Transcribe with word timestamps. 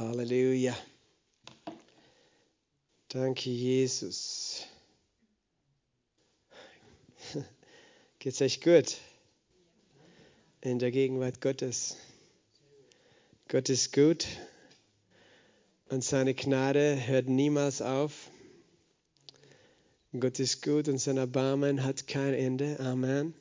Halleluja. 0.00 0.74
Danke, 3.08 3.50
Jesus. 3.50 4.66
Geht's 8.18 8.40
euch 8.40 8.62
gut? 8.62 8.96
In 10.62 10.78
der 10.78 10.90
Gegenwart 10.90 11.42
Gottes. 11.42 11.98
Gott 13.48 13.68
ist 13.68 13.92
gut 13.92 14.26
und 15.90 16.02
seine 16.02 16.32
Gnade 16.32 17.06
hört 17.06 17.28
niemals 17.28 17.82
auf. 17.82 18.30
Gott 20.18 20.40
ist 20.40 20.62
gut 20.62 20.88
und 20.88 20.96
sein 20.96 21.18
Erbarmen 21.18 21.84
hat 21.84 22.06
kein 22.06 22.32
Ende. 22.32 22.80
Amen. 22.80 23.34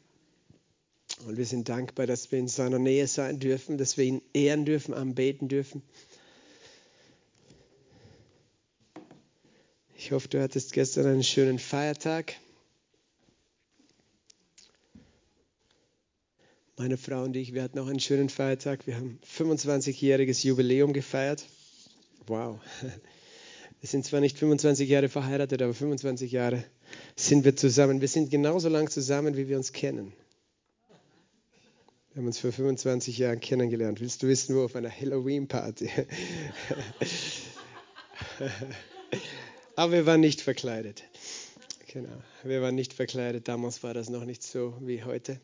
Und 1.25 1.37
wir 1.37 1.45
sind 1.45 1.69
dankbar, 1.69 2.05
dass 2.05 2.33
wir 2.33 2.39
in 2.39 2.49
seiner 2.49 2.79
Nähe 2.79 3.07
sein 3.07 3.39
dürfen, 3.39 3.77
dass 3.77 3.95
wir 3.95 4.03
ihn 4.03 4.21
ehren 4.33 4.65
dürfen, 4.65 4.93
anbeten 4.93 5.47
dürfen. 5.47 5.83
Ich 10.09 10.13
hoffe, 10.13 10.27
du 10.27 10.41
hattest 10.41 10.73
gestern 10.73 11.05
einen 11.05 11.21
schönen 11.21 11.59
Feiertag. 11.59 12.33
Meine 16.77 16.97
Frau 16.97 17.21
und 17.21 17.35
ich, 17.35 17.53
wir 17.53 17.61
hatten 17.61 17.77
auch 17.77 17.85
einen 17.85 17.99
schönen 17.99 18.29
Feiertag. 18.29 18.87
Wir 18.87 18.95
haben 18.95 19.19
25-jähriges 19.37 20.43
Jubiläum 20.43 20.93
gefeiert. 20.93 21.45
Wow. 22.25 22.59
Wir 22.81 23.87
sind 23.87 24.03
zwar 24.03 24.19
nicht 24.19 24.39
25 24.39 24.89
Jahre 24.89 25.09
verheiratet, 25.09 25.61
aber 25.61 25.75
25 25.75 26.31
Jahre 26.31 26.63
sind 27.15 27.45
wir 27.45 27.55
zusammen. 27.55 28.01
Wir 28.01 28.07
sind 28.07 28.31
genauso 28.31 28.67
lang 28.67 28.89
zusammen, 28.89 29.37
wie 29.37 29.47
wir 29.47 29.57
uns 29.57 29.73
kennen. 29.73 30.11
Wir 32.13 32.21
haben 32.21 32.25
uns 32.25 32.39
vor 32.39 32.51
25 32.51 33.15
Jahren 33.19 33.39
kennengelernt. 33.39 34.01
Willst 34.01 34.23
du 34.23 34.27
wissen, 34.27 34.55
wo? 34.55 34.63
Auf 34.63 34.75
einer 34.75 34.89
Halloween-Party. 34.89 35.87
Aber 39.79 39.93
wir 39.93 40.05
waren 40.05 40.19
nicht 40.19 40.41
verkleidet. 40.41 41.03
Genau, 41.87 42.21
wir 42.43 42.61
waren 42.61 42.75
nicht 42.75 42.91
verkleidet. 42.91 43.47
Damals 43.47 43.81
war 43.81 43.93
das 43.93 44.09
noch 44.09 44.25
nicht 44.25 44.43
so 44.43 44.75
wie 44.81 45.05
heute. 45.05 45.39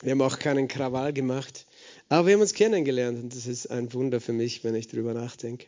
Wir 0.00 0.12
haben 0.12 0.22
auch 0.22 0.38
keinen 0.38 0.66
Krawall 0.66 1.12
gemacht. 1.12 1.66
Aber 2.08 2.26
wir 2.26 2.32
haben 2.32 2.40
uns 2.40 2.54
kennengelernt 2.54 3.22
und 3.22 3.36
das 3.36 3.46
ist 3.46 3.66
ein 3.66 3.92
Wunder 3.92 4.18
für 4.22 4.32
mich, 4.32 4.64
wenn 4.64 4.74
ich 4.74 4.88
darüber 4.88 5.12
nachdenke. 5.12 5.66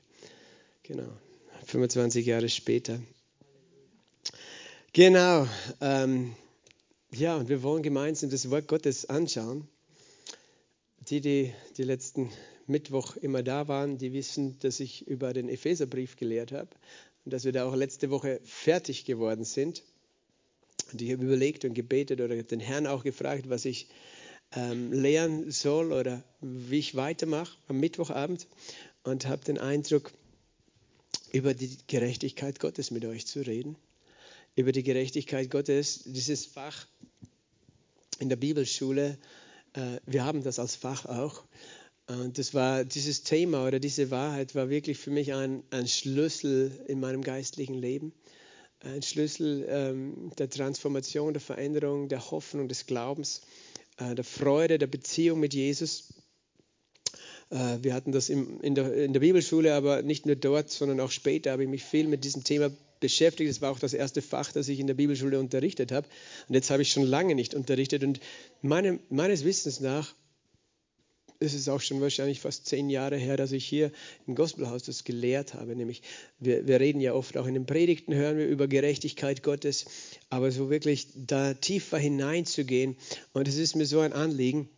Genau, 0.84 1.06
25 1.66 2.24
Jahre 2.24 2.48
später. 2.48 2.98
Genau, 4.94 5.46
ähm, 5.82 6.34
ja, 7.10 7.36
und 7.36 7.50
wir 7.50 7.62
wollen 7.62 7.82
gemeinsam 7.82 8.30
das 8.30 8.48
Wort 8.48 8.68
Gottes 8.68 9.04
anschauen. 9.04 9.68
Die, 11.10 11.20
die 11.20 11.52
die 11.76 11.84
letzten 11.84 12.30
Mittwoch 12.66 13.16
immer 13.16 13.42
da 13.42 13.68
waren, 13.68 13.98
die 13.98 14.14
wissen, 14.14 14.58
dass 14.60 14.80
ich 14.80 15.06
über 15.08 15.34
den 15.34 15.50
Epheserbrief 15.50 16.16
gelehrt 16.16 16.52
habe 16.52 16.70
und 17.24 17.32
dass 17.32 17.44
wir 17.44 17.52
da 17.52 17.64
auch 17.64 17.74
letzte 17.74 18.10
Woche 18.10 18.40
fertig 18.44 19.04
geworden 19.04 19.44
sind. 19.44 19.82
Und 20.92 21.00
ich 21.00 21.12
habe 21.12 21.24
überlegt 21.24 21.64
und 21.64 21.74
gebetet 21.74 22.20
oder 22.20 22.42
den 22.42 22.60
Herrn 22.60 22.86
auch 22.86 23.04
gefragt, 23.04 23.48
was 23.48 23.64
ich 23.64 23.88
ähm, 24.54 24.92
lehren 24.92 25.50
soll 25.50 25.92
oder 25.92 26.22
wie 26.40 26.78
ich 26.78 26.94
weitermache 26.94 27.56
am 27.68 27.80
Mittwochabend 27.80 28.46
und 29.04 29.26
habe 29.26 29.44
den 29.44 29.58
Eindruck, 29.58 30.12
über 31.32 31.54
die 31.54 31.78
Gerechtigkeit 31.86 32.60
Gottes 32.60 32.90
mit 32.90 33.04
euch 33.04 33.26
zu 33.26 33.40
reden. 33.40 33.76
Über 34.54 34.70
die 34.70 34.82
Gerechtigkeit 34.82 35.50
Gottes, 35.50 36.02
dieses 36.04 36.44
Fach 36.44 36.86
in 38.18 38.28
der 38.28 38.36
Bibelschule, 38.36 39.16
äh, 39.72 39.98
wir 40.04 40.24
haben 40.24 40.42
das 40.44 40.58
als 40.58 40.76
Fach 40.76 41.06
auch. 41.06 41.42
Und 42.06 42.38
das 42.38 42.52
war 42.52 42.84
dieses 42.84 43.22
Thema 43.22 43.66
oder 43.66 43.78
diese 43.78 44.10
Wahrheit 44.10 44.54
war 44.54 44.68
wirklich 44.68 44.98
für 44.98 45.10
mich 45.10 45.32
ein, 45.34 45.62
ein 45.70 45.86
Schlüssel 45.86 46.72
in 46.88 47.00
meinem 47.00 47.22
geistlichen 47.22 47.74
Leben. 47.74 48.12
Ein 48.80 49.02
Schlüssel 49.02 49.64
ähm, 49.68 50.32
der 50.36 50.50
Transformation, 50.50 51.32
der 51.32 51.40
Veränderung, 51.40 52.08
der 52.08 52.30
Hoffnung, 52.30 52.66
des 52.66 52.86
Glaubens, 52.86 53.42
äh, 53.98 54.14
der 54.16 54.24
Freude, 54.24 54.78
der 54.78 54.88
Beziehung 54.88 55.38
mit 55.38 55.54
Jesus. 55.54 56.12
Äh, 57.50 57.78
wir 57.82 57.94
hatten 57.94 58.10
das 58.10 58.28
im, 58.28 58.60
in, 58.60 58.74
der, 58.74 58.92
in 58.92 59.12
der 59.12 59.20
Bibelschule, 59.20 59.74
aber 59.74 60.02
nicht 60.02 60.26
nur 60.26 60.34
dort, 60.34 60.70
sondern 60.70 60.98
auch 60.98 61.12
später 61.12 61.52
habe 61.52 61.62
ich 61.62 61.68
mich 61.68 61.84
viel 61.84 62.08
mit 62.08 62.24
diesem 62.24 62.42
Thema 62.42 62.72
beschäftigt. 62.98 63.48
Das 63.48 63.60
war 63.60 63.70
auch 63.70 63.78
das 63.78 63.94
erste 63.94 64.22
Fach, 64.22 64.50
das 64.52 64.68
ich 64.68 64.80
in 64.80 64.88
der 64.88 64.94
Bibelschule 64.94 65.38
unterrichtet 65.38 65.92
habe. 65.92 66.08
Und 66.48 66.54
jetzt 66.56 66.70
habe 66.70 66.82
ich 66.82 66.90
schon 66.90 67.04
lange 67.04 67.36
nicht 67.36 67.54
unterrichtet. 67.54 68.02
Und 68.02 68.18
meine, 68.62 68.98
meines 69.10 69.44
Wissens 69.44 69.78
nach 69.78 70.14
ist 71.42 71.54
es 71.54 71.68
auch 71.68 71.80
schon 71.80 72.00
wahrscheinlich 72.00 72.40
fast 72.40 72.66
zehn 72.66 72.88
Jahre 72.88 73.16
her, 73.16 73.36
dass 73.36 73.52
ich 73.52 73.64
hier 73.64 73.92
im 74.26 74.34
Gospelhaus 74.34 74.84
das 74.84 75.04
gelehrt 75.04 75.54
habe. 75.54 75.76
Nämlich, 75.76 76.02
wir, 76.38 76.66
wir 76.66 76.80
reden 76.80 77.00
ja 77.00 77.12
oft 77.12 77.36
auch 77.36 77.46
in 77.46 77.54
den 77.54 77.66
Predigten, 77.66 78.14
hören 78.14 78.38
wir 78.38 78.46
über 78.46 78.68
Gerechtigkeit 78.68 79.42
Gottes, 79.42 79.84
aber 80.30 80.50
so 80.50 80.70
wirklich 80.70 81.08
da 81.14 81.54
tiefer 81.54 81.98
hineinzugehen. 81.98 82.96
Und 83.32 83.48
es 83.48 83.56
ist 83.56 83.76
mir 83.76 83.86
so 83.86 84.00
ein 84.00 84.12
Anliegen, 84.12 84.68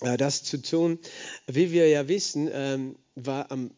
äh, 0.00 0.16
das 0.16 0.44
zu 0.44 0.62
tun. 0.62 0.98
Wie 1.46 1.72
wir 1.72 1.88
ja 1.88 2.06
wissen, 2.06 2.48
ähm, 2.52 2.96
war 3.14 3.50
am 3.50 3.70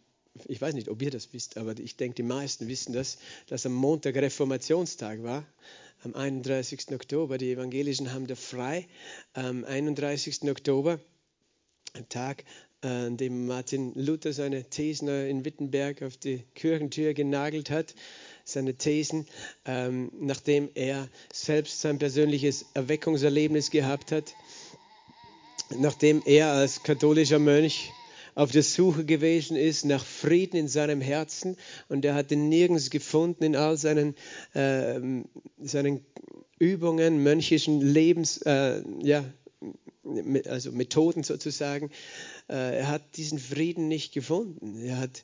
ich 0.46 0.62
weiß 0.62 0.74
nicht, 0.74 0.88
ob 0.88 1.02
ihr 1.02 1.10
das 1.10 1.32
wisst, 1.34 1.58
aber 1.58 1.78
ich 1.78 1.96
denke, 1.96 2.14
die 2.14 2.22
meisten 2.22 2.66
wissen 2.66 2.94
das, 2.94 3.18
dass 3.48 3.66
am 3.66 3.74
Montag 3.74 4.16
Reformationstag 4.16 5.22
war, 5.22 5.46
am 6.04 6.14
31. 6.14 6.92
Oktober. 6.92 7.38
Die 7.38 7.52
Evangelischen 7.52 8.12
haben 8.12 8.26
da 8.26 8.34
frei, 8.34 8.88
am 9.34 9.64
31. 9.64 10.50
Oktober, 10.50 11.00
Tag, 12.08 12.44
äh, 12.82 12.88
an 12.88 13.16
dem 13.18 13.46
Martin 13.46 13.92
Luther 13.94 14.32
seine 14.32 14.64
Thesen 14.64 15.08
in 15.08 15.44
Wittenberg 15.44 16.02
auf 16.02 16.16
die 16.16 16.42
Kirchentür 16.54 17.12
genagelt 17.12 17.70
hat. 17.70 17.94
Seine 18.44 18.74
Thesen, 18.74 19.26
ähm, 19.66 20.10
nachdem 20.18 20.70
er 20.74 21.08
selbst 21.32 21.80
sein 21.80 21.98
persönliches 21.98 22.64
Erweckungserlebnis 22.74 23.70
gehabt 23.70 24.10
hat, 24.10 24.34
nachdem 25.76 26.22
er 26.24 26.52
als 26.52 26.82
katholischer 26.82 27.38
Mönch 27.38 27.92
auf 28.34 28.50
der 28.50 28.62
Suche 28.62 29.04
gewesen 29.04 29.56
ist 29.56 29.84
nach 29.84 30.04
Frieden 30.04 30.56
in 30.56 30.68
seinem 30.68 31.02
Herzen 31.02 31.58
und 31.90 32.04
er 32.06 32.14
hat 32.14 32.32
ihn 32.32 32.48
nirgends 32.48 32.88
gefunden 32.88 33.44
in 33.44 33.54
all 33.54 33.76
seinen, 33.76 34.14
äh, 34.54 34.98
seinen 35.60 36.06
Übungen, 36.58 37.22
mönchischen 37.22 37.82
Lebens, 37.82 38.38
äh, 38.38 38.82
ja, 39.02 39.24
also 40.48 40.72
Methoden 40.72 41.22
sozusagen. 41.22 41.90
Äh, 42.48 42.78
er 42.78 42.88
hat 42.88 43.16
diesen 43.16 43.38
Frieden 43.38 43.88
nicht 43.88 44.12
gefunden. 44.12 44.76
Er 44.82 44.98
hat 44.98 45.22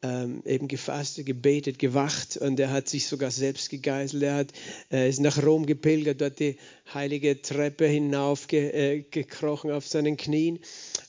ähm, 0.00 0.42
eben 0.44 0.68
gefastet, 0.68 1.26
gebetet, 1.26 1.78
gewacht 1.78 2.36
und 2.36 2.60
er 2.60 2.70
hat 2.70 2.88
sich 2.88 3.06
sogar 3.06 3.32
selbst 3.32 3.68
gegeißelt. 3.68 4.22
Er 4.22 4.34
hat, 4.34 4.52
äh, 4.92 5.08
ist 5.08 5.18
nach 5.20 5.42
Rom 5.44 5.66
gepilgert, 5.66 6.20
dort 6.20 6.38
die 6.38 6.56
heilige 6.94 7.42
Treppe 7.42 7.86
hinaufgekrochen 7.86 9.70
äh, 9.70 9.72
auf 9.72 9.88
seinen 9.88 10.16
Knien. 10.16 10.60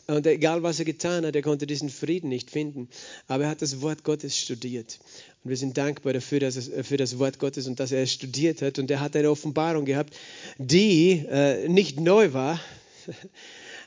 Und 0.07 0.25
egal 0.25 0.63
was 0.63 0.79
er 0.79 0.85
getan 0.85 1.23
hat, 1.23 1.35
er 1.35 1.43
konnte 1.43 1.67
diesen 1.67 1.89
Frieden 1.89 2.29
nicht 2.29 2.49
finden. 2.49 2.89
Aber 3.27 3.43
er 3.43 3.51
hat 3.51 3.61
das 3.61 3.81
Wort 3.81 4.03
Gottes 4.03 4.35
studiert. 4.35 4.99
Und 5.43 5.49
wir 5.51 5.57
sind 5.57 5.77
dankbar 5.77 6.13
dafür, 6.13 6.39
dass 6.39 6.67
er, 6.67 6.83
für 6.83 6.97
das 6.97 7.19
Wort 7.19 7.37
Gottes 7.37 7.67
und 7.67 7.79
dass 7.79 7.91
er 7.91 8.01
es 8.01 8.11
studiert 8.11 8.63
hat. 8.63 8.79
Und 8.79 8.89
er 8.89 9.01
hat 9.01 9.15
eine 9.15 9.29
Offenbarung 9.29 9.85
gehabt, 9.85 10.15
die 10.57 11.23
äh, 11.29 11.67
nicht 11.67 11.99
neu 11.99 12.33
war, 12.33 12.59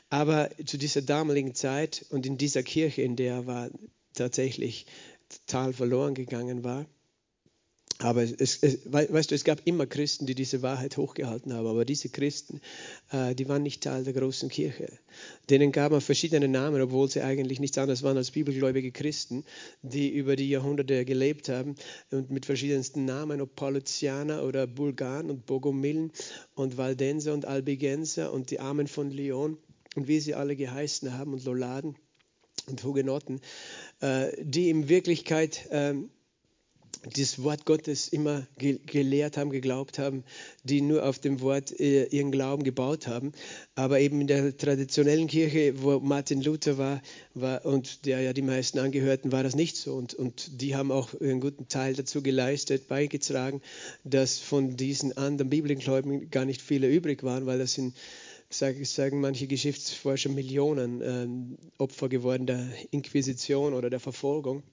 aber 0.09 0.49
zu 0.65 0.77
dieser 0.77 1.01
damaligen 1.01 1.55
Zeit 1.55 2.05
und 2.09 2.25
in 2.25 2.37
dieser 2.37 2.63
Kirche, 2.63 3.01
in 3.01 3.15
der 3.15 3.33
er 3.33 3.45
war, 3.47 3.69
tatsächlich 4.13 4.85
total 5.29 5.73
verloren 5.73 6.13
gegangen 6.13 6.63
war. 6.63 6.85
Aber 7.99 8.23
es, 8.23 8.57
es, 8.61 8.79
weißt 8.91 9.31
du, 9.31 9.35
es 9.35 9.43
gab 9.43 9.61
immer 9.65 9.85
Christen, 9.85 10.25
die 10.25 10.35
diese 10.35 10.61
Wahrheit 10.61 10.97
hochgehalten 10.97 11.53
haben, 11.53 11.67
aber 11.67 11.85
diese 11.85 12.09
Christen, 12.09 12.59
äh, 13.11 13.35
die 13.35 13.47
waren 13.47 13.63
nicht 13.63 13.83
Teil 13.83 14.03
der 14.03 14.13
großen 14.13 14.49
Kirche. 14.49 14.87
Denen 15.49 15.71
gab 15.71 15.91
man 15.91 16.01
verschiedene 16.01 16.47
Namen, 16.47 16.81
obwohl 16.81 17.09
sie 17.09 17.21
eigentlich 17.21 17.59
nichts 17.59 17.77
anderes 17.77 18.01
waren 18.01 18.17
als 18.17 18.31
bibelgläubige 18.31 18.91
Christen, 18.91 19.45
die 19.83 20.09
über 20.09 20.35
die 20.35 20.49
Jahrhunderte 20.49 21.05
gelebt 21.05 21.49
haben 21.49 21.75
und 22.11 22.31
mit 22.31 22.45
verschiedensten 22.45 23.05
Namen, 23.05 23.41
ob 23.41 23.55
Pauluzianer 23.55 24.43
oder 24.43 24.65
Bulgaren 24.65 25.29
und 25.29 25.45
Bogomillen 25.45 26.11
und 26.55 26.77
Valdenser 26.77 27.33
und 27.33 27.45
Albigenser 27.45 28.33
und 28.33 28.49
die 28.49 28.59
Armen 28.59 28.87
von 28.87 29.11
Lyon 29.11 29.57
und 29.95 30.07
wie 30.07 30.19
sie 30.19 30.33
alle 30.33 30.55
geheißen 30.55 31.17
haben 31.17 31.33
und 31.33 31.45
Loladen 31.45 31.95
und 32.67 32.83
Hugenotten, 32.83 33.39
äh, 34.01 34.31
die 34.41 34.69
in 34.69 34.89
Wirklichkeit 34.89 35.67
ähm, 35.69 36.09
das 37.15 37.43
Wort 37.43 37.65
Gottes 37.65 38.07
immer 38.07 38.47
gelehrt 38.57 39.37
haben, 39.37 39.49
geglaubt 39.49 39.99
haben, 39.99 40.23
die 40.63 40.81
nur 40.81 41.05
auf 41.05 41.19
dem 41.19 41.41
Wort 41.41 41.77
äh, 41.79 42.05
ihren 42.05 42.31
Glauben 42.31 42.63
gebaut 42.63 43.07
haben. 43.07 43.33
Aber 43.75 43.99
eben 43.99 44.21
in 44.21 44.27
der 44.27 44.55
traditionellen 44.55 45.27
Kirche, 45.27 45.81
wo 45.81 45.99
Martin 45.99 46.41
Luther 46.41 46.77
war, 46.77 47.01
war 47.33 47.65
und 47.65 48.05
der 48.05 48.21
ja 48.21 48.33
die 48.33 48.41
meisten 48.41 48.79
angehörten, 48.79 49.31
war 49.31 49.43
das 49.43 49.55
nicht 49.55 49.75
so. 49.75 49.95
Und, 49.95 50.13
und 50.13 50.61
die 50.61 50.75
haben 50.75 50.91
auch 50.91 51.19
einen 51.19 51.41
guten 51.41 51.67
Teil 51.67 51.93
dazu 51.93 52.21
geleistet, 52.21 52.87
beigetragen, 52.87 53.61
dass 54.03 54.39
von 54.39 54.77
diesen 54.77 55.17
anderen 55.17 55.49
Bibelgläubigen 55.49 56.29
gar 56.29 56.45
nicht 56.45 56.61
viele 56.61 56.89
übrig 56.89 57.23
waren, 57.23 57.45
weil 57.45 57.59
das 57.59 57.77
in 57.77 57.93
sagen, 58.49 58.85
sagen 58.85 59.19
manche 59.19 59.47
Geschichtsforscher, 59.47 60.29
Millionen 60.29 61.01
ähm, 61.01 61.57
Opfer 61.79 62.07
geworden 62.07 62.45
der 62.45 62.69
Inquisition 62.91 63.73
oder 63.73 63.89
der 63.89 63.99
Verfolgung 63.99 64.63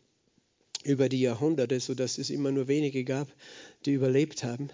über 0.85 1.09
die 1.09 1.21
Jahrhunderte, 1.21 1.81
sodass 1.81 2.19
es 2.19 2.31
immer 2.31 2.50
nur 2.53 2.69
wenige 2.69 3.05
gab, 3.05 3.29
die 3.85 3.93
überlebt 3.93 4.44
haben. 4.44 4.71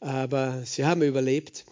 Aber 0.00 0.62
sie 0.64 0.84
haben 0.84 1.02
überlebt. 1.02 1.64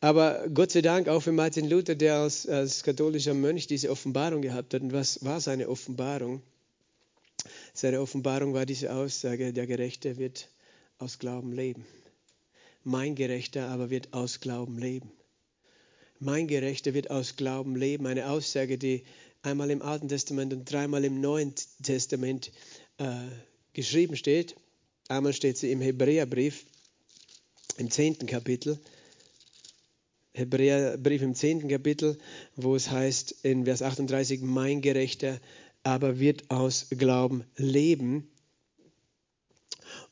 Aber 0.00 0.48
Gott 0.52 0.72
sei 0.72 0.82
Dank 0.82 1.08
auch 1.08 1.20
für 1.20 1.32
Martin 1.32 1.68
Luther, 1.68 1.94
der 1.94 2.16
als, 2.16 2.48
als 2.48 2.82
katholischer 2.82 3.34
Mönch 3.34 3.66
diese 3.66 3.90
Offenbarung 3.90 4.42
gehabt 4.42 4.74
hat. 4.74 4.82
Und 4.82 4.92
was 4.92 5.24
war 5.24 5.40
seine 5.40 5.68
Offenbarung? 5.68 6.42
Seine 7.74 8.00
Offenbarung 8.00 8.54
war 8.54 8.66
diese 8.66 8.92
Aussage, 8.92 9.52
der 9.52 9.66
Gerechte 9.66 10.18
wird 10.18 10.48
aus 10.98 11.18
Glauben 11.18 11.52
leben. 11.52 11.86
Mein 12.84 13.14
Gerechter 13.14 13.68
aber 13.68 13.90
wird 13.90 14.12
aus 14.12 14.40
Glauben 14.40 14.78
leben. 14.78 15.10
Mein 16.18 16.46
Gerechter 16.46 16.94
wird 16.94 17.10
aus 17.10 17.36
Glauben 17.36 17.76
leben. 17.76 18.06
Eine 18.06 18.28
Aussage, 18.28 18.78
die 18.78 19.04
einmal 19.42 19.70
im 19.70 19.82
Alten 19.82 20.08
Testament 20.08 20.52
und 20.52 20.70
dreimal 20.70 21.04
im 21.04 21.20
Neuen 21.20 21.54
Testament 21.82 22.52
äh, 23.02 23.28
geschrieben 23.72 24.16
steht. 24.16 24.54
Einmal 25.08 25.32
steht 25.32 25.58
sie 25.58 25.72
im 25.72 25.80
Hebräerbrief 25.80 26.64
im 27.76 27.90
zehnten 27.90 28.26
Kapitel. 28.26 28.78
Hebräerbrief 30.34 31.22
im 31.22 31.34
zehnten 31.34 31.68
Kapitel, 31.68 32.18
wo 32.56 32.76
es 32.76 32.90
heißt 32.90 33.34
in 33.42 33.64
Vers 33.64 33.82
38, 33.82 34.40
mein 34.40 34.80
Gerechter 34.80 35.40
aber 35.82 36.20
wird 36.20 36.50
aus 36.50 36.86
Glauben 36.90 37.44
leben. 37.56 38.30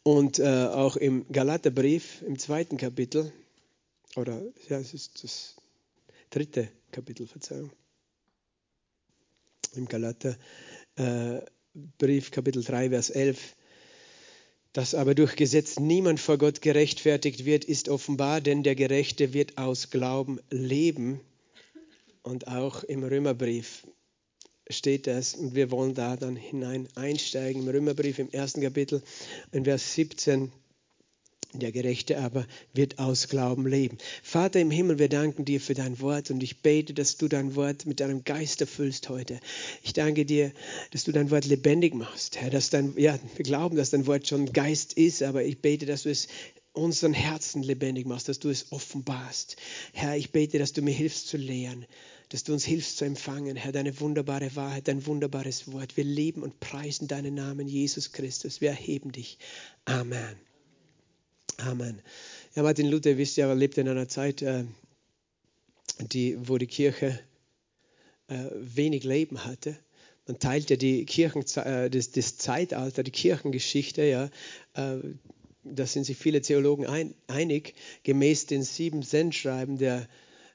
Und 0.03 0.39
äh, 0.39 0.67
auch 0.67 0.97
im 0.97 1.31
Galaterbrief 1.31 2.23
im 2.23 2.39
zweiten 2.39 2.77
Kapitel, 2.77 3.33
oder 4.17 4.43
ja, 4.69 4.79
es 4.79 4.95
ist 4.95 5.23
das 5.23 5.55
dritte 6.31 6.69
Kapitel, 6.91 7.27
Verzeihung, 7.27 7.71
im 9.75 9.87
Galaterbrief, 9.87 10.39
äh, 10.97 11.41
Kapitel 12.31 12.65
3, 12.65 12.91
Vers 12.91 13.11
11, 13.11 13.57
dass 14.73 14.95
aber 14.95 15.15
durch 15.15 15.37
Gesetz 15.37 15.79
niemand 15.79 16.19
vor 16.19 16.37
Gott 16.37 16.63
gerechtfertigt 16.63 17.45
wird, 17.45 17.65
ist 17.65 17.89
offenbar, 17.89 18.41
denn 18.41 18.63
der 18.63 18.75
Gerechte 18.75 19.33
wird 19.33 19.57
aus 19.57 19.91
Glauben 19.91 20.41
leben. 20.51 21.21
Und 22.23 22.49
auch 22.49 22.83
im 22.85 23.05
Römerbrief 23.05 23.87
steht 24.69 25.07
das 25.07 25.35
und 25.35 25.55
wir 25.55 25.71
wollen 25.71 25.95
da 25.95 26.17
dann 26.17 26.37
hinein 26.37 26.89
einsteigen. 26.97 27.63
Im 27.63 27.69
Römerbrief 27.69 28.19
im 28.19 28.31
ersten 28.31 28.61
Kapitel 28.61 29.03
in 29.53 29.65
Vers 29.65 29.95
17 29.95 30.53
der 31.53 31.73
Gerechte 31.73 32.19
aber 32.19 32.47
wird 32.75 32.99
aus 32.99 33.29
Glauben 33.29 33.67
leben. 33.67 33.99
Vater 34.23 34.61
im 34.61 34.71
Himmel, 34.71 34.99
wir 34.99 35.09
danken 35.09 35.45
dir 35.45 35.61
für 35.61 35.75
dein 35.75 36.01
Wort 36.01 36.31
und 36.31 36.43
ich 36.43 36.63
bete, 36.63 36.95
dass 36.95 37.17
du 37.17 37.29
dein 37.29 37.57
Wort 37.57 37.87
mit 37.87 38.01
deinem 38.01 38.25
Geist 38.25 38.61
erfüllst 38.61 39.09
heute. 39.09 39.41
Ich 39.83 39.93
danke 39.93 40.25
dir, 40.25 40.53
dass 40.93 41.05
du 41.05 41.13
dein 41.13 41.31
Wort 41.31 41.47
lebendig 41.47 41.95
machst. 41.95 42.37
Herr, 42.37 42.51
dass 42.51 42.71
dein, 42.71 42.95
ja, 42.97 43.19
wir 43.37 43.45
glauben, 43.45 43.77
dass 43.77 43.91
dein 43.91 44.07
Wort 44.07 44.29
schon 44.29 44.53
Geist 44.53 44.93
ist, 44.93 45.23
aber 45.23 45.45
ich 45.45 45.61
bete, 45.61 45.87
dass 45.87 46.05
du 46.05 46.11
es 46.11 46.29
unseren 46.73 47.15
Herzen 47.15 47.63
lebendig 47.63 48.07
machst, 48.07 48.29
dass 48.29 48.39
du 48.39 48.49
es 48.49 48.71
offenbarst. 48.71 49.57
Herr, 49.93 50.17
ich 50.17 50.31
bete, 50.31 50.59
dass 50.59 50.73
du 50.73 50.83
mir 50.83 50.95
hilfst 50.95 51.27
zu 51.27 51.37
lehren, 51.37 51.85
dass 52.29 52.45
du 52.45 52.53
uns 52.53 52.65
hilfst 52.65 52.99
zu 52.99 53.05
empfangen, 53.05 53.57
Herr, 53.57 53.73
deine 53.73 53.99
wunderbare 53.99 54.55
Wahrheit, 54.55 54.87
dein 54.87 55.05
wunderbares 55.05 55.73
Wort. 55.73 55.97
Wir 55.97 56.05
lieben 56.05 56.43
und 56.43 56.61
preisen 56.61 57.09
deinen 57.09 57.35
Namen, 57.35 57.67
Jesus 57.67 58.13
Christus. 58.13 58.61
Wir 58.61 58.71
erheben 58.71 59.11
dich. 59.11 59.39
Amen. 59.85 60.50
Amen. 61.67 62.01
Ja, 62.55 62.63
Martin 62.63 62.87
Luther, 62.87 63.19
wisst 63.19 63.37
ihr, 63.37 63.55
lebte 63.55 63.83
in 63.83 63.89
einer 63.89 64.09
Zeit, 64.09 64.41
äh, 64.41 64.65
die, 66.01 66.37
wo 66.49 66.57
die 66.57 66.67
Kirche 66.67 67.19
äh, 68.29 68.47
wenig 68.55 69.05
Leben 69.05 69.45
hatte. 69.45 69.77
Man 70.27 70.39
teilt 70.39 70.71
ja 70.71 70.77
die 70.77 71.05
Kirchen, 71.05 71.45
äh, 71.57 71.91
das, 71.91 72.13
das, 72.13 72.39
Zeitalter, 72.39 73.03
die 73.03 73.11
Kirchengeschichte, 73.11 74.03
ja, 74.05 74.31
da 74.75 75.87
sind 75.87 76.05
sich 76.05 76.17
viele 76.17 76.41
Theologen 76.41 76.87
ein, 76.87 77.15
einig, 77.27 77.75
gemäß 78.03 78.47
den 78.47 78.63
sieben 78.63 79.03
Sendschreiben 79.03 79.77
der 79.77 80.09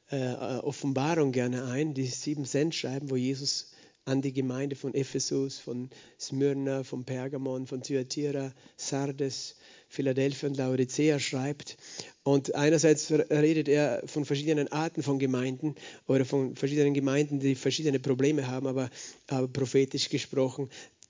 Offenbarung 0.10 1.32
gerne 1.32 1.66
ein, 1.66 1.94
die 1.94 2.06
sieben 2.08 2.46
Sendschreiben, 2.46 3.10
wo 3.10 3.16
Jesus 3.16 3.72
an 4.06 4.22
die 4.22 4.34
Gemeinde 4.34 4.76
von 4.76 4.94
Ephesus, 4.94 5.58
von 5.60 5.90
Smyrna, 6.20 6.84
von 6.84 7.04
Pergamon, 7.04 7.66
von 7.66 7.82
Thyatira, 7.82 8.54
Sardes, 8.78 9.56
Philadelphia 9.90 10.50
und 10.50 10.58
Laodicea 10.58 11.20
schreibt. 11.20 11.78
Und 12.24 12.56
einerseits 12.56 13.12
redet 13.12 13.68
er 13.68 14.04
von 14.06 14.26
verschiedenen 14.26 14.68
Arten 14.72 15.04
von 15.04 15.20
Gemeinden 15.20 15.76
oder 16.08 16.26
von 16.26 16.56
verschiedenen 16.56 16.94
Gemeinden, 16.94 17.40
die 17.40 17.56
verschiedene 17.56 18.00
Probleme 18.00 18.48
haben, 18.48 18.68
aber, 18.68 18.90
aber 19.28 19.48
prophetisch 19.48 20.10
gesprochen 20.10 20.70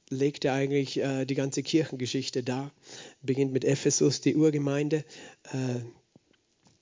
legt 0.10 0.46
er 0.46 0.54
eigentlich 0.54 0.98
äh, 0.98 1.26
die 1.26 1.36
ganze 1.36 1.64
Kirchengeschichte 1.64 2.44
dar. 2.44 2.72
Beginnt 3.22 3.54
mit 3.54 3.66
Ephesus, 3.66 4.22
die 4.22 4.36
Urgemeinde, 4.36 5.04
äh, 5.52 5.82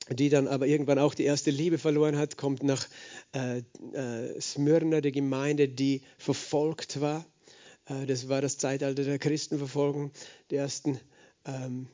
die 0.10 0.30
dann 0.30 0.48
aber 0.48 0.68
irgendwann 0.68 1.00
auch 1.00 1.14
die 1.14 1.24
erste 1.24 1.52
Liebe 1.52 1.78
verloren 1.78 2.18
hat, 2.18 2.38
kommt 2.38 2.64
nach 2.64 2.88
äh, 3.34 3.60
äh 3.94 4.42
Smyrna, 4.42 5.02
die 5.02 5.12
Gemeinde, 5.12 5.70
die 5.70 6.02
verfolgt 6.18 7.00
war. 7.00 7.26
Äh, 7.86 8.06
das 8.06 8.30
war 8.30 8.42
das 8.42 8.58
Zeitalter 8.58 9.04
der 9.04 9.20
Christenverfolgung, 9.20 10.12
die 10.52 10.56
ersten 10.56 11.00
ähm, 11.46 11.88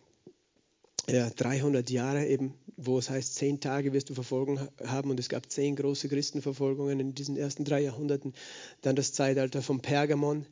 ja, 1.08 1.30
300 1.30 1.90
Jahre 1.90 2.28
eben, 2.28 2.54
wo 2.78 2.98
es 2.98 3.10
heißt, 3.10 3.36
zehn 3.36 3.60
Tage 3.60 3.94
wirst 3.94 4.10
du 4.10 4.14
Verfolgung 4.14 4.60
haben 4.86 5.10
und 5.10 5.20
es 5.20 5.30
gab 5.30 5.52
zehn 5.52 5.76
große 5.76 6.08
Christenverfolgungen 6.10 7.00
in 7.00 7.16
diesen 7.16 7.36
ersten 7.36 7.66
drei 7.66 7.82
Jahrhunderten. 7.82 8.34
Dann 8.82 8.96
das 8.96 9.14
Zeitalter 9.14 9.62
von 9.62 9.82
Pergamon, 9.82 10.46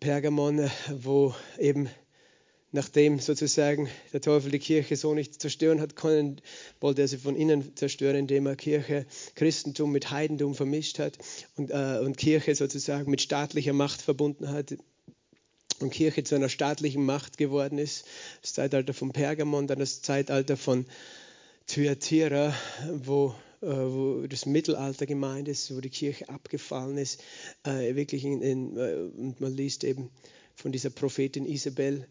Pergamon, 0.00 0.58
äh, 0.58 0.70
wo 0.98 1.34
eben 1.58 1.88
nachdem 2.72 3.20
sozusagen 3.20 3.88
der 4.12 4.22
Teufel 4.22 4.50
die 4.50 4.58
Kirche 4.58 4.96
so 4.96 5.14
nicht 5.14 5.40
zerstören 5.40 5.80
hat 5.80 5.94
können, 5.94 6.40
wollte 6.80 7.02
er 7.02 7.08
sie 7.08 7.18
von 7.18 7.36
innen 7.36 7.76
zerstören, 7.76 8.16
indem 8.16 8.46
er 8.46 8.56
Kirche, 8.56 9.06
Christentum 9.34 9.92
mit 9.92 10.10
Heidentum 10.10 10.54
vermischt 10.54 10.98
hat 10.98 11.18
und, 11.56 11.70
äh, 11.70 12.00
und 12.02 12.16
Kirche 12.16 12.54
sozusagen 12.54 13.10
mit 13.10 13.20
staatlicher 13.20 13.74
Macht 13.74 14.00
verbunden 14.00 14.48
hat 14.48 14.74
und 15.80 15.90
Kirche 15.90 16.24
zu 16.24 16.34
einer 16.34 16.48
staatlichen 16.48 17.04
Macht 17.04 17.36
geworden 17.36 17.78
ist. 17.78 18.06
Das 18.40 18.54
Zeitalter 18.54 18.94
von 18.94 19.12
Pergamon, 19.12 19.66
dann 19.66 19.78
das 19.78 20.00
Zeitalter 20.00 20.56
von 20.56 20.86
Thyatira, 21.66 22.54
wo, 23.04 23.34
äh, 23.60 23.66
wo 23.66 24.26
das 24.26 24.46
Mittelalter 24.46 25.06
gemeint 25.06 25.48
ist, 25.48 25.74
wo 25.74 25.80
die 25.80 25.90
Kirche 25.90 26.28
abgefallen 26.28 26.96
ist. 26.96 27.22
Äh, 27.64 27.94
wirklich 27.94 28.24
in, 28.24 28.40
in, 28.40 28.76
äh, 28.78 28.94
und 28.94 29.40
man 29.40 29.52
liest 29.52 29.84
eben 29.84 30.10
von 30.54 30.72
dieser 30.72 30.90
Prophetin 30.90 31.46
Isabel, 31.46 32.06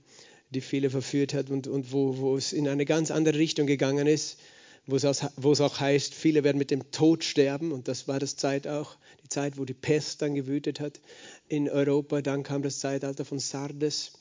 die 0.52 0.62
viele 0.62 0.90
verführt 0.90 1.34
hat 1.34 1.50
und, 1.50 1.68
und 1.68 1.92
wo, 1.92 2.18
wo 2.18 2.38
es 2.38 2.54
in 2.54 2.68
eine 2.68 2.86
ganz 2.86 3.10
andere 3.12 3.38
Richtung 3.38 3.68
gegangen 3.68 4.08
ist 4.08 4.38
wo 4.86 4.96
es, 4.96 5.06
auch, 5.06 5.32
wo 5.38 5.52
es 5.52 5.62
auch 5.62 5.80
heißt, 5.80 6.14
viele 6.14 6.44
werden 6.44 6.58
mit 6.58 6.72
dem 6.72 6.92
Tod 6.92 7.24
sterben. 7.24 7.72
Und 7.72 7.88
das 7.88 8.08
war 8.08 8.20
das 8.20 8.36
Zeit 8.36 8.68
auch, 8.68 8.98
die 9.24 9.30
Zeit, 9.30 9.58
wo 9.58 9.66
die 9.66 9.74
Pest 9.74 10.22
dann 10.22 10.36
gewütet 10.36 10.80
hat 10.80 11.00
in 11.48 11.70
Europa. 11.70 12.22
Dann 12.22 12.44
kam 12.44 12.64
das 12.64 12.80
Zeitalter 12.80 13.26
von 13.26 13.40
Sardes, 13.40 14.14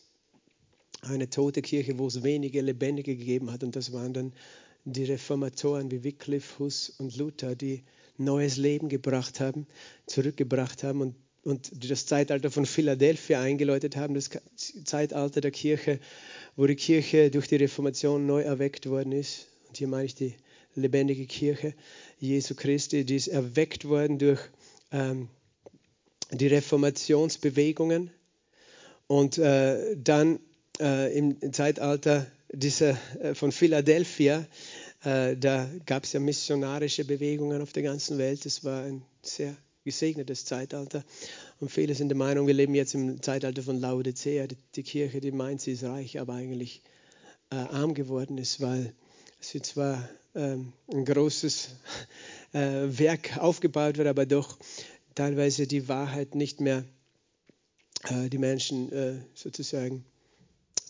eine 1.02 1.30
tote 1.30 1.62
Kirche, 1.62 1.98
wo 1.98 2.06
es 2.06 2.22
wenige 2.22 2.60
Lebendige 2.60 3.16
gegeben 3.16 3.50
hat. 3.50 3.62
Und 3.62 3.74
das 3.74 3.92
waren 3.92 4.12
dann 4.12 4.32
die 4.84 5.04
Reformatoren 5.04 5.90
wie 5.90 6.04
Wycliffe, 6.04 6.58
Huss 6.58 6.90
und 6.90 7.16
Luther, 7.16 7.54
die 7.54 7.84
neues 8.18 8.56
Leben 8.56 8.88
gebracht 8.88 9.40
haben, 9.40 9.66
zurückgebracht 10.06 10.82
haben 10.82 11.00
und, 11.00 11.14
und 11.44 11.70
die 11.72 11.88
das 11.88 12.06
Zeitalter 12.06 12.50
von 12.50 12.66
Philadelphia 12.66 13.40
eingeläutet 13.40 13.96
haben, 13.96 14.14
das 14.14 14.30
Zeitalter 14.84 15.40
der 15.40 15.50
Kirche, 15.50 15.98
wo 16.56 16.66
die 16.66 16.76
Kirche 16.76 17.30
durch 17.30 17.48
die 17.48 17.56
Reformation 17.56 18.26
neu 18.26 18.42
erweckt 18.42 18.88
worden 18.88 19.12
ist. 19.12 19.46
Und 19.68 19.78
hier 19.78 19.88
meine 19.88 20.04
ich 20.04 20.14
die 20.14 20.34
lebendige 20.74 21.26
Kirche 21.26 21.74
Jesu 22.18 22.54
Christi, 22.54 23.04
die 23.04 23.16
ist 23.16 23.28
erweckt 23.28 23.86
worden 23.86 24.18
durch 24.18 24.40
ähm, 24.92 25.28
die 26.30 26.46
Reformationsbewegungen 26.46 28.10
und 29.06 29.38
äh, 29.38 29.96
dann 29.96 30.38
äh, 30.80 31.16
im 31.16 31.52
Zeitalter 31.52 32.26
dieser, 32.52 32.96
äh, 33.20 33.34
von 33.34 33.52
Philadelphia, 33.52 34.46
äh, 35.04 35.36
da 35.36 35.68
gab 35.86 36.04
es 36.04 36.12
ja 36.12 36.20
missionarische 36.20 37.04
Bewegungen 37.04 37.62
auf 37.62 37.72
der 37.72 37.82
ganzen 37.82 38.18
Welt. 38.18 38.44
Es 38.46 38.64
war 38.64 38.84
ein 38.84 39.02
sehr 39.22 39.56
gesegnetes 39.90 40.44
Zeitalter. 40.44 41.04
Und 41.60 41.70
viele 41.70 41.94
sind 41.94 42.08
der 42.08 42.16
Meinung, 42.16 42.46
wir 42.46 42.54
leben 42.54 42.74
jetzt 42.74 42.94
im 42.94 43.22
Zeitalter 43.22 43.62
von 43.62 43.80
Laodicea. 43.80 44.46
Die, 44.46 44.56
die 44.76 44.82
Kirche, 44.82 45.20
die 45.20 45.32
meint, 45.32 45.60
sie 45.60 45.72
ist 45.72 45.84
reich, 45.84 46.20
aber 46.20 46.34
eigentlich 46.34 46.82
äh, 47.50 47.56
arm 47.56 47.94
geworden 47.94 48.38
ist, 48.38 48.60
weil 48.60 48.94
sie 49.40 49.62
zwar 49.62 50.08
ähm, 50.34 50.72
ein 50.92 51.04
großes 51.04 51.70
äh, 52.52 52.86
Werk 52.86 53.38
aufgebaut 53.38 53.98
wird, 53.98 54.08
aber 54.08 54.26
doch 54.26 54.58
teilweise 55.14 55.66
die 55.66 55.88
Wahrheit 55.88 56.34
nicht 56.34 56.60
mehr 56.60 56.84
äh, 58.04 58.28
die 58.28 58.38
Menschen 58.38 58.92
äh, 58.92 59.14
sozusagen 59.34 60.04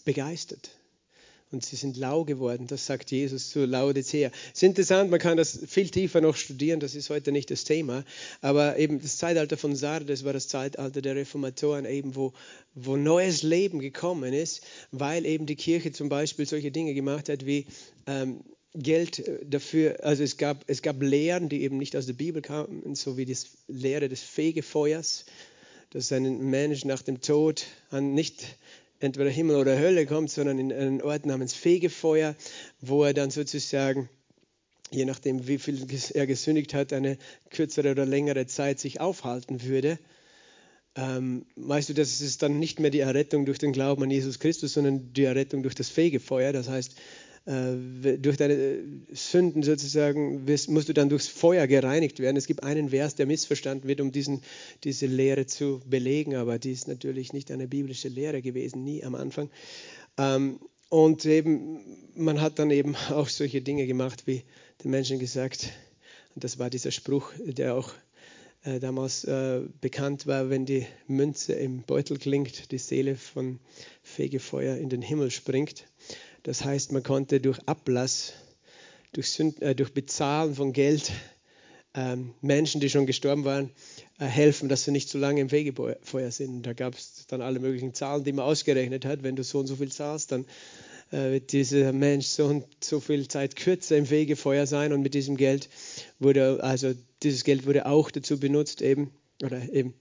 begeistert. 0.04 0.70
Und 1.52 1.64
sie 1.64 1.76
sind 1.76 1.96
lau 1.96 2.24
geworden. 2.24 2.66
Das 2.66 2.86
sagt 2.86 3.10
Jesus 3.10 3.50
zu 3.50 3.64
Laodicea. 3.64 4.30
Es 4.52 4.58
ist 4.58 4.62
interessant, 4.62 5.10
man 5.10 5.18
kann 5.18 5.36
das 5.36 5.58
viel 5.66 5.90
tiefer 5.90 6.20
noch 6.20 6.36
studieren, 6.36 6.80
das 6.80 6.94
ist 6.94 7.10
heute 7.10 7.32
nicht 7.32 7.50
das 7.50 7.64
Thema. 7.64 8.04
Aber 8.40 8.78
eben 8.78 9.00
das 9.00 9.18
Zeitalter 9.18 9.56
von 9.56 9.74
Sardes 9.74 10.24
war 10.24 10.32
das 10.32 10.48
Zeitalter 10.48 11.02
der 11.02 11.16
Reformatoren, 11.16 11.84
eben 11.84 12.14
wo, 12.14 12.32
wo 12.74 12.96
neues 12.96 13.42
Leben 13.42 13.80
gekommen 13.80 14.32
ist, 14.32 14.62
weil 14.92 15.26
eben 15.26 15.46
die 15.46 15.56
Kirche 15.56 15.92
zum 15.92 16.08
Beispiel 16.08 16.46
solche 16.46 16.70
Dinge 16.70 16.94
gemacht 16.94 17.28
hat 17.28 17.46
wie 17.46 17.66
ähm, 18.06 18.40
Geld 18.74 19.18
äh, 19.18 19.44
dafür, 19.44 20.04
also 20.04 20.22
es 20.22 20.36
gab, 20.36 20.64
es 20.68 20.82
gab 20.82 21.02
Lehren, 21.02 21.48
die 21.48 21.62
eben 21.62 21.78
nicht 21.78 21.96
aus 21.96 22.06
der 22.06 22.12
Bibel 22.12 22.42
kamen, 22.42 22.94
so 22.94 23.16
wie 23.16 23.24
die 23.24 23.36
Lehre 23.66 24.08
des 24.08 24.22
Fegefeuers, 24.22 25.24
dass 25.90 26.12
ein 26.12 26.50
Mensch 26.50 26.84
nach 26.84 27.02
dem 27.02 27.20
Tod 27.20 27.66
an 27.90 28.14
nicht 28.14 28.44
entweder 29.00 29.30
Himmel 29.30 29.56
oder 29.56 29.78
Hölle 29.78 30.06
kommt, 30.06 30.30
sondern 30.30 30.58
in 30.58 30.72
einen 30.72 31.02
Ort 31.02 31.26
namens 31.26 31.54
Fegefeuer, 31.54 32.36
wo 32.80 33.04
er 33.04 33.14
dann 33.14 33.30
sozusagen, 33.30 34.08
je 34.90 35.04
nachdem 35.04 35.48
wie 35.48 35.58
viel 35.58 35.86
er 36.14 36.26
gesündigt 36.26 36.74
hat, 36.74 36.92
eine 36.92 37.18
kürzere 37.50 37.90
oder 37.90 38.06
längere 38.06 38.46
Zeit 38.46 38.78
sich 38.78 39.00
aufhalten 39.00 39.62
würde. 39.62 39.98
Ähm, 40.96 41.46
weißt 41.56 41.88
du, 41.88 41.94
das 41.94 42.20
ist 42.20 42.42
dann 42.42 42.58
nicht 42.58 42.80
mehr 42.80 42.90
die 42.90 43.00
Errettung 43.00 43.46
durch 43.46 43.58
den 43.58 43.72
Glauben 43.72 44.02
an 44.02 44.10
Jesus 44.10 44.38
Christus, 44.38 44.74
sondern 44.74 45.12
die 45.12 45.24
Errettung 45.24 45.62
durch 45.62 45.74
das 45.74 45.88
Fegefeuer. 45.88 46.52
Das 46.52 46.68
heißt, 46.68 46.96
durch 47.46 48.36
deine 48.36 48.84
Sünden 49.12 49.62
sozusagen 49.62 50.44
musst 50.44 50.88
du 50.88 50.92
dann 50.92 51.08
durchs 51.08 51.26
Feuer 51.26 51.66
gereinigt 51.66 52.20
werden. 52.20 52.36
Es 52.36 52.46
gibt 52.46 52.62
einen 52.62 52.90
Vers, 52.90 53.14
der 53.14 53.26
missverstanden 53.26 53.88
wird, 53.88 54.00
um 54.00 54.12
diesen, 54.12 54.42
diese 54.84 55.06
Lehre 55.06 55.46
zu 55.46 55.80
belegen, 55.88 56.36
aber 56.36 56.58
die 56.58 56.72
ist 56.72 56.86
natürlich 56.86 57.32
nicht 57.32 57.50
eine 57.50 57.66
biblische 57.66 58.08
Lehre 58.08 58.42
gewesen, 58.42 58.84
nie 58.84 59.02
am 59.02 59.14
Anfang. 59.14 59.50
Ähm, 60.18 60.60
und 60.90 61.24
eben, 61.24 61.80
man 62.14 62.40
hat 62.40 62.58
dann 62.58 62.70
eben 62.70 62.94
auch 63.10 63.28
solche 63.28 63.62
Dinge 63.62 63.86
gemacht, 63.86 64.26
wie 64.26 64.42
den 64.84 64.90
Menschen 64.90 65.18
gesagt, 65.18 65.70
und 66.34 66.44
das 66.44 66.58
war 66.58 66.68
dieser 66.68 66.90
Spruch, 66.90 67.32
der 67.38 67.74
auch 67.74 67.92
äh, 68.62 68.78
damals 68.78 69.24
äh, 69.24 69.62
bekannt 69.80 70.26
war, 70.26 70.50
wenn 70.50 70.66
die 70.66 70.86
Münze 71.06 71.54
im 71.54 71.82
Beutel 71.82 72.18
klingt, 72.18 72.70
die 72.70 72.78
Seele 72.78 73.16
von 73.16 73.58
Fegefeuer 74.02 74.76
in 74.76 74.90
den 74.90 75.02
Himmel 75.02 75.30
springt. 75.30 75.86
Das 76.42 76.64
heißt, 76.64 76.92
man 76.92 77.02
konnte 77.02 77.40
durch 77.40 77.58
Ablass, 77.66 78.32
durch, 79.12 79.30
Sünd, 79.30 79.60
äh, 79.62 79.74
durch 79.74 79.92
Bezahlen 79.92 80.54
von 80.54 80.72
Geld 80.72 81.12
ähm, 81.94 82.34
Menschen, 82.40 82.80
die 82.80 82.88
schon 82.88 83.06
gestorben 83.06 83.44
waren, 83.44 83.70
äh, 84.18 84.24
helfen, 84.24 84.68
dass 84.68 84.84
sie 84.84 84.92
nicht 84.92 85.08
zu 85.08 85.18
lange 85.18 85.40
im 85.40 85.48
Fegefeuer 85.48 86.30
sind. 86.30 86.62
Da 86.62 86.72
gab 86.72 86.94
es 86.94 87.26
dann 87.26 87.42
alle 87.42 87.58
möglichen 87.58 87.94
Zahlen, 87.94 88.24
die 88.24 88.32
man 88.32 88.44
ausgerechnet 88.44 89.04
hat. 89.04 89.22
Wenn 89.22 89.36
du 89.36 89.42
so 89.42 89.58
und 89.58 89.66
so 89.66 89.76
viel 89.76 89.90
zahlst, 89.90 90.32
dann 90.32 90.46
äh, 91.10 91.32
wird 91.32 91.52
dieser 91.52 91.92
Mensch 91.92 92.26
so 92.26 92.46
und 92.46 92.64
so 92.82 93.00
viel 93.00 93.28
Zeit 93.28 93.56
kürzer 93.56 93.96
im 93.96 94.06
Fegefeuer 94.06 94.66
sein. 94.66 94.92
Und 94.92 95.02
mit 95.02 95.14
diesem 95.14 95.36
Geld 95.36 95.68
wurde, 96.20 96.62
also 96.62 96.94
dieses 97.22 97.44
Geld 97.44 97.66
wurde 97.66 97.86
auch 97.86 98.10
dazu 98.10 98.38
benutzt, 98.38 98.82
eben, 98.82 99.10
oder 99.42 99.60
eben 99.72 99.94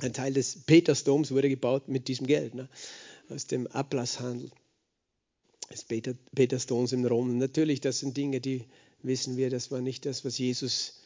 ein 0.00 0.14
Teil 0.14 0.32
des 0.32 0.56
Petersdoms 0.64 1.30
wurde 1.30 1.48
gebaut 1.48 1.88
mit 1.88 2.08
diesem 2.08 2.26
Geld, 2.26 2.54
ne, 2.54 2.68
aus 3.28 3.46
dem 3.46 3.66
Ablasshandel 3.66 4.50
des 5.70 5.84
Peter, 5.84 6.14
Petersdoms 6.34 6.92
in 6.92 7.06
Rom. 7.06 7.38
Natürlich, 7.38 7.80
das 7.80 8.00
sind 8.00 8.16
Dinge, 8.16 8.40
die 8.40 8.64
wissen 9.02 9.36
wir, 9.36 9.50
das 9.50 9.70
war 9.70 9.80
nicht 9.80 10.04
das, 10.04 10.24
was 10.24 10.36
Jesus 10.36 11.00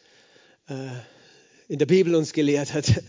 äh, 0.69 0.89
in 1.69 1.79
der 1.79 1.87
Bibel 1.87 2.15
uns 2.15 2.33
gelehrt 2.33 2.73
hat. 2.73 2.87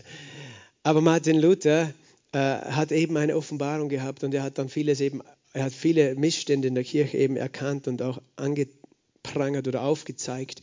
Aber 0.82 1.00
Martin 1.00 1.38
Luther 1.38 1.94
äh, 2.32 2.38
hat 2.38 2.92
eben 2.92 3.16
eine 3.16 3.36
Offenbarung 3.36 3.88
gehabt 3.88 4.22
und 4.22 4.34
er 4.34 4.42
hat 4.42 4.58
dann 4.58 4.68
vieles 4.68 5.00
eben, 5.00 5.22
er 5.54 5.64
hat 5.64 5.72
viele 5.72 6.14
Missstände 6.14 6.68
in 6.68 6.74
der 6.74 6.84
Kirche 6.84 7.16
eben 7.16 7.36
erkannt 7.36 7.88
und 7.88 8.02
auch 8.02 8.20
angeprangert 8.36 9.66
oder 9.66 9.82
aufgezeigt. 9.82 10.60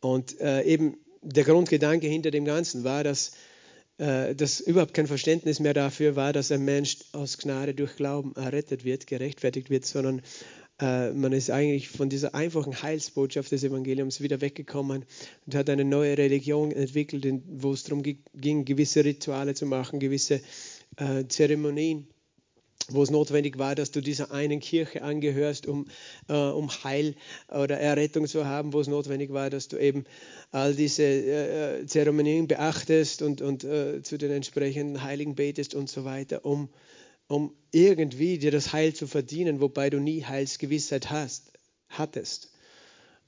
Und 0.00 0.40
äh, 0.40 0.62
eben 0.62 0.96
der 1.22 1.42
Grundgedanke 1.42 2.06
hinter 2.06 2.30
dem 2.30 2.44
Ganzen 2.44 2.84
war, 2.84 3.02
dass 3.02 3.32
äh, 3.98 4.34
dass 4.34 4.60
überhaupt 4.60 4.94
kein 4.94 5.06
Verständnis 5.06 5.60
mehr 5.60 5.74
dafür 5.74 6.16
war, 6.16 6.32
dass 6.32 6.50
ein 6.50 6.64
Mensch 6.64 6.98
aus 7.12 7.38
Gnade 7.38 7.74
durch 7.74 7.96
Glauben 7.96 8.34
errettet 8.34 8.84
wird, 8.84 9.06
gerechtfertigt 9.06 9.70
wird, 9.70 9.86
sondern 9.86 10.22
äh, 10.80 11.12
man 11.12 11.32
ist 11.32 11.50
eigentlich 11.50 11.88
von 11.88 12.08
dieser 12.08 12.34
einfachen 12.34 12.82
Heilsbotschaft 12.82 13.52
des 13.52 13.62
Evangeliums 13.62 14.20
wieder 14.20 14.40
weggekommen 14.40 15.04
und 15.46 15.54
hat 15.54 15.70
eine 15.70 15.84
neue 15.84 16.18
Religion 16.18 16.72
entwickelt, 16.72 17.26
wo 17.46 17.72
es 17.72 17.84
darum 17.84 18.02
ging, 18.02 18.64
gewisse 18.64 19.04
Rituale 19.04 19.54
zu 19.54 19.66
machen, 19.66 20.00
gewisse 20.00 20.40
äh, 20.96 21.24
Zeremonien 21.28 22.08
wo 22.90 23.02
es 23.02 23.10
notwendig 23.10 23.58
war, 23.58 23.74
dass 23.74 23.90
du 23.90 24.00
dieser 24.00 24.30
einen 24.30 24.60
Kirche 24.60 25.02
angehörst, 25.02 25.66
um, 25.66 25.86
äh, 26.28 26.34
um 26.34 26.68
Heil 26.84 27.14
oder 27.48 27.78
Errettung 27.78 28.26
zu 28.26 28.46
haben, 28.46 28.72
wo 28.72 28.80
es 28.80 28.88
notwendig 28.88 29.32
war, 29.32 29.50
dass 29.50 29.68
du 29.68 29.78
eben 29.78 30.04
all 30.50 30.74
diese 30.74 31.02
äh, 31.02 31.80
äh, 31.80 31.86
Zeremonien 31.86 32.46
beachtest 32.46 33.22
und, 33.22 33.40
und 33.40 33.64
äh, 33.64 34.02
zu 34.02 34.18
den 34.18 34.30
entsprechenden 34.30 35.02
Heiligen 35.02 35.34
betest 35.34 35.74
und 35.74 35.88
so 35.88 36.04
weiter, 36.04 36.44
um, 36.44 36.68
um 37.26 37.54
irgendwie 37.72 38.38
dir 38.38 38.50
das 38.50 38.72
Heil 38.72 38.92
zu 38.92 39.06
verdienen, 39.06 39.60
wobei 39.60 39.88
du 39.88 39.98
nie 39.98 40.24
Heilsgewissheit 40.24 41.10
hast, 41.10 41.52
hattest. 41.88 42.50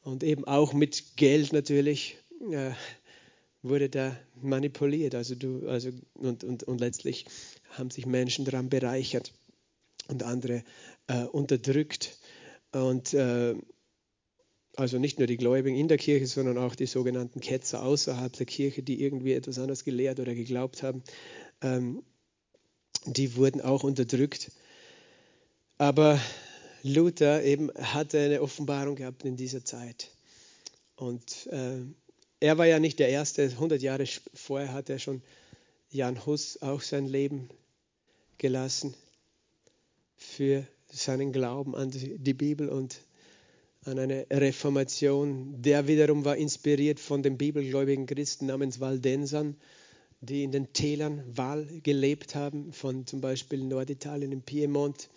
Und 0.02 0.22
eben 0.22 0.44
auch 0.44 0.72
mit 0.72 1.16
Geld 1.16 1.52
natürlich 1.52 2.16
äh, 2.52 2.70
wurde 3.62 3.88
da 3.88 4.16
manipuliert. 4.40 5.14
Also 5.14 5.34
du, 5.34 5.66
also, 5.66 5.90
und, 6.14 6.44
und, 6.44 6.62
und 6.62 6.80
letztlich 6.80 7.26
haben 7.70 7.90
sich 7.90 8.06
Menschen 8.06 8.44
daran 8.44 8.68
bereichert 8.68 9.32
und 10.08 10.22
andere 10.22 10.64
äh, 11.06 11.24
unterdrückt. 11.24 12.18
Und 12.72 13.14
äh, 13.14 13.54
also 14.76 14.98
nicht 14.98 15.18
nur 15.18 15.26
die 15.26 15.38
Gläubigen 15.38 15.76
in 15.76 15.88
der 15.88 15.96
Kirche, 15.96 16.26
sondern 16.26 16.58
auch 16.58 16.74
die 16.74 16.86
sogenannten 16.86 17.40
Ketzer 17.40 17.82
außerhalb 17.82 18.32
der 18.34 18.46
Kirche, 18.46 18.82
die 18.82 19.02
irgendwie 19.02 19.32
etwas 19.32 19.58
anderes 19.58 19.84
gelehrt 19.84 20.20
oder 20.20 20.34
geglaubt 20.34 20.82
haben, 20.82 21.02
ähm, 21.62 22.02
die 23.06 23.36
wurden 23.36 23.60
auch 23.60 23.84
unterdrückt. 23.84 24.52
Aber 25.78 26.20
Luther 26.82 27.42
eben 27.42 27.70
hatte 27.74 28.18
eine 28.18 28.42
Offenbarung 28.42 28.96
gehabt 28.96 29.24
in 29.24 29.36
dieser 29.36 29.64
Zeit. 29.64 30.10
Und 30.94 31.46
äh, 31.46 31.80
er 32.40 32.58
war 32.58 32.66
ja 32.66 32.78
nicht 32.78 32.98
der 32.98 33.08
Erste, 33.08 33.44
100 33.44 33.80
Jahre 33.80 34.04
vorher 34.34 34.72
hat 34.72 34.90
er 34.90 34.98
schon 34.98 35.22
Jan 35.88 36.26
Hus 36.26 36.60
auch 36.60 36.82
sein 36.82 37.06
Leben 37.06 37.48
gelassen 38.38 38.94
für 40.26 40.66
seinen 40.88 41.32
Glauben 41.32 41.74
an 41.74 41.90
die 41.92 42.34
Bibel 42.34 42.68
und 42.68 43.00
an 43.84 43.98
eine 43.98 44.26
Reformation. 44.30 45.62
Der 45.62 45.86
wiederum 45.86 46.24
war 46.24 46.36
inspiriert 46.36 47.00
von 47.00 47.22
den 47.22 47.38
bibelgläubigen 47.38 48.06
Christen 48.06 48.46
namens 48.46 48.80
Valdensern, 48.80 49.56
die 50.20 50.42
in 50.42 50.50
den 50.50 50.72
Tälern 50.72 51.22
Val 51.36 51.66
gelebt 51.82 52.34
haben, 52.34 52.72
von 52.72 53.06
zum 53.06 53.20
Beispiel 53.20 53.62
Norditalien 53.64 54.32
im 54.32 54.42
Piemont 54.42 55.08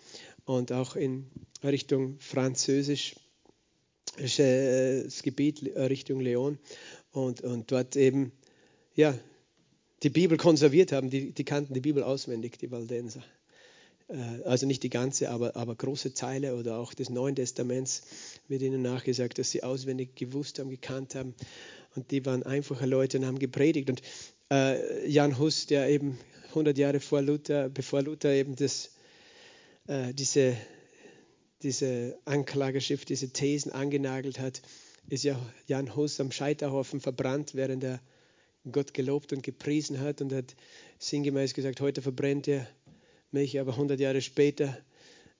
und 0.44 0.72
auch 0.72 0.96
in 0.96 1.26
Richtung 1.62 2.18
französisch 2.20 3.16
das 4.16 5.22
Gebiet 5.22 5.62
Richtung 5.76 6.20
Leon 6.20 6.58
und, 7.12 7.42
und 7.42 7.70
dort 7.70 7.96
eben 7.96 8.32
ja, 8.94 9.16
die 10.02 10.10
Bibel 10.10 10.36
konserviert 10.36 10.92
haben. 10.92 11.10
Die, 11.10 11.32
die 11.32 11.44
kannten 11.44 11.74
die 11.74 11.80
Bibel 11.80 12.02
auswendig, 12.02 12.58
die 12.58 12.70
Valdenser. 12.70 13.22
Äh, 14.10 14.42
also 14.44 14.66
nicht 14.66 14.82
die 14.82 14.90
ganze, 14.90 15.30
aber, 15.30 15.56
aber 15.56 15.74
große 15.74 16.14
Teile 16.14 16.56
oder 16.56 16.78
auch 16.78 16.94
des 16.94 17.10
Neuen 17.10 17.36
Testaments 17.36 18.02
wird 18.48 18.62
ihnen 18.62 18.82
nachgesagt, 18.82 19.38
dass 19.38 19.50
sie 19.50 19.62
auswendig 19.62 20.16
gewusst 20.16 20.58
haben, 20.58 20.70
gekannt 20.70 21.14
haben. 21.14 21.34
Und 21.94 22.10
die 22.10 22.24
waren 22.26 22.42
einfache 22.42 22.86
Leute 22.86 23.18
und 23.18 23.26
haben 23.26 23.38
gepredigt. 23.38 23.90
Und 23.90 24.02
äh, 24.50 25.08
Jan 25.08 25.38
Hus, 25.38 25.66
der 25.66 25.88
eben 25.88 26.18
100 26.50 26.76
Jahre 26.78 27.00
vor 27.00 27.22
Luther, 27.22 27.68
bevor 27.68 28.02
Luther 28.02 28.30
eben 28.30 28.56
das, 28.56 28.90
äh, 29.86 30.12
diese, 30.14 30.56
diese 31.62 32.18
Anklageschrift, 32.24 33.08
diese 33.08 33.30
Thesen 33.30 33.72
angenagelt 33.72 34.38
hat, 34.38 34.62
ist 35.08 35.24
ja 35.24 35.40
Jan 35.66 35.96
Hus 35.96 36.20
am 36.20 36.30
Scheiterhaufen 36.30 37.00
verbrannt, 37.00 37.54
während 37.54 37.82
er 37.82 38.00
Gott 38.70 38.94
gelobt 38.94 39.32
und 39.32 39.42
gepriesen 39.42 40.00
hat 40.00 40.20
und 40.20 40.32
hat 40.32 40.54
sinngemäß 40.98 41.54
gesagt, 41.54 41.80
heute 41.80 42.02
verbrennt 42.02 42.46
er 42.46 42.66
mich, 43.32 43.60
aber 43.60 43.72
100 43.72 44.00
Jahre 44.00 44.20
später 44.20 44.76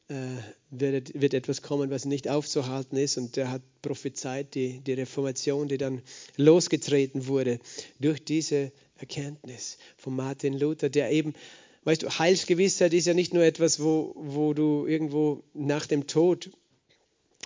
äh, 0.09 0.15
wird, 0.71 1.21
wird, 1.21 1.35
etwas 1.35 1.63
kommen, 1.63 1.91
was 1.91 2.05
nicht 2.05 2.29
aufzuhalten 2.29 2.97
ist. 2.97 3.17
Und 3.17 3.37
er 3.37 3.51
hat 3.51 3.63
prophezeit, 3.83 4.55
die, 4.55 4.81
die 4.81 4.95
Reformation, 4.95 5.69
die 5.69 5.79
dann 5.79 6.03
losgetreten 6.37 7.27
wurde 7.27 7.61
durch 7.99 8.25
diese 8.25 8.73
Erkenntnis 8.97 9.79
von 9.97 10.17
Martin 10.17 10.59
Luther, 10.59 10.89
der 10.89 11.11
eben, 11.11 11.35
weißt 11.85 12.03
du, 12.03 12.09
Heilsgewissheit 12.19 12.93
ist 12.93 13.07
ja 13.07 13.15
nicht 13.15 13.33
nur 13.33 13.45
etwas, 13.45 13.81
wo, 13.81 14.13
wo 14.17 14.53
du 14.53 14.87
irgendwo 14.87 15.45
nach 15.55 15.87
dem 15.87 16.07
Tod 16.07 16.51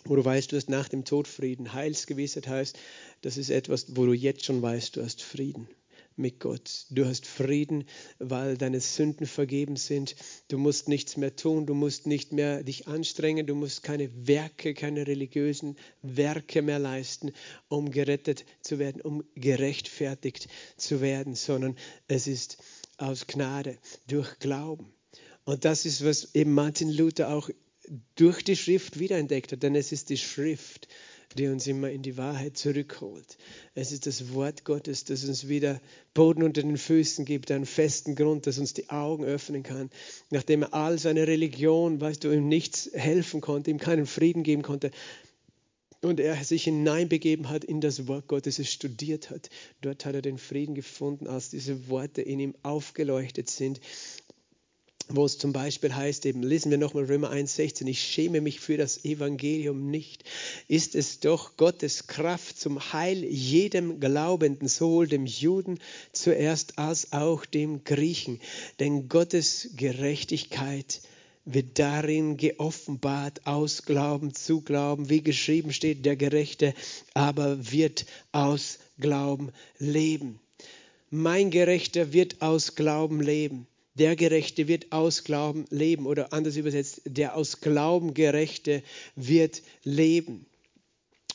wo 0.07 0.17
du 0.17 0.25
weißt, 0.25 0.53
du 0.53 0.57
hast 0.57 0.69
nach 0.69 0.89
dem 0.89 1.05
Tod 1.05 1.27
Frieden. 1.29 1.73
Heilsgewissheit 1.73 2.47
heißt, 2.47 2.79
das 3.23 3.39
ist 3.39 3.51
etwas, 3.51 3.97
wo 3.97 4.05
du 4.05 4.13
jetzt 4.13 4.45
schon 4.45 4.61
weißt, 4.61 4.97
du 4.97 5.03
hast 5.03 5.23
Frieden. 5.23 5.69
Mit 6.17 6.41
Gott. 6.41 6.87
Du 6.91 7.05
hast 7.05 7.27
Frieden, 7.27 7.85
weil 8.19 8.57
deine 8.57 8.81
Sünden 8.81 9.27
vergeben 9.27 9.77
sind. 9.77 10.17
Du 10.49 10.59
musst 10.59 10.89
nichts 10.89 11.17
mehr 11.17 11.35
tun, 11.37 11.67
du 11.67 11.75
musst 11.75 12.07
nicht 12.07 12.33
mehr 12.33 12.63
dich 12.63 12.87
anstrengen, 12.87 13.47
du 13.47 13.55
musst 13.55 13.83
keine 13.83 14.11
Werke, 14.27 14.75
keine 14.75 15.07
religiösen 15.07 15.77
Werke 16.03 16.63
mehr 16.63 16.79
leisten, 16.79 17.33
um 17.69 17.91
gerettet 17.91 18.45
zu 18.61 18.79
werden, 18.79 19.01
um 19.01 19.25
gerechtfertigt 19.35 20.49
zu 20.77 21.01
werden, 21.01 21.35
sondern 21.35 21.77
es 22.09 22.27
ist 22.27 22.59
aus 22.97 23.27
Gnade, 23.27 23.79
durch 24.07 24.39
Glauben. 24.39 24.93
Und 25.45 25.65
das 25.65 25.85
ist, 25.85 26.05
was 26.05 26.35
eben 26.35 26.53
Martin 26.53 26.91
Luther 26.91 27.35
auch 27.35 27.51
durch 28.15 28.43
die 28.43 28.57
Schrift 28.57 28.99
wiederentdeckt 28.99 29.53
hat, 29.53 29.63
denn 29.63 29.75
es 29.75 29.93
ist 29.93 30.09
die 30.09 30.17
Schrift, 30.17 30.89
die 31.35 31.49
uns 31.49 31.67
immer 31.67 31.91
in 31.91 32.03
die 32.03 32.17
Wahrheit 32.17 32.57
zurückholt. 32.57 33.37
Es 33.75 33.93
ist 33.93 34.07
das 34.07 34.33
Wort 34.33 34.65
Gottes, 34.65 35.05
das 35.05 35.25
uns 35.25 35.49
wieder 35.49 35.81
Boden 36.15 36.43
unter 36.43 36.63
den 36.63 36.79
Füßen 36.79 37.25
gibt, 37.25 37.51
einen 37.51 37.67
festen 37.67 38.15
Grund, 38.15 38.47
das 38.47 38.59
uns 38.59 38.75
die 38.75 38.91
Augen 38.91 39.25
öffnen 39.25 39.63
kann. 39.63 39.91
Nachdem 40.31 40.63
er 40.63 40.75
all 40.75 40.99
seine 40.99 41.27
Religion, 41.27 42.01
weißt 42.01 42.25
du, 42.25 42.33
ihm 42.33 42.49
nichts 42.49 42.91
helfen 42.93 43.41
konnte, 43.41 43.71
ihm 43.71 43.79
keinen 43.79 44.07
Frieden 44.07 44.43
geben 44.43 44.63
konnte, 44.63 44.91
und 46.03 46.21
er 46.21 46.43
sich 46.45 46.65
hineinbegeben 46.65 47.49
hat 47.49 47.65
in 47.65 47.81
das 47.81 48.07
Wort 48.07 48.29
Gottes, 48.29 48.59
es 48.59 48.71
studiert 48.71 49.31
hat. 49.31 49.49
Dort 49.81 50.05
hat 50.05 50.15
er 50.15 50.21
den 50.21 50.37
Frieden 50.37 50.75
gefunden, 50.75 51.27
als 51.27 51.49
diese 51.49 51.89
Worte 51.89 52.21
in 52.21 52.41
ihm 52.41 52.55
aufgeleuchtet 52.63 53.49
sind 53.49 53.81
wo 55.09 55.25
es 55.25 55.39
zum 55.39 55.53
Beispiel 55.53 55.95
heißt, 55.95 56.25
eben 56.27 56.43
lesen 56.43 56.71
wir 56.71 56.79
nochmal 56.79 57.05
Römer 57.05 57.31
1,16, 57.31 57.87
ich 57.87 58.01
schäme 58.01 58.41
mich 58.41 58.61
für 58.61 58.77
das 58.77 59.05
Evangelium 59.05 59.91
nicht, 59.91 60.25
ist 60.69 60.95
es 60.95 61.21
doch 61.21 61.57
Gottes 61.57 62.07
Kraft 62.07 62.59
zum 62.59 62.93
Heil 62.93 63.25
jedem 63.25 64.01
Glaubenden, 64.01 64.67
sowohl 64.69 65.07
dem 65.07 65.27
Juden 65.27 65.79
zuerst 66.13 66.79
als 66.79 67.13
auch 67.13 67.45
dem 67.45 67.85
Griechen. 67.85 68.41
Denn 68.81 69.09
Gottes 69.09 69.71
Gerechtigkeit 69.77 71.03
wird 71.45 71.79
darin 71.79 72.37
geoffenbart, 72.37 73.47
aus 73.47 73.85
Glauben 73.85 74.35
zu 74.35 74.63
Glauben, 74.63 75.11
wie 75.11 75.23
geschrieben 75.23 75.73
steht, 75.73 76.07
der 76.07 76.17
Gerechte 76.17 76.75
aber 77.13 77.71
wird 77.71 78.07
aus 78.33 78.79
Glauben 78.99 79.51
leben. 79.79 80.41
Mein 81.11 81.51
Gerechter 81.51 82.13
wird 82.13 82.41
aus 82.41 82.75
Glauben 82.75 83.21
leben. 83.21 83.67
Der 83.95 84.17
Gerechte 84.17 84.67
wird 84.67 84.91
aus 84.91 85.23
Glauben 85.23 85.67
leben 85.71 86.07
oder 86.07 86.33
anders 86.33 86.57
übersetzt, 86.57 87.03
der 87.05 87.37
aus 87.37 87.61
Glauben 87.61 88.13
Gerechte 88.13 88.83
wird 89.15 89.63
leben. 89.85 90.47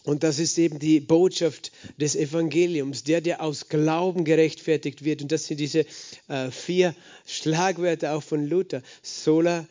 Und 0.04 0.24
das 0.24 0.40
ist 0.40 0.58
eben 0.58 0.80
die 0.80 1.00
Botschaft 1.00 1.72
des 1.98 2.16
Evangeliums, 2.16 3.04
der, 3.04 3.22
der 3.22 3.42
aus 3.42 3.70
Glauben 3.70 4.26
gerechtfertigt 4.26 5.04
wird. 5.04 5.22
Und 5.22 5.32
das 5.32 5.46
sind 5.46 5.60
diese 5.60 5.86
äh, 6.28 6.52
vier 6.52 6.96
Schlagwörter 7.26 8.16
auch 8.16 8.24
von 8.24 8.46
Luther. 8.46 8.82
Sola 9.02 9.68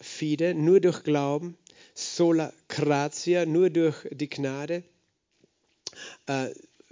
fide, 0.00 0.54
nur 0.54 0.80
durch 0.80 1.04
Glauben. 1.04 1.56
Sola 1.94 2.52
gratia, 2.68 3.44
nur 3.44 3.70
durch 3.70 3.96
die 4.10 4.28
Gnade. 4.28 4.82
Äh, 6.26 6.48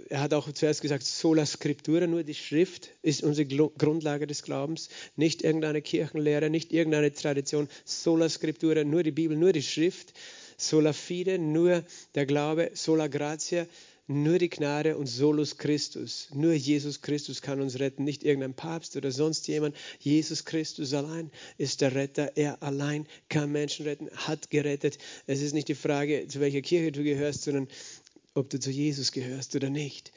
er 0.09 0.21
hat 0.21 0.33
auch 0.33 0.51
zuerst 0.51 0.81
gesagt, 0.81 1.03
sola 1.03 1.45
scriptura, 1.45 2.07
nur 2.07 2.23
die 2.23 2.33
Schrift 2.33 2.89
ist 3.01 3.23
unsere 3.23 3.45
Grundlage 3.45 4.27
des 4.27 4.43
Glaubens, 4.43 4.89
nicht 5.15 5.43
irgendeine 5.43 5.81
Kirchenlehre, 5.81 6.49
nicht 6.49 6.71
irgendeine 6.73 7.13
Tradition, 7.13 7.67
sola 7.85 8.29
scriptura, 8.29 8.83
nur 8.83 9.03
die 9.03 9.11
Bibel, 9.11 9.37
nur 9.37 9.53
die 9.53 9.63
Schrift, 9.63 10.13
sola 10.57 10.93
fide, 10.93 11.39
nur 11.39 11.83
der 12.15 12.25
Glaube, 12.25 12.71
sola 12.73 13.07
gratia, 13.07 13.67
nur 14.11 14.39
die 14.39 14.49
Gnade 14.49 14.97
und 14.97 15.07
solus 15.07 15.57
Christus. 15.57 16.27
Nur 16.33 16.53
Jesus 16.53 17.01
Christus 17.01 17.41
kann 17.41 17.61
uns 17.61 17.79
retten, 17.79 18.03
nicht 18.03 18.23
irgendein 18.23 18.53
Papst 18.53 18.95
oder 18.97 19.11
sonst 19.11 19.47
jemand. 19.47 19.75
Jesus 19.99 20.43
Christus 20.45 20.93
allein 20.93 21.31
ist 21.57 21.81
der 21.81 21.95
Retter. 21.95 22.31
Er 22.35 22.61
allein 22.61 23.07
kann 23.29 23.51
Menschen 23.51 23.85
retten, 23.85 24.09
hat 24.11 24.49
gerettet. 24.49 24.97
Es 25.27 25.41
ist 25.41 25.53
nicht 25.53 25.69
die 25.69 25.75
Frage, 25.75 26.27
zu 26.27 26.39
welcher 26.39 26.61
Kirche 26.61 26.91
du 26.91 27.03
gehörst, 27.03 27.43
sondern 27.43 27.67
ob 28.33 28.49
du 28.49 28.59
zu 28.59 28.71
Jesus 28.71 29.11
gehörst 29.11 29.55
oder 29.55 29.69
nicht. 29.69 30.11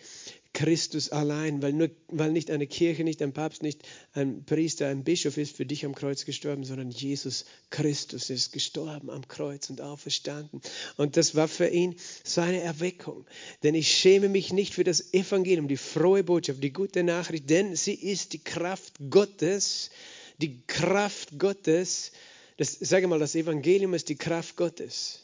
Christus 0.54 1.10
allein, 1.10 1.62
weil, 1.62 1.72
nur, 1.72 1.90
weil 2.08 2.30
nicht 2.30 2.48
eine 2.52 2.68
Kirche, 2.68 3.02
nicht 3.02 3.20
ein 3.22 3.32
Papst, 3.32 3.64
nicht 3.64 3.82
ein 4.12 4.44
Priester, 4.44 4.86
ein 4.86 5.02
Bischof 5.02 5.36
ist 5.36 5.56
für 5.56 5.66
dich 5.66 5.84
am 5.84 5.96
Kreuz 5.96 6.24
gestorben, 6.24 6.62
sondern 6.62 6.90
Jesus 6.92 7.44
Christus 7.70 8.30
ist 8.30 8.52
gestorben 8.52 9.10
am 9.10 9.26
Kreuz 9.26 9.68
und 9.68 9.80
auferstanden. 9.80 10.60
Und 10.96 11.16
das 11.16 11.34
war 11.34 11.48
für 11.48 11.66
ihn 11.66 11.96
seine 12.22 12.60
Erweckung. 12.60 13.26
Denn 13.64 13.74
ich 13.74 13.90
schäme 13.90 14.28
mich 14.28 14.52
nicht 14.52 14.74
für 14.74 14.84
das 14.84 15.12
Evangelium, 15.12 15.66
die 15.66 15.76
frohe 15.76 16.22
Botschaft, 16.22 16.62
die 16.62 16.72
gute 16.72 17.02
Nachricht, 17.02 17.50
denn 17.50 17.74
sie 17.74 17.94
ist 17.94 18.32
die 18.32 18.38
Kraft 18.44 18.94
Gottes, 19.10 19.90
die 20.38 20.62
Kraft 20.68 21.36
Gottes. 21.36 22.12
Das, 22.58 22.78
sage 22.78 23.08
mal, 23.08 23.18
das 23.18 23.34
Evangelium 23.34 23.92
ist 23.92 24.08
die 24.08 24.16
Kraft 24.16 24.54
Gottes. 24.54 25.23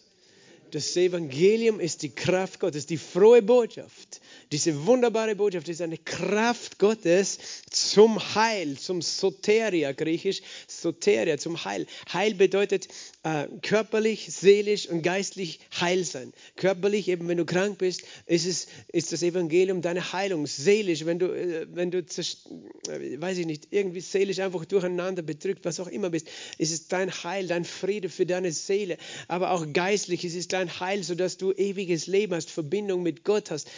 Das 0.71 0.97
Evangelium 0.97 1.81
ist 1.81 2.03
die 2.03 2.15
Kraft 2.15 2.61
Gottes, 2.61 2.87
die 2.87 2.99
frohe 2.99 3.43
Botschaft. 3.43 4.21
Diese 4.53 4.85
wunderbare 4.85 5.37
Botschaft 5.37 5.69
ist 5.69 5.81
eine 5.81 5.97
Kraft 5.97 6.79
Gottes 6.79 7.39
zum 7.71 8.19
Heil, 8.35 8.77
zum 8.77 9.01
Soteria, 9.01 9.93
griechisch 9.93 10.43
Soteria, 10.67 11.39
zum 11.39 11.65
Heil. 11.65 11.87
Heil 12.13 12.35
bedeutet 12.35 12.89
äh, 13.23 13.47
körperlich, 13.63 14.27
seelisch 14.33 14.89
und 14.89 15.03
geistlich 15.03 15.61
heil 15.79 16.03
sein. 16.05 16.33
Körperlich, 16.57 17.07
eben 17.07 17.29
wenn 17.29 17.37
du 17.37 17.45
krank 17.45 17.79
bist, 17.79 18.03
ist, 18.27 18.47
es, 18.47 18.67
ist 18.89 19.13
das 19.13 19.23
Evangelium 19.23 19.83
deine 19.83 20.13
Heilung. 20.13 20.49
Seelisch, 20.49 21.05
wenn 21.05 21.21
du, 21.21 21.27
äh, 21.27 21.67
wenn 21.73 21.93
du 21.93 21.99
äh, 21.99 23.21
weiß 23.21 23.39
ich 23.39 23.47
nicht, 23.47 23.69
irgendwie 23.71 24.01
seelisch 24.01 24.41
einfach 24.41 24.65
durcheinander 24.65 25.23
bedrückt, 25.23 25.65
was 25.65 25.79
auch 25.79 25.87
immer 25.87 26.11
bist, 26.11 26.29
ist 26.59 26.73
es 26.73 26.89
dein 26.89 27.13
Heil, 27.13 27.47
dein 27.47 27.65
Friede 27.65 28.09
für 28.09 28.27
deine 28.27 28.51
Seele. 28.51 28.97
Aber 29.29 29.53
auch 29.53 29.65
geistlich 29.73 30.25
ist 30.25 30.35
es 30.35 30.49
dein 30.49 30.81
Heil, 30.81 31.05
sodass 31.05 31.37
du 31.37 31.53
ewiges 31.53 32.09
Leben 32.09 32.35
hast, 32.35 32.51
Verbindung 32.51 33.05
mit 33.05 33.23
Gott 33.23 33.53
hast, 33.53 33.71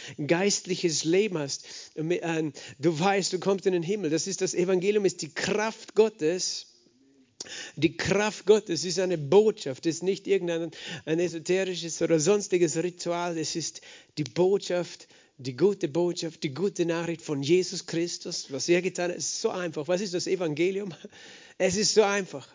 geistliches 0.63 1.03
Leben 1.03 1.37
hast. 1.37 1.65
Ähm, 1.95 2.53
du 2.79 2.97
weißt, 2.97 3.33
du 3.33 3.39
kommst 3.39 3.65
in 3.65 3.73
den 3.73 3.83
Himmel. 3.83 4.09
Das 4.09 4.27
ist 4.27 4.41
das 4.41 4.53
Evangelium, 4.53 5.05
ist 5.05 5.21
die 5.21 5.33
Kraft 5.33 5.95
Gottes 5.95 6.67
die 7.75 7.97
Kraft 7.97 8.45
Gottes 8.45 8.85
ist 8.85 8.99
eine 8.99 9.17
Botschaft, 9.17 9.85
es 9.85 9.95
ist 9.95 10.03
nicht 10.03 10.27
irgendein 10.27 10.71
ein 11.05 11.19
esoterisches 11.19 12.01
oder 12.01 12.17
sonstiges 12.17 12.77
Ritual, 12.77 13.37
es 13.37 13.57
ist 13.57 13.81
die 14.17 14.23
Botschaft, 14.23 15.09
die 15.37 15.57
gute 15.57 15.89
Botschaft, 15.89 16.41
die 16.43 16.53
gute 16.53 16.85
Nachricht 16.85 17.21
von 17.21 17.43
Jesus 17.43 17.85
Christus, 17.85 18.49
was 18.49 18.69
er 18.69 18.81
getan 18.81 19.11
hat, 19.11 19.17
ist 19.17 19.41
so 19.41 19.49
einfach. 19.49 19.89
Was 19.89 19.99
ist 19.99 20.13
das 20.13 20.25
Evangelium? 20.25 20.93
Es 21.57 21.75
ist 21.75 21.93
so 21.93 22.03
einfach. 22.03 22.47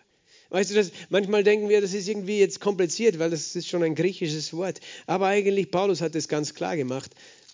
Weißt 0.51 0.71
du, 0.71 0.75
das, 0.75 0.93
manchmal 1.11 1.45
denken 1.45 1.69
wir, 1.69 1.83
das 1.83 1.93
ist 1.93 2.09
irgendwie 2.09 2.39
jetzt 2.39 2.61
kompliziert, 2.61 3.19
weil 3.19 3.29
das 3.29 3.55
ist 3.55 3.69
schon 3.69 3.83
ein 3.83 3.95
griechisches 3.95 4.55
Wort. 4.55 4.81
Aber 5.07 5.27
eigentlich, 5.27 5.71
Paulus 5.71 6.01
hat 6.01 6.15
es 6.15 6.29
ganz 6.29 6.55
klar 6.55 6.77
gemacht. 6.77 7.11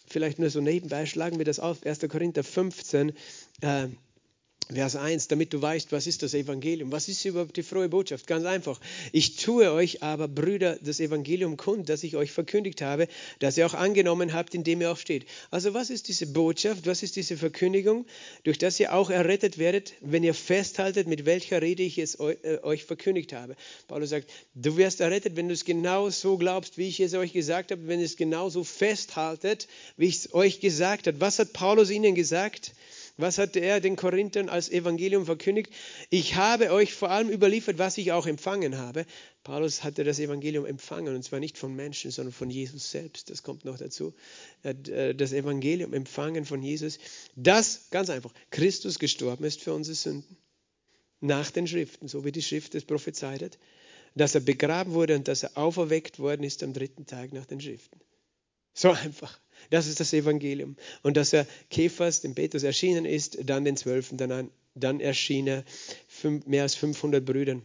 Vielleicht 0.06 0.38
nur 0.38 0.50
so 0.50 0.60
nebenbei 0.60 1.06
schlagen 1.06 1.38
wir 1.38 1.44
das 1.44 1.60
auf. 1.60 1.84
1. 1.84 2.00
Korinther 2.08 2.44
15, 2.44 3.12
äh, 3.60 3.88
Vers 4.72 4.96
1, 4.96 5.29
damit 5.29 5.53
du 5.53 5.61
weißt, 5.61 5.92
was 5.92 6.07
ist 6.07 6.22
das 6.22 6.33
Evangelium? 6.33 6.90
Was 6.90 7.09
ist 7.09 7.22
überhaupt 7.27 7.57
die 7.59 7.62
frohe 7.62 7.90
Botschaft? 7.90 8.27
Ganz 8.27 8.46
einfach. 8.46 8.81
Ich 9.12 9.37
tue 9.37 9.70
euch 9.70 10.03
aber, 10.03 10.27
Brüder, 10.27 10.79
das 10.81 11.00
Evangelium 11.00 11.59
kund, 11.59 11.90
das 11.90 12.03
ich 12.03 12.16
euch 12.16 12.33
verkündigt 12.33 12.81
habe, 12.81 13.07
das 13.40 13.59
ihr 13.59 13.66
auch 13.66 13.74
angenommen 13.74 14.33
habt, 14.33 14.55
indem 14.55 14.81
ihr 14.81 14.90
auch 14.90 14.96
steht. 14.96 15.27
Also 15.50 15.74
was 15.74 15.90
ist 15.90 16.09
diese 16.09 16.27
Botschaft? 16.29 16.87
Was 16.87 17.03
ist 17.03 17.16
diese 17.16 17.37
Verkündigung? 17.37 18.07
Durch 18.44 18.57
das 18.57 18.81
ihr 18.81 18.94
auch 18.94 19.11
errettet 19.11 19.59
werdet, 19.59 19.92
wenn 20.00 20.24
ihr 20.24 20.35
festhaltet, 20.35 21.07
mit 21.09 21.27
welcher 21.27 21.61
Rede 21.61 21.83
ich 21.83 21.98
es 21.98 22.14
äh, 22.14 22.59
euch 22.62 22.85
verkündigt 22.85 23.35
habe. 23.35 23.57
Paulus 23.87 24.11
sagt, 24.11 24.31
du 24.55 24.79
wirst 24.79 25.00
errettet, 25.00 25.37
wenn 25.37 25.48
du 25.48 25.55
es 25.55 25.66
genau 25.66 26.09
so 26.09 26.38
glaubst, 26.38 26.79
wie 26.79 26.88
ich 26.88 27.00
es 27.00 27.12
euch 27.12 27.35
gesagt 27.35 27.70
habe, 27.70 27.87
wenn 27.87 28.00
ihr 28.00 28.07
es 28.07 28.16
genau 28.16 28.48
so 28.48 28.64
festhaltet, 28.64 29.68
wie 29.98 30.07
ich 30.07 30.16
es 30.16 30.35
euch 30.35 30.61
gesagt 30.61 31.07
habe. 31.07 31.20
Was 31.20 31.38
hat 31.38 31.53
Paulus 31.53 31.90
ihnen 31.90 32.14
gesagt? 32.14 32.72
Was 33.16 33.38
hatte 33.38 33.61
er 33.61 33.81
den 33.81 33.94
Korinthern 33.94 34.48
als 34.48 34.68
Evangelium 34.68 35.24
verkündigt? 35.24 35.72
Ich 36.11 36.35
habe 36.35 36.72
euch 36.72 36.94
vor 36.94 37.11
allem 37.11 37.31
überliefert, 37.31 37.79
was 37.79 37.96
ich 37.96 38.11
auch 38.11 38.27
empfangen 38.27 38.77
habe. 38.77 39.07
Paulus 39.44 39.85
hatte 39.85 40.03
das 40.03 40.18
Evangelium 40.18 40.66
empfangen 40.66 41.14
und 41.14 41.22
zwar 41.22 41.38
nicht 41.38 41.57
von 41.57 41.77
Menschen, 41.77 42.11
sondern 42.11 42.33
von 42.33 42.50
Jesus 42.50 42.90
selbst. 42.90 43.31
Das 43.31 43.44
kommt 43.44 43.64
noch 43.64 43.79
dazu. 43.79 44.14
Er 44.62 44.70
hat 44.70 44.88
äh, 44.88 45.14
das 45.14 45.33
Evangelium 45.33 45.94
empfangen 45.94 46.44
von 46.44 46.61
Jesus. 46.61 46.98
Das, 47.37 47.87
ganz 47.90 48.11
einfach, 48.11 48.33
Christus 48.50 48.98
gestorben 48.98 49.44
ist 49.44 49.61
für 49.61 49.74
unsere 49.74 49.94
Sünden. 49.94 50.37
Nach 51.20 51.50
den 51.53 51.68
Schriften, 51.68 52.09
so 52.09 52.24
wie 52.24 52.33
die 52.33 52.42
Schrift 52.42 52.74
es 52.74 52.85
prophezeit 52.85 53.42
hat. 53.42 53.59
Dass 54.16 54.35
er 54.35 54.40
begraben 54.40 54.92
wurde 54.92 55.14
und 55.14 55.29
dass 55.29 55.44
er 55.44 55.57
auferweckt 55.57 56.18
worden 56.18 56.42
ist 56.42 56.64
am 56.64 56.72
dritten 56.72 57.07
Tag 57.07 57.33
nach 57.33 57.46
den 57.46 57.61
Schriften. 57.61 58.00
So 58.72 58.90
einfach. 58.90 59.40
Das 59.70 59.87
ist 59.87 60.00
das 60.00 60.12
Evangelium. 60.12 60.77
Und 61.03 61.16
dass 61.16 61.33
er 61.33 61.46
Kephas, 61.70 62.20
dem 62.20 62.35
Petrus, 62.35 62.62
erschienen 62.62 63.05
ist, 63.05 63.38
dann 63.44 63.64
den 63.64 63.77
Zwölfen, 63.77 64.18
dann, 64.18 64.50
dann 64.74 65.00
erschien 65.00 65.46
er 65.46 65.64
mehr 66.46 66.62
als 66.62 66.74
500 66.74 67.24
Brüdern 67.24 67.62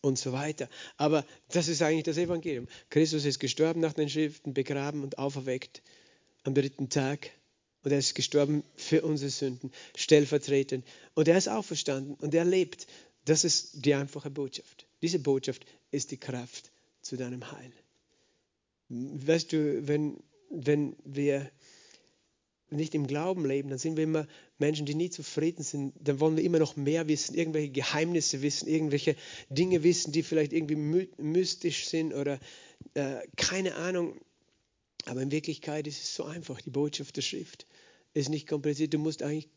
und 0.00 0.18
so 0.18 0.32
weiter. 0.32 0.68
Aber 0.96 1.24
das 1.48 1.68
ist 1.68 1.82
eigentlich 1.82 2.04
das 2.04 2.16
Evangelium. 2.16 2.68
Christus 2.88 3.24
ist 3.24 3.38
gestorben 3.38 3.80
nach 3.80 3.92
den 3.92 4.08
Schriften, 4.08 4.54
begraben 4.54 5.02
und 5.02 5.18
auferweckt 5.18 5.82
am 6.44 6.54
dritten 6.54 6.88
Tag 6.88 7.30
Und 7.82 7.92
er 7.92 7.98
ist 7.98 8.14
gestorben 8.14 8.62
für 8.76 9.02
unsere 9.02 9.30
Sünden, 9.30 9.72
stellvertretend. 9.96 10.86
Und 11.14 11.28
er 11.28 11.38
ist 11.38 11.48
auferstanden 11.48 12.14
und 12.14 12.34
er 12.34 12.44
lebt. 12.44 12.86
Das 13.24 13.44
ist 13.44 13.84
die 13.84 13.94
einfache 13.94 14.30
Botschaft. 14.30 14.86
Diese 15.02 15.18
Botschaft 15.18 15.64
ist 15.90 16.10
die 16.10 16.18
Kraft 16.18 16.70
zu 17.00 17.16
deinem 17.16 17.50
Heil. 17.50 17.72
Weißt 18.88 19.52
du, 19.52 19.86
wenn, 19.86 20.16
wenn 20.50 20.96
wir 21.04 21.50
nicht 22.70 22.94
im 22.94 23.06
Glauben 23.06 23.44
leben, 23.44 23.70
dann 23.70 23.78
sind 23.78 23.96
wir 23.96 24.04
immer 24.04 24.26
Menschen, 24.58 24.86
die 24.86 24.94
nie 24.94 25.10
zufrieden 25.10 25.62
sind. 25.62 25.94
Dann 26.00 26.20
wollen 26.20 26.36
wir 26.36 26.44
immer 26.44 26.58
noch 26.58 26.76
mehr 26.76 27.08
wissen, 27.08 27.34
irgendwelche 27.34 27.70
Geheimnisse 27.70 28.42
wissen, 28.42 28.68
irgendwelche 28.68 29.16
Dinge 29.48 29.82
wissen, 29.82 30.12
die 30.12 30.22
vielleicht 30.22 30.52
irgendwie 30.52 30.76
mystisch 30.76 31.88
sind 31.88 32.14
oder 32.14 32.38
äh, 32.94 33.16
keine 33.36 33.74
Ahnung. 33.74 34.20
Aber 35.06 35.22
in 35.22 35.32
Wirklichkeit 35.32 35.86
ist 35.86 36.02
es 36.02 36.14
so 36.14 36.24
einfach. 36.24 36.60
Die 36.60 36.70
Botschaft 36.70 37.16
der 37.16 37.22
Schrift 37.22 37.66
ist 38.12 38.28
nicht 38.28 38.48
kompliziert. 38.48 38.94
Du 38.94 38.98
musst 38.98 39.22
eigentlich 39.22 39.48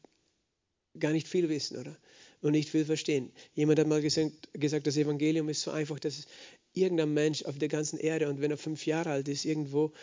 gar 0.99 1.11
nicht 1.11 1.27
viel 1.27 1.49
wissen, 1.49 1.77
oder? 1.77 1.97
Und 2.41 2.51
nicht 2.51 2.69
viel 2.69 2.85
verstehen. 2.85 3.31
Jemand 3.53 3.79
hat 3.79 3.87
mal 3.87 4.01
gesagt, 4.01 4.49
gesagt 4.53 4.87
das 4.87 4.97
Evangelium 4.97 5.49
ist 5.49 5.61
so 5.61 5.71
einfach, 5.71 5.99
dass 5.99 6.27
irgendein 6.73 7.13
Mensch 7.13 7.43
auf 7.45 7.57
der 7.57 7.69
ganzen 7.69 7.99
Erde 7.99 8.29
und 8.29 8.41
wenn 8.41 8.51
er 8.51 8.57
fünf 8.57 8.85
Jahre 8.85 9.11
alt 9.11 9.27
ist, 9.27 9.45
irgendwo 9.45 9.93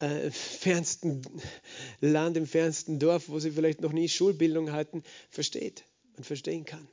äh, 0.00 0.30
fernsten 0.30 1.22
Land, 2.00 2.36
im 2.36 2.46
fernsten 2.46 2.98
Dorf, 2.98 3.28
wo 3.28 3.38
sie 3.38 3.50
vielleicht 3.50 3.80
noch 3.80 3.92
nie 3.92 4.08
Schulbildung 4.08 4.72
hatten, 4.72 5.02
versteht 5.30 5.84
und 6.16 6.24
verstehen 6.24 6.64
kann. 6.64 6.86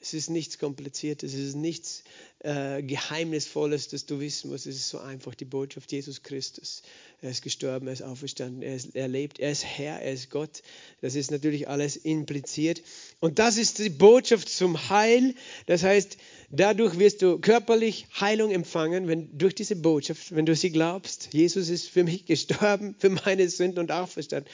Es 0.00 0.14
ist 0.14 0.30
nichts 0.30 0.58
Kompliziertes, 0.58 1.34
es 1.34 1.40
ist 1.40 1.56
nichts 1.56 2.04
äh, 2.38 2.82
Geheimnisvolles, 2.84 3.88
das 3.88 4.06
du 4.06 4.20
wissen 4.20 4.50
musst. 4.50 4.66
Es 4.66 4.76
ist 4.76 4.90
so 4.90 4.98
einfach 4.98 5.34
die 5.34 5.44
Botschaft 5.44 5.90
Jesus 5.90 6.22
Christus. 6.22 6.82
Er 7.20 7.30
ist 7.30 7.42
gestorben, 7.42 7.88
er 7.88 7.94
ist 7.94 8.02
auferstanden, 8.02 8.62
er, 8.62 8.76
ist, 8.76 8.94
er 8.94 9.08
lebt, 9.08 9.40
er 9.40 9.50
ist 9.50 9.64
Herr, 9.64 10.00
er 10.00 10.12
ist 10.12 10.30
Gott. 10.30 10.62
Das 11.00 11.16
ist 11.16 11.32
natürlich 11.32 11.68
alles 11.68 11.96
impliziert. 11.96 12.80
Und 13.20 13.40
das 13.40 13.56
ist 13.56 13.80
die 13.80 13.90
Botschaft 13.90 14.48
zum 14.48 14.90
Heil. 14.90 15.34
Das 15.66 15.82
heißt, 15.82 16.18
dadurch 16.50 17.00
wirst 17.00 17.20
du 17.20 17.40
körperlich 17.40 18.06
Heilung 18.20 18.52
empfangen, 18.52 19.08
wenn 19.08 19.36
durch 19.36 19.56
diese 19.56 19.74
Botschaft, 19.74 20.34
wenn 20.36 20.46
du 20.46 20.54
sie 20.54 20.70
glaubst. 20.70 21.30
Jesus 21.32 21.68
ist 21.68 21.88
für 21.88 22.04
mich 22.04 22.24
gestorben, 22.26 22.94
für 22.98 23.10
meine 23.10 23.48
Sünden 23.48 23.80
und 23.80 23.90
auferstanden. 23.90 24.48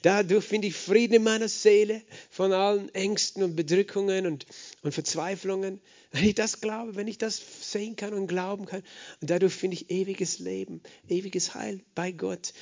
Dadurch 0.00 0.44
finde 0.46 0.68
ich 0.68 0.74
Frieden 0.74 1.14
in 1.14 1.24
meiner 1.24 1.48
Seele 1.48 2.02
von 2.30 2.52
allen 2.52 2.94
Ängsten 2.94 3.42
und 3.42 3.54
Bedrückungen 3.54 4.26
und, 4.26 4.46
und 4.82 4.92
Verzweiflungen. 4.92 5.80
Wenn 6.16 6.28
ich 6.28 6.34
das 6.34 6.62
glaube, 6.62 6.96
wenn 6.96 7.08
ich 7.08 7.18
das 7.18 7.42
sehen 7.60 7.94
kann 7.94 8.14
und 8.14 8.26
glauben 8.26 8.64
kann, 8.64 8.82
und 9.20 9.28
dadurch 9.28 9.52
finde 9.52 9.74
ich 9.74 9.90
ewiges 9.90 10.38
Leben, 10.38 10.80
ewiges 11.10 11.54
Heil 11.54 11.82
bei 11.94 12.10
Gott, 12.10 12.54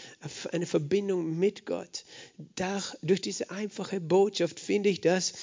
eine 0.50 0.66
Verbindung 0.66 1.38
mit 1.38 1.64
Gott. 1.64 2.04
durch 3.02 3.20
diese 3.20 3.50
einfache 3.50 4.00
Botschaft 4.00 4.58
finde 4.58 4.88
ich 4.88 5.00
das. 5.00 5.34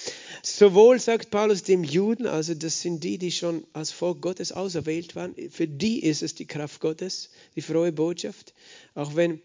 Sowohl 0.43 1.00
sagt 1.00 1.30
Paulus 1.30 1.63
dem 1.63 1.86
Juden, 1.86 2.28
also 2.28 2.54
das 2.54 2.82
sind 2.82 3.02
die, 3.02 3.17
die 3.17 3.32
schon 3.32 3.65
als 3.71 3.91
Volk 3.91 4.21
Gottes 4.21 4.52
auserwählt 4.52 5.15
waren, 5.15 5.34
für 5.50 5.69
die 5.69 6.04
ist 6.04 6.21
es 6.21 6.36
die 6.36 6.45
Kraft 6.45 6.82
Gottes, 6.82 7.30
die 7.56 7.62
frohe 7.62 7.93
Botschaft, 7.93 8.54
auch 8.93 9.15
wenn 9.15 9.41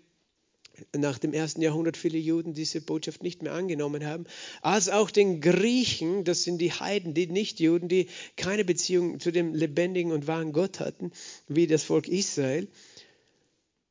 nach 0.97 1.19
dem 1.19 1.33
ersten 1.33 1.63
Jahrhundert 1.63 1.97
viele 1.97 2.19
Juden 2.19 2.55
diese 2.55 2.81
Botschaft 2.81 3.23
nicht 3.23 3.43
mehr 3.43 3.53
angenommen 3.53 4.05
haben, 4.05 4.27
als 4.63 4.89
auch 4.89 5.11
den 5.11 5.41
Griechen, 5.41 6.25
das 6.25 6.43
sind 6.43 6.59
die 6.59 6.73
Heiden, 6.73 7.15
die 7.15 7.27
Nichtjuden, 7.27 7.89
die 7.89 8.09
keine 8.37 8.65
Beziehung 8.65 9.21
zu 9.21 9.33
dem 9.33 9.55
lebendigen 9.55 10.13
und 10.13 10.27
wahren 10.27 10.53
Gott 10.53 10.81
hatten, 10.81 11.13
wie 11.49 11.67
das 11.67 11.85
Volk 11.85 12.09
Israel. 12.09 12.69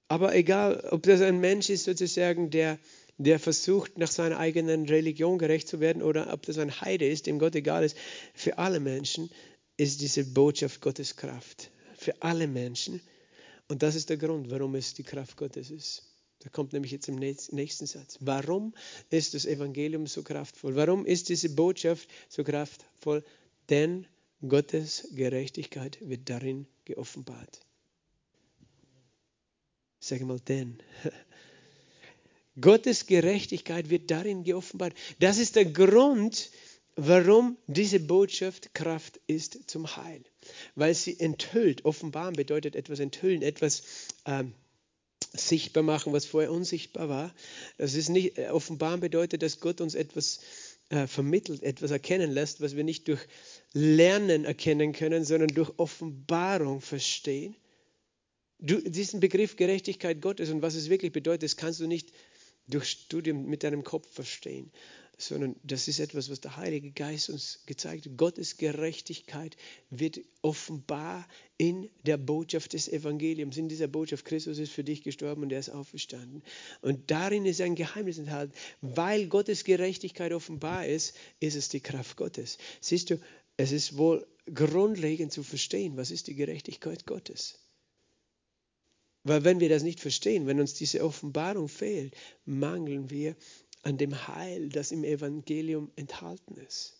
Aber 0.07 0.35
egal, 0.35 0.87
ob 0.91 1.03
das 1.03 1.21
ein 1.21 1.39
Mensch 1.39 1.69
ist 1.69 1.85
sozusagen, 1.85 2.49
der, 2.51 2.77
der 3.17 3.39
versucht, 3.39 3.97
nach 3.97 4.11
seiner 4.11 4.37
eigenen 4.37 4.85
Religion 4.85 5.37
gerecht 5.37 5.67
zu 5.67 5.79
werden, 5.79 6.03
oder 6.03 6.31
ob 6.31 6.45
das 6.45 6.57
ein 6.57 6.81
Heide 6.81 7.07
ist, 7.07 7.25
dem 7.25 7.39
Gott 7.39 7.55
egal 7.55 7.83
ist, 7.83 7.97
für 8.33 8.57
alle 8.57 8.79
Menschen 8.79 9.29
ist 9.77 10.01
diese 10.01 10.23
Botschaft 10.23 10.81
Gottes 10.81 11.15
Kraft. 11.15 11.71
Für 11.97 12.21
alle 12.21 12.47
Menschen. 12.47 13.01
Und 13.67 13.81
das 13.81 13.95
ist 13.95 14.09
der 14.09 14.17
Grund, 14.17 14.51
warum 14.51 14.75
es 14.75 14.93
die 14.93 15.03
Kraft 15.03 15.37
Gottes 15.37 15.71
ist. 15.71 16.03
Da 16.45 16.51
kommt 16.51 16.73
nämlich 16.73 16.91
jetzt 16.91 17.09
im 17.09 17.15
nächsten 17.15 17.87
Satz. 17.87 18.19
Warum 18.19 18.75
ist 19.09 19.33
das 19.33 19.47
Evangelium 19.47 20.05
so 20.05 20.21
kraftvoll? 20.21 20.75
Warum 20.75 21.03
ist 21.03 21.29
diese 21.29 21.49
Botschaft 21.49 22.07
so 22.29 22.43
kraftvoll? 22.43 23.23
Denn 23.69 24.05
Gottes 24.47 25.07
Gerechtigkeit 25.15 25.97
wird 26.01 26.29
darin 26.29 26.67
geoffenbart. 26.85 27.61
Sag 29.99 30.21
mal, 30.21 30.39
denn. 30.39 30.83
Gottes 32.61 33.07
Gerechtigkeit 33.07 33.89
wird 33.89 34.11
darin 34.11 34.43
geoffenbart. 34.43 34.93
Das 35.17 35.39
ist 35.39 35.55
der 35.55 35.65
Grund, 35.65 36.51
warum 36.95 37.57
diese 37.65 37.99
Botschaft 37.99 38.75
Kraft 38.75 39.19
ist 39.25 39.67
zum 39.67 39.97
Heil. 39.97 40.23
Weil 40.75 40.93
sie 40.93 41.19
enthüllt. 41.19 41.85
Offenbaren 41.85 42.35
bedeutet 42.35 42.75
etwas 42.75 42.99
enthüllen, 42.99 43.41
etwas 43.41 43.81
ähm, 44.27 44.53
sichtbar 45.37 45.83
machen, 45.83 46.13
was 46.13 46.25
vorher 46.25 46.51
unsichtbar 46.51 47.09
war. 47.09 47.35
Das 47.77 47.93
ist 47.93 48.09
nicht, 48.09 48.37
äh, 48.37 48.49
offenbaren 48.49 48.99
bedeutet, 48.99 49.41
dass 49.41 49.59
Gott 49.59 49.81
uns 49.81 49.95
etwas 49.95 50.39
äh, 50.89 51.07
vermittelt, 51.07 51.63
etwas 51.63 51.91
erkennen 51.91 52.31
lässt, 52.31 52.61
was 52.61 52.75
wir 52.75 52.83
nicht 52.83 53.07
durch 53.07 53.21
Lernen 53.73 54.45
erkennen 54.45 54.93
können, 54.93 55.25
sondern 55.25 55.49
durch 55.49 55.71
Offenbarung 55.77 56.81
verstehen. 56.81 57.55
Du, 58.59 58.81
diesen 58.81 59.19
Begriff 59.19 59.57
Gerechtigkeit 59.57 60.21
Gottes 60.21 60.49
und 60.49 60.61
was 60.61 60.75
es 60.75 60.89
wirklich 60.89 61.11
bedeutet, 61.11 61.43
das 61.43 61.57
kannst 61.57 61.79
du 61.79 61.87
nicht 61.87 62.11
durch 62.67 62.85
Studium 62.85 63.45
mit 63.45 63.63
deinem 63.63 63.83
Kopf 63.83 64.11
verstehen 64.11 64.71
sondern 65.17 65.55
das 65.63 65.87
ist 65.87 65.99
etwas, 65.99 66.29
was 66.29 66.41
der 66.41 66.57
Heilige 66.57 66.91
Geist 66.91 67.29
uns 67.29 67.61
gezeigt 67.65 68.05
hat. 68.05 68.17
Gottes 68.17 68.57
Gerechtigkeit 68.57 69.55
wird 69.89 70.19
offenbar 70.41 71.27
in 71.57 71.89
der 72.03 72.17
Botschaft 72.17 72.73
des 72.73 72.87
Evangeliums, 72.87 73.57
in 73.57 73.69
dieser 73.69 73.87
Botschaft, 73.87 74.25
Christus 74.25 74.57
ist 74.57 74.71
für 74.71 74.83
dich 74.83 75.03
gestorben 75.03 75.43
und 75.43 75.51
er 75.51 75.59
ist 75.59 75.69
auferstanden. 75.69 76.43
Und 76.81 77.11
darin 77.11 77.45
ist 77.45 77.61
ein 77.61 77.75
Geheimnis 77.75 78.17
enthalten. 78.17 78.53
Weil 78.81 79.27
Gottes 79.27 79.63
Gerechtigkeit 79.63 80.33
offenbar 80.33 80.85
ist, 80.85 81.15
ist 81.39 81.55
es 81.55 81.69
die 81.69 81.79
Kraft 81.79 82.17
Gottes. 82.17 82.57
Siehst 82.81 83.09
du, 83.09 83.19
es 83.57 83.71
ist 83.71 83.97
wohl 83.97 84.27
grundlegend 84.53 85.31
zu 85.31 85.43
verstehen, 85.43 85.97
was 85.97 86.11
ist 86.11 86.27
die 86.27 86.35
Gerechtigkeit 86.35 87.05
Gottes. 87.05 87.59
Weil 89.25 89.43
wenn 89.43 89.59
wir 89.59 89.69
das 89.69 89.81
nicht 89.81 90.01
verstehen, 90.01 90.45
wenn 90.45 90.59
uns 90.59 90.75
diese 90.75 91.03
Offenbarung 91.03 91.67
fehlt, 91.67 92.15
mangeln 92.45 93.09
wir 93.09 93.35
an 93.85 93.97
dem 93.97 94.27
Heil, 94.27 94.69
das 94.69 94.91
im 94.91 95.03
Evangelium 95.03 95.91
enthalten 95.95 96.57
ist. 96.57 96.97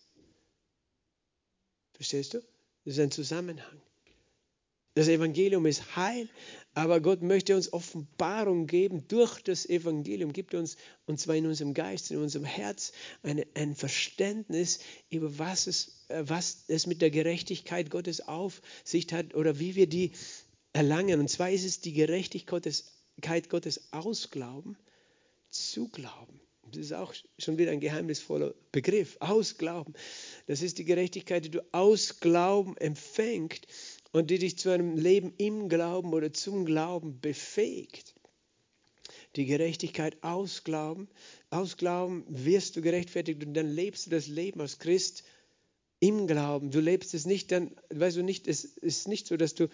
Verstehst 1.92 2.34
du? 2.34 2.38
Das 2.84 2.94
ist 2.94 3.00
ein 3.00 3.10
Zusammenhang. 3.10 3.80
Das 4.94 5.08
Evangelium 5.08 5.66
ist 5.66 5.96
Heil, 5.96 6.28
aber 6.74 7.00
Gott 7.00 7.22
möchte 7.22 7.54
uns 7.56 7.72
Offenbarung 7.72 8.66
geben 8.66 9.06
durch 9.08 9.42
das 9.42 9.66
Evangelium, 9.66 10.32
gibt 10.32 10.54
uns, 10.54 10.76
und 11.04 11.20
zwar 11.20 11.34
in 11.34 11.46
unserem 11.46 11.74
Geist, 11.74 12.10
in 12.12 12.18
unserem 12.18 12.46
Herz, 12.46 12.92
eine, 13.22 13.46
ein 13.54 13.74
Verständnis 13.74 14.78
über 15.10 15.38
was 15.38 15.66
es, 15.66 16.06
äh, 16.08 16.22
was 16.26 16.64
es 16.68 16.86
mit 16.86 17.02
der 17.02 17.10
Gerechtigkeit 17.10 17.90
Gottes 17.90 18.26
auf 18.26 18.62
sich 18.84 19.12
hat 19.12 19.34
oder 19.34 19.58
wie 19.58 19.74
wir 19.74 19.88
die 19.88 20.12
erlangen. 20.72 21.20
Und 21.20 21.28
zwar 21.28 21.50
ist 21.50 21.64
es 21.64 21.80
die 21.80 21.92
Gerechtigkeit 21.92 22.46
Gottes, 22.46 22.92
Gottes 23.50 23.92
aus 23.92 24.30
Glauben 24.30 24.78
zu 25.50 25.88
Glauben. 25.88 26.40
Das 26.72 26.78
ist 26.78 26.92
auch 26.92 27.14
schon 27.38 27.58
wieder 27.58 27.70
ein 27.70 27.80
geheimnisvoller 27.80 28.54
Begriff. 28.72 29.16
Aus 29.20 29.58
Glauben. 29.58 29.94
Das 30.46 30.62
ist 30.62 30.78
die 30.78 30.84
Gerechtigkeit, 30.84 31.44
die 31.44 31.50
du 31.50 31.64
aus 31.72 32.20
Glauben 32.20 32.76
empfängst 32.76 33.66
und 34.12 34.30
die 34.30 34.38
dich 34.38 34.58
zu 34.58 34.70
einem 34.70 34.96
Leben 34.96 35.32
im 35.38 35.68
Glauben 35.68 36.12
oder 36.12 36.32
zum 36.32 36.64
Glauben 36.64 37.20
befähigt. 37.20 38.14
Die 39.36 39.46
Gerechtigkeit 39.46 40.22
aus 40.22 40.64
Glauben. 40.64 41.08
Aus 41.50 41.76
Glauben 41.76 42.24
wirst 42.28 42.76
du 42.76 42.82
gerechtfertigt 42.82 43.44
und 43.44 43.54
dann 43.54 43.68
lebst 43.68 44.06
du 44.06 44.10
das 44.10 44.26
Leben 44.26 44.60
als 44.60 44.78
Christ 44.78 45.24
im 46.00 46.26
Glauben. 46.26 46.70
Du 46.70 46.80
lebst 46.80 47.14
es 47.14 47.26
nicht 47.26 47.52
dann, 47.52 47.76
weißt 47.90 48.16
du 48.16 48.22
nicht, 48.22 48.48
es 48.48 48.64
ist 48.64 49.08
nicht 49.08 49.26
so, 49.26 49.36
dass 49.36 49.54
du 49.54 49.68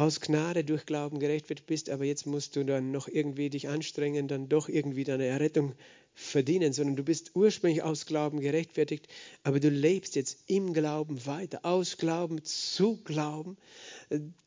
aus 0.00 0.20
Gnade 0.20 0.64
durch 0.64 0.86
Glauben 0.86 1.20
gerechtfertigt 1.20 1.66
bist, 1.66 1.90
aber 1.90 2.04
jetzt 2.04 2.24
musst 2.24 2.56
du 2.56 2.64
dann 2.64 2.90
noch 2.90 3.06
irgendwie 3.06 3.50
dich 3.50 3.68
anstrengen, 3.68 4.28
dann 4.28 4.48
doch 4.48 4.70
irgendwie 4.70 5.04
deine 5.04 5.26
Errettung 5.26 5.74
verdienen, 6.14 6.72
sondern 6.72 6.96
du 6.96 7.02
bist 7.02 7.32
ursprünglich 7.34 7.82
aus 7.82 8.06
Glauben 8.06 8.40
gerechtfertigt, 8.40 9.08
aber 9.42 9.60
du 9.60 9.68
lebst 9.68 10.16
jetzt 10.16 10.44
im 10.46 10.72
Glauben 10.72 11.26
weiter, 11.26 11.66
aus 11.66 11.98
Glauben 11.98 12.42
zu 12.44 12.96
Glauben. 13.04 13.58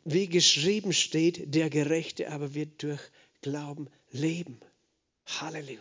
Wie 0.03 0.27
geschrieben 0.27 0.91
steht, 0.91 1.53
der 1.53 1.69
Gerechte 1.69 2.31
aber 2.31 2.55
wird 2.55 2.81
durch 2.81 3.01
Glauben 3.41 3.89
leben. 4.11 4.59
Halleluja. 5.27 5.77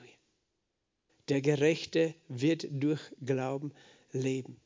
Der 1.31 1.41
Gerechte 1.41 2.15
wird 2.29 2.67
durch 2.71 3.01
Glauben 3.25 3.73
leben. 4.13 4.62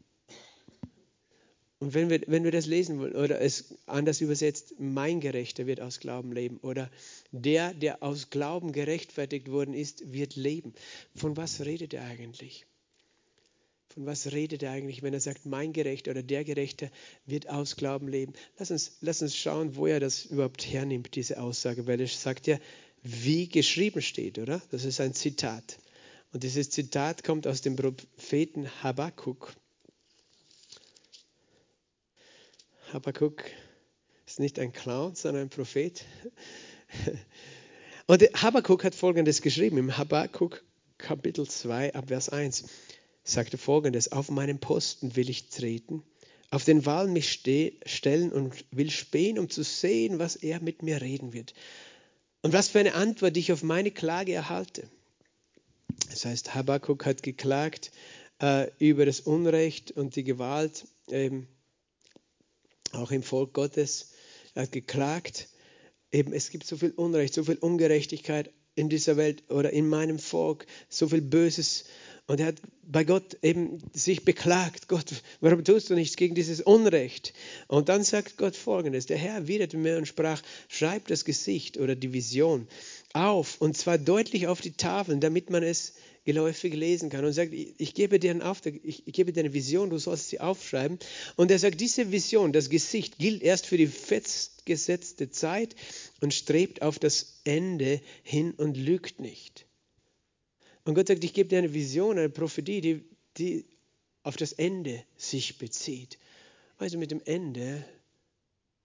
Und 1.78 1.92
wenn 1.92 2.08
wir, 2.08 2.22
wenn 2.26 2.44
wir 2.44 2.52
das 2.52 2.66
lesen 2.66 2.98
wollen 2.98 3.14
oder 3.16 3.40
es 3.40 3.74
anders 3.84 4.22
übersetzt, 4.22 4.74
mein 4.78 5.20
Gerechter 5.20 5.66
wird 5.66 5.80
aus 5.80 6.00
Glauben 6.00 6.32
leben 6.32 6.56
oder 6.58 6.90
der, 7.32 7.74
der 7.74 8.02
aus 8.02 8.30
Glauben 8.30 8.72
gerechtfertigt 8.72 9.50
worden 9.50 9.74
ist, 9.74 10.12
wird 10.12 10.36
leben. 10.36 10.72
Von 11.14 11.36
was 11.36 11.60
redet 11.60 11.92
er 11.92 12.04
eigentlich? 12.04 12.64
Von 13.88 14.06
was 14.06 14.32
redet 14.32 14.62
er 14.62 14.70
eigentlich, 14.72 15.02
wenn 15.02 15.12
er 15.12 15.20
sagt, 15.20 15.44
mein 15.44 15.74
Gerechter 15.74 16.12
oder 16.12 16.22
der 16.22 16.44
Gerechte 16.44 16.90
wird 17.26 17.48
aus 17.48 17.76
Glauben 17.76 18.08
leben? 18.08 18.32
Lass 18.58 18.70
uns, 18.70 18.96
lass 19.00 19.20
uns 19.20 19.36
schauen, 19.36 19.76
wo 19.76 19.86
er 19.86 20.00
das 20.00 20.26
überhaupt 20.26 20.66
hernimmt, 20.66 21.14
diese 21.14 21.40
Aussage, 21.40 21.86
weil 21.86 22.00
er 22.00 22.06
sagt 22.06 22.46
ja, 22.46 22.58
wie 23.02 23.48
geschrieben 23.48 24.02
steht, 24.02 24.38
oder? 24.38 24.62
Das 24.70 24.84
ist 24.84 25.00
ein 25.00 25.14
Zitat. 25.14 25.78
Und 26.32 26.42
dieses 26.42 26.70
Zitat 26.70 27.22
kommt 27.22 27.46
aus 27.46 27.60
dem 27.60 27.76
Propheten 27.76 28.68
Habakkuk. 28.82 29.54
Habakkuk 32.92 33.44
ist 34.26 34.40
nicht 34.40 34.58
ein 34.58 34.72
Clown, 34.72 35.14
sondern 35.14 35.44
ein 35.44 35.50
Prophet. 35.50 36.04
Und 38.06 38.22
Habakkuk 38.22 38.84
hat 38.84 38.94
Folgendes 38.94 39.42
geschrieben 39.42 39.78
im 39.78 39.96
Habakkuk 39.96 40.62
Kapitel 40.98 41.48
2 41.48 41.94
ab 41.94 42.08
Vers 42.08 42.28
1 42.28 42.64
sagte 43.24 43.58
Folgendes, 43.58 44.12
auf 44.12 44.30
meinen 44.30 44.60
Posten 44.60 45.16
will 45.16 45.28
ich 45.28 45.48
treten, 45.48 46.04
auf 46.50 46.64
den 46.64 46.86
Wall 46.86 47.08
mich 47.08 47.30
stellen 47.32 48.32
und 48.32 48.64
will 48.70 48.90
spähen, 48.90 49.38
um 49.38 49.50
zu 49.50 49.64
sehen, 49.64 50.20
was 50.20 50.36
er 50.36 50.60
mit 50.60 50.82
mir 50.82 51.00
reden 51.00 51.32
wird. 51.32 51.54
Und 52.42 52.52
was 52.52 52.68
für 52.68 52.78
eine 52.78 52.94
Antwort 52.94 53.36
ich 53.36 53.52
auf 53.52 53.64
meine 53.64 53.90
Klage 53.90 54.32
erhalte. 54.32 54.88
Das 56.10 56.24
heißt, 56.24 56.54
Habakkuk 56.54 57.04
hat 57.04 57.24
geklagt 57.24 57.90
äh, 58.40 58.70
über 58.78 59.04
das 59.04 59.20
Unrecht 59.20 59.90
und 59.90 60.14
die 60.14 60.24
Gewalt, 60.24 60.86
ähm, 61.10 61.48
auch 62.96 63.10
im 63.10 63.22
Volk 63.22 63.52
Gottes. 63.52 64.12
Er 64.54 64.62
hat 64.62 64.72
geklagt, 64.72 65.48
eben 66.12 66.32
es 66.32 66.50
gibt 66.50 66.66
so 66.66 66.76
viel 66.76 66.92
Unrecht, 66.92 67.34
so 67.34 67.44
viel 67.44 67.56
Ungerechtigkeit 67.56 68.50
in 68.74 68.88
dieser 68.88 69.16
Welt 69.16 69.44
oder 69.50 69.72
in 69.72 69.88
meinem 69.88 70.18
Volk, 70.18 70.66
so 70.88 71.08
viel 71.08 71.22
Böses. 71.22 71.84
Und 72.26 72.40
er 72.40 72.46
hat 72.46 72.56
bei 72.82 73.04
Gott 73.04 73.38
eben 73.42 73.78
sich 73.92 74.24
beklagt, 74.24 74.88
Gott, 74.88 75.22
warum 75.40 75.64
tust 75.64 75.90
du 75.90 75.94
nichts 75.94 76.16
gegen 76.16 76.34
dieses 76.34 76.60
Unrecht? 76.60 77.32
Und 77.68 77.88
dann 77.88 78.02
sagt 78.02 78.36
Gott 78.36 78.56
folgendes, 78.56 79.06
der 79.06 79.16
Herr 79.16 79.46
widerte 79.48 79.78
mir 79.78 79.96
und 79.96 80.06
sprach, 80.06 80.42
schreib 80.68 81.06
das 81.06 81.24
Gesicht 81.24 81.78
oder 81.78 81.94
die 81.94 82.12
Vision 82.12 82.66
auf 83.12 83.60
und 83.60 83.76
zwar 83.76 83.96
deutlich 83.96 84.46
auf 84.46 84.60
die 84.60 84.72
Tafeln, 84.72 85.20
damit 85.20 85.50
man 85.50 85.62
es 85.62 85.94
geläufig 86.26 86.74
lesen 86.74 87.08
kann 87.08 87.24
und 87.24 87.32
sagt, 87.32 87.52
ich 87.54 87.94
gebe 87.94 88.18
dir 88.18 88.32
einen 88.32 88.42
Auftrag, 88.42 88.74
ich 88.82 89.04
gebe 89.06 89.32
dir 89.32 89.40
eine 89.40 89.54
Vision, 89.54 89.88
du 89.88 89.98
sollst 89.98 90.28
sie 90.28 90.40
aufschreiben. 90.40 90.98
Und 91.36 91.50
er 91.52 91.58
sagt, 91.58 91.80
diese 91.80 92.12
Vision, 92.12 92.52
das 92.52 92.68
Gesicht, 92.68 93.18
gilt 93.18 93.42
erst 93.42 93.64
für 93.64 93.78
die 93.78 93.86
festgesetzte 93.86 95.30
Zeit 95.30 95.76
und 96.20 96.34
strebt 96.34 96.82
auf 96.82 96.98
das 96.98 97.40
Ende 97.44 98.00
hin 98.24 98.52
und 98.52 98.76
lügt 98.76 99.20
nicht. 99.20 99.66
Und 100.84 100.94
Gott 100.94 101.08
sagt, 101.08 101.24
ich 101.24 101.32
gebe 101.32 101.48
dir 101.48 101.58
eine 101.58 101.72
Vision, 101.72 102.18
eine 102.18 102.28
Prophetie, 102.28 102.80
die, 102.80 103.04
die 103.38 103.64
auf 104.24 104.36
das 104.36 104.52
Ende 104.52 105.04
sich 105.16 105.58
bezieht. 105.58 106.18
Also 106.76 106.98
mit 106.98 107.12
dem 107.12 107.22
Ende 107.24 107.84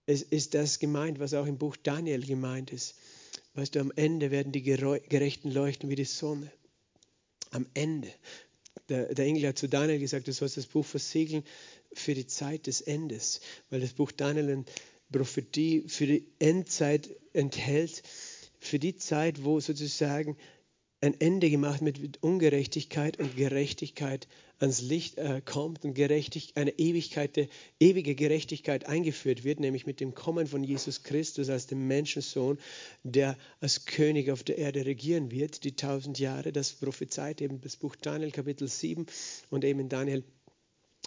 ist, 0.06 0.32
ist 0.32 0.54
das 0.54 0.78
gemeint, 0.78 1.20
was 1.20 1.34
auch 1.34 1.48
im 1.48 1.58
Buch 1.58 1.76
Daniel 1.76 2.24
gemeint 2.24 2.72
ist. 2.72 2.96
Weißt 3.56 3.74
du, 3.74 3.80
am 3.80 3.92
Ende 3.96 4.30
werden 4.30 4.52
die 4.52 4.62
Gerechten 4.62 5.50
leuchten 5.52 5.90
wie 5.90 5.96
die 5.96 6.06
Sonne 6.06 6.52
am 7.52 7.68
Ende. 7.74 8.10
Der, 8.90 9.14
der 9.14 9.26
Engel 9.26 9.48
hat 9.48 9.58
zu 9.58 9.68
Daniel 9.68 10.00
gesagt, 10.00 10.28
du 10.28 10.34
sollst 10.34 10.58
das 10.58 10.66
Buch 10.66 10.86
versiegeln 10.86 11.44
für 11.94 12.14
die 12.14 12.28
Zeit 12.28 12.68
des 12.68 12.82
Endes, 12.82 13.42
weil 13.70 13.82
das 13.82 13.94
Buch 13.94 14.12
Daniel 14.12 14.50
eine 14.50 14.66
Prophetie 15.12 15.84
für 15.88 16.08
die 16.08 16.26
Endzeit 16.40 17.10
enthält, 17.34 18.04
für 18.60 18.80
die 18.80 18.96
Zeit, 18.96 19.44
wo 19.44 19.60
sozusagen 19.60 20.38
ein 21.02 21.20
Ende 21.20 21.50
gemacht 21.50 21.82
mit 21.82 22.22
Ungerechtigkeit 22.22 23.18
und 23.18 23.36
Gerechtigkeit 23.36 24.28
ans 24.60 24.82
Licht 24.82 25.18
äh, 25.18 25.42
kommt 25.44 25.84
und 25.84 25.96
Gerechtig 25.96 26.54
eine 26.56 26.78
Ewigkeit, 26.78 27.36
der, 27.36 27.48
ewige 27.80 28.14
Gerechtigkeit 28.14 28.86
eingeführt 28.86 29.44
wird, 29.44 29.60
nämlich 29.60 29.88
mit 29.88 30.00
dem 30.00 30.14
Kommen 30.14 30.46
von 30.46 30.64
Jesus 30.64 31.02
Christus 31.02 31.50
als 31.50 31.66
dem 31.66 31.88
Menschensohn, 31.88 32.60
der 33.04 33.36
als 33.60 33.86
König 33.86 34.30
auf 34.30 34.44
der 34.44 34.60
Erde 34.60 34.86
regieren 34.86 35.32
wird, 35.32 35.64
die 35.64 35.76
tausend 35.76 36.20
Jahre. 36.20 36.52
Das 36.52 36.74
prophezeit 36.74 37.42
eben 37.42 37.60
das 37.62 37.76
Buch 37.76 37.96
Daniel 37.96 38.32
Kapitel 38.32 38.68
7 38.68 39.08
und 39.50 39.64
eben 39.64 39.80
in 39.80 39.90
Daniel, 39.90 40.24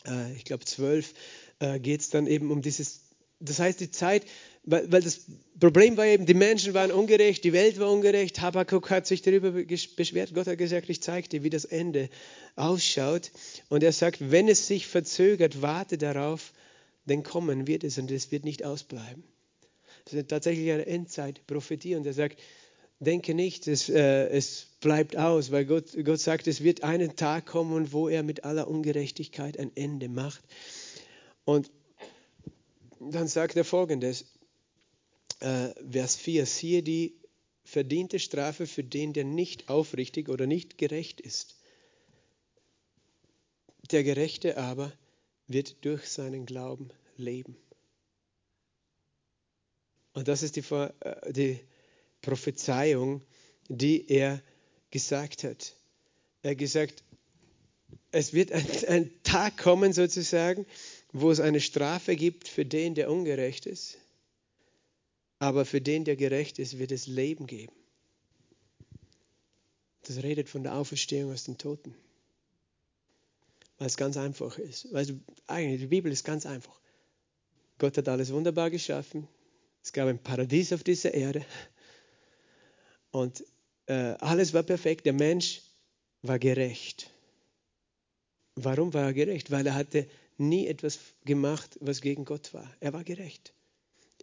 äh, 0.07 0.33
ich 0.35 0.45
glaube 0.45 0.65
12, 0.65 1.15
äh, 1.61 1.79
geht 1.79 2.01
es 2.01 2.11
dann 2.11 2.27
eben 2.27 2.51
um 2.51 2.63
dieses 2.63 3.05
das 3.41 3.59
heißt, 3.59 3.81
die 3.81 3.91
Zeit, 3.91 4.25
weil, 4.67 4.91
weil, 4.91 5.03
das 5.03 5.27
Problem 5.61 5.97
war 5.97 6.07
eben, 6.07 6.27
die 6.27 6.35
Menschen 6.35 6.75
waren 6.75 6.91
ungerecht, 6.91 7.45
die 7.45 7.53
Welt 7.53 7.79
war 7.79 7.91
ungerecht. 7.91 8.41
Habakkuk 8.41 8.91
hat 8.91 9.07
sich 9.07 9.23
darüber 9.23 9.53
beschwert. 9.53 10.35
Gott 10.35 10.47
hat 10.47 10.59
gesagt, 10.59 10.89
ich 10.89 11.03
zeige 11.03 11.29
dir, 11.29 11.43
wie 11.43 11.51
das 11.51 11.65
Ende 11.65 12.09
ausschaut. 12.57 13.31
Und 13.69 13.83
er 13.83 13.93
sagt, 13.93 14.31
wenn 14.31 14.49
es 14.49 14.67
sich 14.67 14.87
verzögert, 14.87 15.63
warte 15.63 15.99
darauf, 15.99 16.53
denn 17.05 17.23
kommen 17.23 17.67
wird 17.67 17.85
es 17.85 17.99
und 17.99 18.11
es 18.11 18.33
wird 18.33 18.45
nicht 18.45 18.65
ausbleiben. 18.65 19.25
Das 20.07 20.15
ist 20.15 20.29
tatsächlich 20.29 20.71
eine 20.71 20.87
Endzeitprophetie. 20.87 21.97
Und 21.97 22.07
er 22.07 22.15
sagt, 22.15 22.39
denke 23.01 23.35
nicht, 23.35 23.67
es, 23.69 23.89
äh, 23.89 24.29
es 24.29 24.69
bleibt 24.81 25.17
aus, 25.17 25.51
weil 25.51 25.67
Gott, 25.67 25.97
Gott 26.05 26.21
sagt, 26.21 26.47
es 26.47 26.63
wird 26.63 26.83
einen 26.83 27.17
Tag 27.17 27.47
kommen, 27.47 27.93
wo 27.93 28.09
er 28.09 28.23
mit 28.23 28.45
aller 28.45 28.69
Ungerechtigkeit 28.69 29.59
ein 29.59 29.73
Ende 29.75 30.09
macht. 30.09 30.43
Und 31.45 31.71
dann 33.01 33.29
sagt 33.29 33.57
er 33.57 33.65
folgendes, 33.65 34.25
äh, 35.45 35.75
Vers 35.91 36.17
4, 36.17 36.47
siehe 36.47 36.83
die 36.83 37.15
verdiente 37.65 38.19
Strafe 38.19 38.67
für 38.67 38.83
den, 38.83 39.13
der 39.13 39.25
nicht 39.25 39.69
aufrichtig 39.69 40.29
oder 40.29 40.47
nicht 40.47 40.79
gerecht 40.79 41.21
ist. 41.21 41.57
Der 43.91 44.03
Gerechte 44.03 44.57
aber 44.57 44.93
wird 45.47 45.85
durch 45.85 46.07
seinen 46.09 46.47
Glauben 46.47 46.91
leben. 47.17 47.57
Und 50.15 50.29
das 50.29 50.43
ist 50.43 50.57
die, 50.57 50.65
äh, 50.73 51.33
die 51.33 51.61
Prophezeiung, 52.23 53.23
die 53.69 54.09
er 54.09 54.43
gesagt 54.91 55.45
hat. 55.45 55.75
Er 56.43 56.53
hat 56.53 56.59
gesagt, 56.59 57.05
es 58.13 58.33
wird 58.33 58.53
ein, 58.53 58.67
ein 58.89 59.11
Tag 59.25 59.59
kommen 59.59 59.93
sozusagen, 59.93 60.65
wo 61.13 61.31
es 61.31 61.41
eine 61.41 61.61
Strafe 61.61 62.17
gibt 62.17 62.49
für 62.49 62.65
den, 62.65 62.95
der 62.95 63.11
ungerecht 63.11 63.67
ist, 63.67 63.99
aber 65.39 65.65
für 65.65 65.81
den, 65.81 66.05
der 66.05 66.17
gerecht 66.17 66.59
ist, 66.59 66.79
wird 66.79 66.93
es 66.93 67.07
Leben 67.07 67.47
geben. 67.47 67.75
Das 70.03 70.23
redet 70.23 70.49
von 70.49 70.63
der 70.63 70.75
Auferstehung 70.75 71.33
aus 71.33 71.45
den 71.45 71.59
Toten. 71.59 71.95
Weil 73.79 73.87
es 73.87 73.97
ganz 73.97 74.17
einfach 74.17 74.59
ist. 74.59 74.93
Weißt 74.93 75.11
du, 75.11 75.21
eigentlich, 75.47 75.81
die 75.81 75.87
Bibel 75.87 76.13
ist 76.13 76.25
ganz 76.25 76.47
einfach. 76.47 76.79
Gott 77.79 77.97
hat 77.99 78.09
alles 78.09 78.33
wunderbar 78.33 78.71
geschaffen. 78.71 79.27
Es 79.83 79.93
gab 79.93 80.09
ein 80.09 80.23
Paradies 80.23 80.73
auf 80.73 80.85
dieser 80.85 81.13
Erde. 81.13 81.45
Und 83.11 83.45
äh, 83.87 84.15
alles 84.21 84.55
war 84.55 84.63
perfekt. 84.63 85.07
Der 85.07 85.13
Mensch 85.13 85.63
war 86.23 86.39
gerecht. 86.39 87.11
Warum 88.55 88.95
war 88.95 89.05
er 89.05 89.13
gerecht? 89.13 89.51
Weil 89.51 89.67
er 89.67 89.75
hatte 89.75 90.09
nie 90.39 90.67
etwas 90.67 90.99
gemacht, 91.25 91.77
was 91.81 92.01
gegen 92.01 92.25
Gott 92.25 92.55
war. 92.55 92.71
Er 92.81 92.93
war 92.93 93.05
gerecht. 93.05 93.53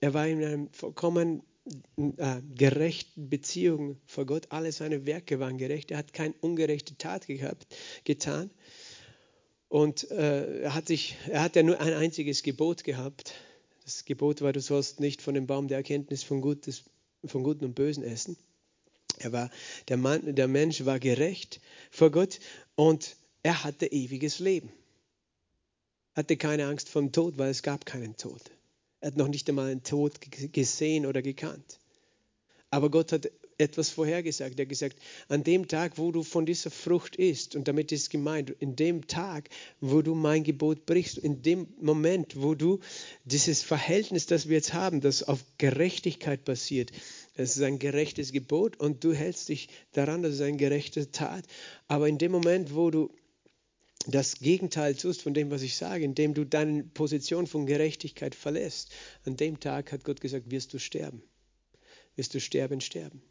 Er 0.02 0.14
war 0.14 0.28
in 0.28 0.44
einer 0.44 0.68
vollkommen 0.72 1.44
äh, 2.18 2.42
gerechten 2.56 3.30
Beziehung 3.30 3.98
vor 4.06 4.26
Gott. 4.26 4.48
Alle 4.50 4.72
seine 4.72 5.06
Werke 5.06 5.40
waren 5.40 5.58
gerecht. 5.58 5.92
Er 5.92 6.00
hat 6.00 6.14
keine 6.14 6.34
ungerechte 6.42 6.98
Tat 6.98 7.28
gehabt, 7.28 7.68
getan. 8.04 8.52
Und 9.70 10.12
äh, 10.12 10.64
er, 10.64 10.74
hat 10.74 10.88
sich, 10.88 11.16
er 11.30 11.44
hat 11.44 11.56
ja 11.56 11.64
nur 11.64 11.80
ein 11.80 11.94
einziges 11.94 12.44
Gebot 12.44 12.84
gehabt. 12.84 13.36
Das 13.86 14.04
Gebot 14.04 14.42
war, 14.42 14.52
du 14.52 14.60
sollst 14.60 15.00
nicht 15.00 15.22
von 15.22 15.34
dem 15.34 15.48
Baum 15.48 15.70
der 15.70 15.78
Erkenntnis 15.78 16.24
von, 16.24 16.42
Gutes, 16.42 16.84
von 17.24 17.44
Guten 17.44 17.64
und 17.64 17.76
Bösen 17.76 18.04
essen. 18.04 18.36
Er 19.20 19.32
war, 19.32 19.50
der, 19.88 19.98
Mann, 19.98 20.36
der 20.36 20.48
Mensch 20.48 20.84
war 20.84 21.00
gerecht 21.00 21.62
vor 21.90 22.12
Gott 22.12 22.40
und 22.76 23.16
er 23.44 23.64
hatte 23.64 23.88
ewiges 23.88 24.40
Leben 24.40 24.72
hatte 26.14 26.38
keine 26.38 26.68
Angst 26.68 26.90
vor 26.90 27.02
dem 27.02 27.12
Tod, 27.12 27.38
weil 27.38 27.50
es 27.50 27.64
gab 27.64 27.86
keinen 27.86 28.18
Tod. 28.18 28.42
Er 29.02 29.08
hat 29.08 29.18
noch 29.18 29.28
nicht 29.28 29.50
einmal 29.50 29.70
einen 29.70 29.84
Tod 29.84 30.20
gesehen 30.54 31.06
oder 31.06 31.22
gekannt. 31.22 31.80
Aber 32.70 32.90
Gott 32.90 33.12
hat 33.12 33.30
etwas 33.58 33.90
vorhergesagt. 33.90 34.60
Er 34.60 34.64
hat 34.64 34.70
gesagt, 34.70 34.98
an 35.28 35.44
dem 35.44 35.68
Tag, 35.68 35.98
wo 35.98 36.12
du 36.12 36.24
von 36.24 36.46
dieser 36.46 36.72
Frucht 36.72 37.16
isst, 37.16 37.56
und 37.56 37.68
damit 37.68 37.92
ist 37.92 38.10
gemeint, 38.10 38.50
in 38.60 38.76
dem 38.76 39.08
Tag, 39.08 39.50
wo 39.80 40.02
du 40.02 40.16
mein 40.16 40.44
Gebot 40.44 40.86
brichst, 40.86 41.18
in 41.18 41.42
dem 41.42 41.68
Moment, 41.80 42.42
wo 42.42 42.56
du 42.56 42.80
dieses 43.26 43.62
Verhältnis, 43.62 44.26
das 44.26 44.48
wir 44.48 44.58
jetzt 44.58 44.74
haben, 44.74 45.02
das 45.02 45.24
auf 45.24 45.44
Gerechtigkeit 45.58 46.44
basiert, 46.44 46.92
das 47.36 47.56
ist 47.56 47.64
ein 47.64 47.80
gerechtes 47.80 48.32
Gebot 48.32 48.80
und 48.80 49.04
du 49.04 49.14
hältst 49.14 49.50
dich 49.50 49.70
daran, 49.94 50.22
das 50.24 50.36
ist 50.36 50.42
eine 50.42 50.58
gerechte 50.58 51.12
Tat. 51.12 51.46
Aber 51.88 52.08
in 52.08 52.18
dem 52.18 52.32
Moment, 52.32 52.76
wo 52.76 52.92
du 52.92 53.10
das 54.08 54.40
Gegenteil 54.40 54.96
tust 54.96 55.22
von 55.22 55.34
dem, 55.34 55.52
was 55.52 55.62
ich 55.62 55.76
sage, 55.76 56.04
indem 56.04 56.34
du 56.34 56.46
deine 56.46 56.84
Position 56.84 57.48
von 57.48 57.66
Gerechtigkeit 57.66 58.36
verlässt, 58.36 58.92
an 59.26 59.38
dem 59.38 59.60
Tag 59.60 59.92
hat 59.92 60.04
Gott 60.04 60.22
gesagt, 60.22 60.52
wirst 60.52 60.74
du 60.74 60.80
sterben. 60.80 61.24
Wirst 62.16 62.34
du 62.34 62.40
sterben, 62.40 62.82
sterben. 62.82 63.22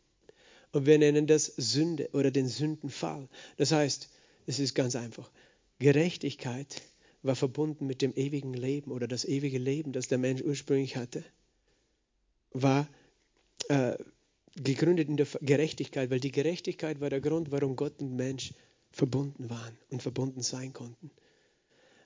Und 0.73 0.87
wir 0.87 0.99
nennen 0.99 1.27
das 1.27 1.47
Sünde 1.57 2.11
oder 2.13 2.31
den 2.31 2.49
Sündenfall. 2.49 3.29
Das 3.57 3.73
heißt, 3.73 4.09
es 4.47 4.59
ist 4.59 4.75
ganz 4.75 4.97
einfach. 4.97 5.31
Gerechtigkeit 5.79 6.83
war 7.23 7.37
verbunden 7.37 7.87
mit 7.87 8.03
dem 8.03 8.15
ewigen 8.15 8.55
Leben 8.55 8.93
oder 8.93 9.09
das 9.09 9.25
ewige 9.25 9.59
Leben, 9.59 9.93
das 9.93 10.09
der 10.09 10.19
Mensch 10.19 10.43
ursprünglich 10.43 10.97
hatte, 10.97 11.25
war 12.53 12.89
äh, 13.69 13.97
gegründet 14.57 15.09
in 15.09 15.17
der 15.17 15.27
Gerechtigkeit, 15.41 16.11
weil 16.11 16.21
die 16.21 16.33
Gerechtigkeit 16.33 17.01
war 17.01 17.11
der 17.11 17.21
Grund, 17.21 17.51
warum 17.51 17.77
Gott 17.77 18.01
und 18.01 18.15
Mensch 18.17 18.53
verbunden 18.91 19.51
waren 19.51 19.77
und 19.91 20.03
verbunden 20.03 20.43
sein 20.43 20.73
konnten. 20.73 21.11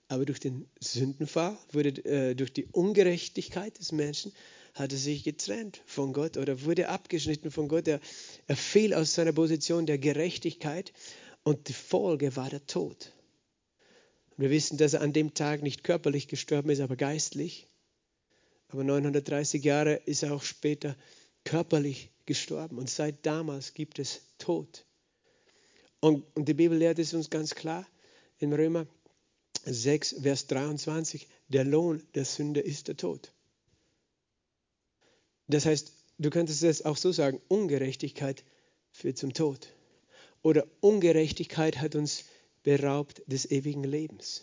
Aber 0.09 0.27
durch 0.27 0.41
den 0.41 0.69
Sündenfall 0.81 1.57
wurde, 1.73 2.05
äh, 2.05 2.35
durch 2.35 2.53
die 2.53 2.67
Ungerechtigkeit 2.67 3.79
des 3.79 3.93
Menschen, 3.93 4.33
hat 4.75 4.93
er 4.93 4.99
sich 4.99 5.23
getrennt 5.23 5.81
von 5.87 6.13
Gott 6.13 6.37
oder 6.37 6.63
wurde 6.63 6.89
abgeschnitten 6.89 7.51
von 7.51 7.69
Gott. 7.69 7.87
Er, 7.87 8.01
er 8.47 8.57
fiel 8.57 8.93
aus 8.93 9.15
seiner 9.15 9.33
Position 9.33 9.87
der 9.87 9.99
Gerechtigkeit 9.99 10.93
und 11.45 11.69
die 11.69 11.75
Folge 11.75 12.35
war 12.37 12.51
der 12.51 12.67
Tod. 12.67 13.13
Und 14.31 14.43
wir 14.43 14.51
wissen, 14.51 14.77
dass 14.77 14.95
er 14.95 15.01
an 15.01 15.13
dem 15.13 15.33
Tag 15.35 15.63
nicht 15.63 15.85
körperlich 15.85 16.27
gestorben 16.27 16.71
ist, 16.71 16.81
aber 16.81 16.97
geistlich. 16.97 17.69
Aber 18.69 18.83
930 18.83 19.63
Jahre 19.63 19.95
ist 19.95 20.25
er 20.25 20.35
auch 20.35 20.43
später 20.43 20.97
körperlich 21.45 22.11
gestorben. 22.27 22.79
Und 22.79 22.91
seit 22.91 23.25
damals 23.25 23.75
gibt 23.75 24.01
es 24.01 24.23
Tod. 24.39 24.85
Und, 26.05 26.23
und 26.35 26.47
die 26.47 26.53
Bibel 26.53 26.77
lehrt 26.77 26.99
es 26.99 27.15
uns 27.15 27.31
ganz 27.31 27.55
klar 27.55 27.87
in 28.37 28.53
Römer 28.53 28.87
6, 29.65 30.17
Vers 30.21 30.47
23, 30.49 31.27
der 31.49 31.65
Lohn 31.65 32.07
der 32.15 32.27
Sünde 32.27 32.61
ist 32.61 32.89
der 32.89 32.99
Tod. 32.99 33.33
Das 35.47 35.65
heißt, 35.65 35.95
du 36.19 36.29
könntest 36.29 36.63
es 36.63 36.85
auch 36.85 36.99
so 36.99 37.11
sagen, 37.11 37.41
Ungerechtigkeit 37.49 38.45
führt 38.91 39.17
zum 39.17 39.33
Tod. 39.33 39.73
Oder 40.43 40.67
Ungerechtigkeit 40.81 41.81
hat 41.81 41.95
uns 41.95 42.25
beraubt 42.65 43.23
des 43.25 43.51
ewigen 43.51 43.85
Lebens. 43.85 44.43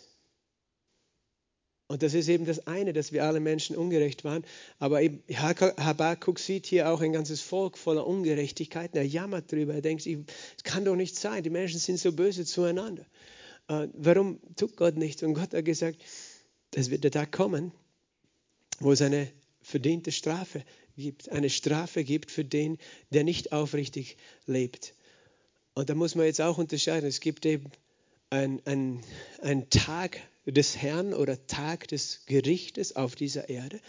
Und 1.92 2.02
das 2.02 2.14
ist 2.14 2.30
eben 2.30 2.46
das 2.46 2.66
eine, 2.66 2.94
dass 2.94 3.12
wir 3.12 3.22
alle 3.22 3.38
Menschen 3.38 3.76
ungerecht 3.76 4.24
waren. 4.24 4.44
Aber 4.78 5.02
Habakkuk 5.02 6.38
sieht 6.38 6.64
hier 6.64 6.90
auch 6.90 7.02
ein 7.02 7.12
ganzes 7.12 7.42
Volk 7.42 7.76
voller 7.76 8.06
Ungerechtigkeiten. 8.06 8.96
Er 8.96 9.06
jammert 9.06 9.52
darüber. 9.52 9.74
Er 9.74 9.82
denkt, 9.82 10.06
es 10.06 10.64
kann 10.64 10.86
doch 10.86 10.96
nicht 10.96 11.16
sein. 11.16 11.42
Die 11.42 11.50
Menschen 11.50 11.78
sind 11.78 11.98
so 11.98 12.12
böse 12.12 12.46
zueinander. 12.46 13.04
Äh, 13.68 13.88
warum 13.92 14.40
tut 14.56 14.78
Gott 14.78 14.96
nichts? 14.96 15.22
Und 15.22 15.34
Gott 15.34 15.52
hat 15.52 15.66
gesagt, 15.66 15.98
es 16.74 16.88
wird 16.88 17.04
der 17.04 17.10
Tag 17.10 17.30
kommen, 17.30 17.72
wo 18.80 18.92
es 18.92 19.02
eine 19.02 19.28
verdiente 19.60 20.12
Strafe 20.12 20.64
gibt. 20.96 21.30
Eine 21.30 21.50
Strafe 21.50 22.04
gibt 22.04 22.30
für 22.30 22.46
den, 22.46 22.78
der 23.10 23.22
nicht 23.22 23.52
aufrichtig 23.52 24.16
lebt. 24.46 24.94
Und 25.74 25.90
da 25.90 25.94
muss 25.94 26.14
man 26.14 26.24
jetzt 26.24 26.40
auch 26.40 26.56
unterscheiden. 26.56 27.06
Es 27.06 27.20
gibt 27.20 27.44
eben 27.44 27.70
einen 28.30 29.02
ein 29.42 29.68
Tag 29.68 30.22
des 30.46 30.76
Herrn 30.76 31.14
oder 31.14 31.46
Tag 31.46 31.88
des 31.88 32.20
Gerichtes 32.26 32.96
auf 32.96 33.14
dieser 33.14 33.48
Erde, 33.48 33.80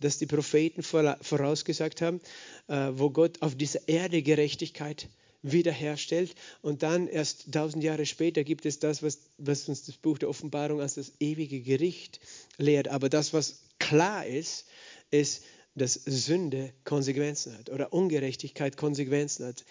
das 0.00 0.18
die 0.18 0.26
Propheten 0.26 0.82
vorausgesagt 0.82 2.02
haben, 2.02 2.20
äh, 2.68 2.90
wo 2.92 3.10
Gott 3.10 3.40
auf 3.40 3.54
dieser 3.54 3.88
Erde 3.88 4.22
Gerechtigkeit 4.22 5.08
wiederherstellt. 5.42 6.34
Und 6.60 6.82
dann 6.82 7.08
erst 7.08 7.52
tausend 7.52 7.84
Jahre 7.84 8.06
später 8.06 8.44
gibt 8.44 8.66
es 8.66 8.78
das, 8.78 9.02
was, 9.02 9.18
was 9.38 9.68
uns 9.68 9.84
das 9.84 9.96
Buch 9.96 10.18
der 10.18 10.28
Offenbarung 10.28 10.80
als 10.80 10.94
das 10.94 11.12
ewige 11.20 11.60
Gericht 11.60 12.20
lehrt. 12.58 12.88
Aber 12.88 13.08
das, 13.08 13.32
was 13.32 13.62
klar 13.78 14.26
ist, 14.26 14.66
ist, 15.10 15.42
dass 15.74 15.94
Sünde 15.94 16.72
Konsequenzen 16.84 17.56
hat 17.56 17.70
oder 17.70 17.92
Ungerechtigkeit 17.92 18.76
Konsequenzen 18.76 19.46
hat. 19.46 19.64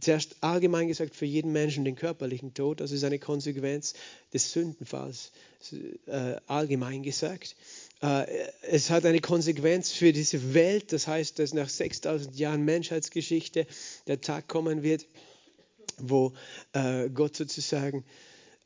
Zuerst 0.00 0.36
allgemein 0.40 0.88
gesagt 0.88 1.14
für 1.14 1.24
jeden 1.24 1.52
Menschen 1.52 1.84
den 1.84 1.94
körperlichen 1.94 2.52
Tod, 2.52 2.80
das 2.80 2.90
ist 2.90 3.04
eine 3.04 3.20
Konsequenz 3.20 3.94
des 4.32 4.50
Sündenfalls, 4.50 5.30
äh, 6.06 6.36
allgemein 6.46 7.04
gesagt. 7.04 7.54
Äh, 8.02 8.26
es 8.62 8.90
hat 8.90 9.06
eine 9.06 9.20
Konsequenz 9.20 9.92
für 9.92 10.12
diese 10.12 10.52
Welt, 10.52 10.92
das 10.92 11.06
heißt, 11.06 11.38
dass 11.38 11.54
nach 11.54 11.68
6000 11.68 12.36
Jahren 12.36 12.64
Menschheitsgeschichte 12.64 13.66
der 14.08 14.20
Tag 14.20 14.48
kommen 14.48 14.82
wird, 14.82 15.06
wo 15.98 16.32
äh, 16.72 17.08
Gott 17.10 17.36
sozusagen 17.36 18.04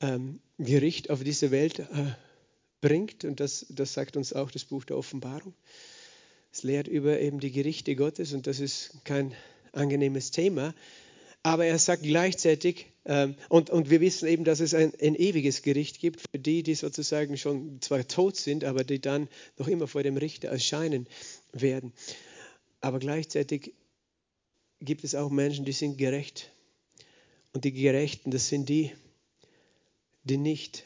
ähm, 0.01 0.41
Gericht 0.59 1.11
auf 1.11 1.23
diese 1.23 1.51
Welt 1.51 1.81
äh, 1.81 1.85
bringt 2.81 3.25
und 3.25 3.41
das, 3.41 3.67
das 3.69 3.93
sagt 3.93 4.17
uns 4.17 4.33
auch 4.33 4.51
das 4.51 4.65
Buch 4.65 4.85
der 4.85 4.97
Offenbarung. 4.97 5.55
Es 6.53 6.63
lehrt 6.63 6.89
über 6.89 7.21
eben 7.21 7.41
die 7.41 7.53
Gerichte 7.53 7.95
Gottes 7.97 8.33
und 8.33 8.47
das 8.47 8.61
ist 8.61 9.05
kein 9.05 9.35
angenehmes 9.73 10.31
Thema. 10.31 10.75
Aber 11.43 11.65
er 11.65 11.79
sagt 11.79 12.03
gleichzeitig, 12.03 12.87
ähm, 13.05 13.37
und, 13.49 13.71
und 13.71 13.91
wir 13.91 14.01
wissen 14.01 14.29
eben, 14.29 14.45
dass 14.45 14.61
es 14.61 14.75
ein, 14.75 14.93
ein 15.01 15.15
ewiges 15.15 15.63
Gericht 15.63 15.99
gibt 15.99 16.21
für 16.21 16.39
die, 16.39 16.63
die 16.63 16.75
sozusagen 16.75 17.37
schon 17.37 17.81
zwar 17.81 18.07
tot 18.07 18.37
sind, 18.37 18.65
aber 18.65 18.85
die 18.85 19.01
dann 19.01 19.29
noch 19.57 19.69
immer 19.69 19.87
vor 19.87 20.03
dem 20.03 20.17
Richter 20.17 20.49
erscheinen 20.49 21.07
werden. 21.53 21.93
Aber 22.81 22.99
gleichzeitig 22.99 23.75
gibt 24.81 25.05
es 25.05 25.15
auch 25.15 25.31
Menschen, 25.31 25.65
die 25.65 25.73
sind 25.73 25.97
gerecht. 25.97 26.51
Und 27.53 27.65
die 27.65 27.73
Gerechten, 27.73 28.31
das 28.31 28.49
sind 28.49 28.69
die, 28.69 28.93
die 30.25 30.37
nicht 30.37 30.85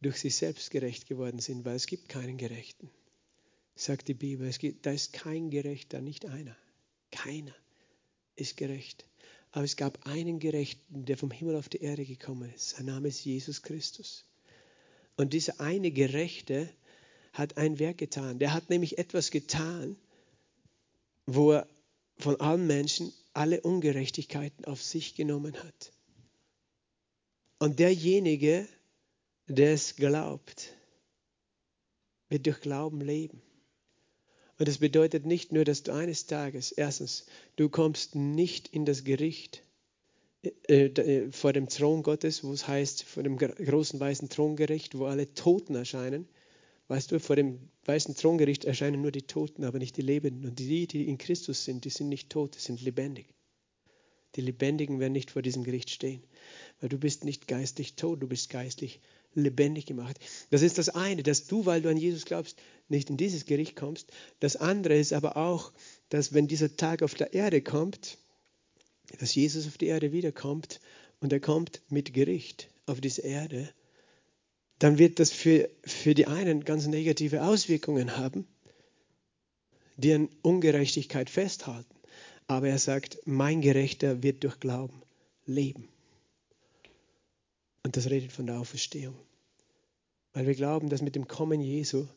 durch 0.00 0.16
sich 0.18 0.36
selbst 0.36 0.70
gerecht 0.70 1.06
geworden 1.06 1.38
sind, 1.38 1.64
weil 1.64 1.76
es 1.76 1.86
gibt 1.86 2.08
keinen 2.08 2.36
Gerechten 2.36 2.90
sagt 3.76 4.08
die 4.08 4.14
Bibel. 4.14 4.48
Es 4.48 4.58
gibt, 4.58 4.86
da 4.86 4.90
ist 4.90 5.12
kein 5.12 5.50
Gerechter, 5.50 6.00
nicht 6.00 6.26
einer. 6.26 6.56
Keiner 7.12 7.54
ist 8.34 8.56
gerecht. 8.56 9.06
Aber 9.56 9.64
es 9.64 9.76
gab 9.76 10.06
einen 10.06 10.38
Gerechten, 10.38 11.06
der 11.06 11.16
vom 11.16 11.30
Himmel 11.30 11.56
auf 11.56 11.70
die 11.70 11.80
Erde 11.80 12.04
gekommen 12.04 12.52
ist. 12.54 12.76
Sein 12.76 12.84
Name 12.84 13.08
ist 13.08 13.24
Jesus 13.24 13.62
Christus. 13.62 14.26
Und 15.16 15.32
dieser 15.32 15.62
eine 15.62 15.90
Gerechte 15.90 16.68
hat 17.32 17.56
ein 17.56 17.78
Werk 17.78 17.96
getan. 17.96 18.38
Der 18.38 18.52
hat 18.52 18.68
nämlich 18.68 18.98
etwas 18.98 19.30
getan, 19.30 19.96
wo 21.24 21.52
er 21.52 21.66
von 22.18 22.38
allen 22.38 22.66
Menschen 22.66 23.14
alle 23.32 23.62
Ungerechtigkeiten 23.62 24.66
auf 24.66 24.82
sich 24.82 25.14
genommen 25.14 25.56
hat. 25.56 25.90
Und 27.58 27.78
derjenige, 27.78 28.68
der 29.48 29.72
es 29.72 29.96
glaubt, 29.96 30.76
wird 32.28 32.44
durch 32.44 32.60
Glauben 32.60 33.00
leben. 33.00 33.40
Und 34.58 34.68
das 34.68 34.78
bedeutet 34.78 35.26
nicht 35.26 35.52
nur, 35.52 35.64
dass 35.64 35.82
du 35.82 35.92
eines 35.92 36.26
Tages, 36.26 36.72
erstens, 36.72 37.26
du 37.56 37.68
kommst 37.68 38.14
nicht 38.14 38.68
in 38.68 38.86
das 38.86 39.04
Gericht 39.04 39.62
äh, 40.68 40.86
äh, 40.86 41.32
vor 41.32 41.52
dem 41.52 41.68
Thron 41.68 42.02
Gottes, 42.02 42.42
wo 42.42 42.52
es 42.52 42.66
heißt, 42.66 43.04
vor 43.04 43.22
dem 43.22 43.36
großen 43.36 44.00
weißen 44.00 44.28
Throngericht, 44.28 44.96
wo 44.96 45.06
alle 45.06 45.32
Toten 45.34 45.74
erscheinen. 45.74 46.28
Weißt 46.88 47.10
du, 47.10 47.18
vor 47.18 47.36
dem 47.36 47.58
weißen 47.84 48.14
Throngericht 48.14 48.64
erscheinen 48.64 49.02
nur 49.02 49.10
die 49.10 49.22
Toten, 49.22 49.64
aber 49.64 49.78
nicht 49.78 49.96
die 49.96 50.02
Lebenden. 50.02 50.48
Und 50.48 50.58
die, 50.58 50.86
die 50.86 51.08
in 51.08 51.18
Christus 51.18 51.64
sind, 51.64 51.84
die 51.84 51.90
sind 51.90 52.08
nicht 52.08 52.30
tot, 52.30 52.54
die 52.54 52.60
sind 52.60 52.80
lebendig. 52.80 53.26
Die 54.36 54.40
Lebendigen 54.40 55.00
werden 55.00 55.12
nicht 55.12 55.30
vor 55.30 55.42
diesem 55.42 55.64
Gericht 55.64 55.90
stehen, 55.90 56.22
weil 56.80 56.88
du 56.88 56.98
bist 56.98 57.24
nicht 57.24 57.48
geistlich 57.48 57.94
tot, 57.94 58.22
du 58.22 58.26
bist 58.26 58.50
geistlich 58.50 59.00
lebendig 59.34 59.86
gemacht. 59.86 60.18
Das 60.50 60.62
ist 60.62 60.78
das 60.78 60.88
eine, 60.88 61.22
dass 61.22 61.46
du, 61.46 61.66
weil 61.66 61.82
du 61.82 61.90
an 61.90 61.96
Jesus 61.96 62.24
glaubst, 62.24 62.58
nicht 62.88 63.10
in 63.10 63.16
dieses 63.16 63.44
Gericht 63.44 63.76
kommst. 63.76 64.10
Das 64.40 64.56
andere 64.56 64.96
ist 64.96 65.12
aber 65.12 65.36
auch, 65.36 65.72
dass 66.08 66.32
wenn 66.32 66.48
dieser 66.48 66.76
Tag 66.76 67.02
auf 67.02 67.14
der 67.14 67.34
Erde 67.34 67.60
kommt, 67.60 68.18
dass 69.18 69.34
Jesus 69.34 69.66
auf 69.66 69.78
die 69.78 69.86
Erde 69.86 70.12
wiederkommt 70.12 70.80
und 71.20 71.32
er 71.32 71.40
kommt 71.40 71.82
mit 71.88 72.14
Gericht 72.14 72.68
auf 72.86 73.00
diese 73.00 73.22
Erde, 73.22 73.68
dann 74.78 74.98
wird 74.98 75.20
das 75.20 75.30
für, 75.30 75.70
für 75.84 76.14
die 76.14 76.26
einen 76.26 76.64
ganz 76.64 76.86
negative 76.86 77.42
Auswirkungen 77.42 78.16
haben, 78.16 78.46
die 79.96 80.12
an 80.12 80.28
Ungerechtigkeit 80.42 81.30
festhalten. 81.30 81.94
Aber 82.46 82.68
er 82.68 82.78
sagt, 82.78 83.18
mein 83.24 83.60
Gerechter 83.60 84.22
wird 84.22 84.44
durch 84.44 84.60
Glauben 84.60 85.02
leben. 85.46 85.88
Und 87.86 87.96
das 87.96 88.10
redet 88.10 88.32
von 88.32 88.48
der 88.48 88.58
Auferstehung. 88.58 89.14
Weil 90.32 90.48
wir 90.48 90.56
glauben, 90.56 90.88
dass 90.88 91.02
mit 91.02 91.14
dem 91.14 91.28
Kommen 91.28 91.60
Jesu 91.60 92.08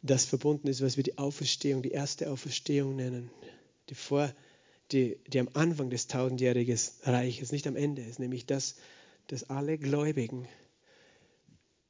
das 0.00 0.24
verbunden 0.24 0.66
ist, 0.66 0.80
was 0.80 0.96
wir 0.96 1.04
die 1.04 1.18
Auferstehung, 1.18 1.82
die 1.82 1.90
erste 1.90 2.30
Auferstehung 2.30 2.96
nennen, 2.96 3.30
die, 3.90 3.94
vor, 3.94 4.32
die, 4.92 5.18
die 5.26 5.40
am 5.40 5.50
Anfang 5.52 5.90
des 5.90 6.06
tausendjährigen 6.06 6.78
Reiches, 7.02 7.52
nicht 7.52 7.66
am 7.66 7.76
Ende 7.76 8.00
ist, 8.00 8.18
nämlich 8.18 8.46
das, 8.46 8.76
dass 9.26 9.50
alle 9.50 9.76
Gläubigen, 9.76 10.48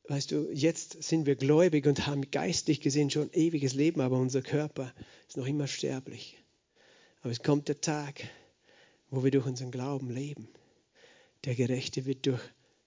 weißt 0.09 0.32
du, 0.32 0.51
jetzt 0.53 1.01
sind 1.05 1.24
wir 1.24 1.36
gläubig 1.36 1.86
und 1.86 2.09
haben 2.09 2.32
geistig 2.32 2.80
gesehen 2.80 3.11
schon 3.11 3.32
ewiges 3.32 3.74
Leben, 3.74 4.01
aber 4.01 4.18
unser 4.18 4.43
Körper 4.43 4.93
ist 5.28 5.36
noch 5.36 5.47
immer 5.47 5.68
sterblich. 5.68 6.36
Aber 7.22 7.30
es 7.30 7.45
kommt 7.45 7.68
der 7.68 7.80
Tag, 7.80 8.24
wo 9.09 9.22
wir 9.22 9.30
durch 9.30 9.47
unseren 9.47 9.70
Glauben 9.70 10.11
leben. 10.11 10.49
Der 11.45 11.55
Gerechte 11.55 12.07
wird 12.07 12.26
durch 12.26 12.43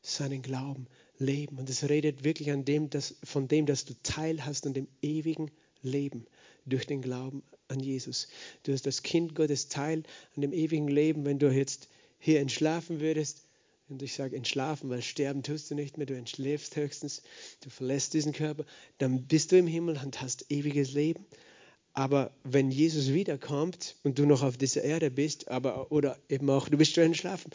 seinen 0.08 0.42
Glauben 0.42 0.88
Leben. 1.20 1.58
Und 1.58 1.70
es 1.70 1.88
redet 1.90 2.24
wirklich 2.24 2.52
an 2.52 2.66
dem, 2.66 2.90
dass, 2.90 3.16
von 3.24 3.48
dem, 3.48 3.66
dass 3.66 3.86
du 3.86 3.94
Teil 4.04 4.46
hast 4.46 4.68
an 4.68 4.74
dem 4.74 4.88
ewigen 5.02 5.52
Leben 5.82 6.26
durch 6.66 6.86
den 6.86 7.02
Glauben 7.02 7.44
an 7.68 7.80
Jesus. 7.80 8.28
Du 8.64 8.72
hast 8.72 8.86
das 8.86 9.04
Kind 9.04 9.36
Gottes 9.36 9.68
Teil 9.68 10.04
an 10.36 10.42
dem 10.42 10.54
ewigen 10.54 10.88
Leben, 10.88 11.26
wenn 11.26 11.40
du 11.40 11.50
jetzt 11.50 11.90
hier 12.20 12.40
entschlafen 12.40 13.00
würdest. 13.00 13.44
Und 13.90 14.02
ich 14.02 14.14
sage 14.14 14.36
entschlafen, 14.36 14.90
weil 14.90 15.02
sterben 15.02 15.44
tust 15.44 15.72
du 15.72 15.76
nicht 15.76 15.98
mehr, 15.98 16.06
du 16.06 16.16
entschläfst 16.16 16.76
höchstens, 16.76 17.22
du 17.62 17.70
verlässt 17.70 18.14
diesen 18.14 18.34
Körper, 18.34 18.66
dann 18.98 19.24
bist 19.24 19.52
du 19.52 19.58
im 19.58 19.68
Himmel 19.68 19.98
und 20.04 20.22
hast 20.22 20.52
ewiges 20.52 20.92
Leben. 20.92 21.26
Aber 21.94 22.32
wenn 22.44 22.70
Jesus 22.70 23.14
wiederkommt 23.14 23.96
und 24.04 24.20
du 24.20 24.26
noch 24.26 24.44
auf 24.44 24.58
dieser 24.58 24.84
Erde 24.84 25.10
bist, 25.10 25.48
aber 25.48 25.92
oder 25.92 26.20
eben 26.30 26.50
auch 26.50 26.70
du 26.70 26.78
bist 26.78 26.94
schon 26.94 27.06
entschlafen, 27.06 27.50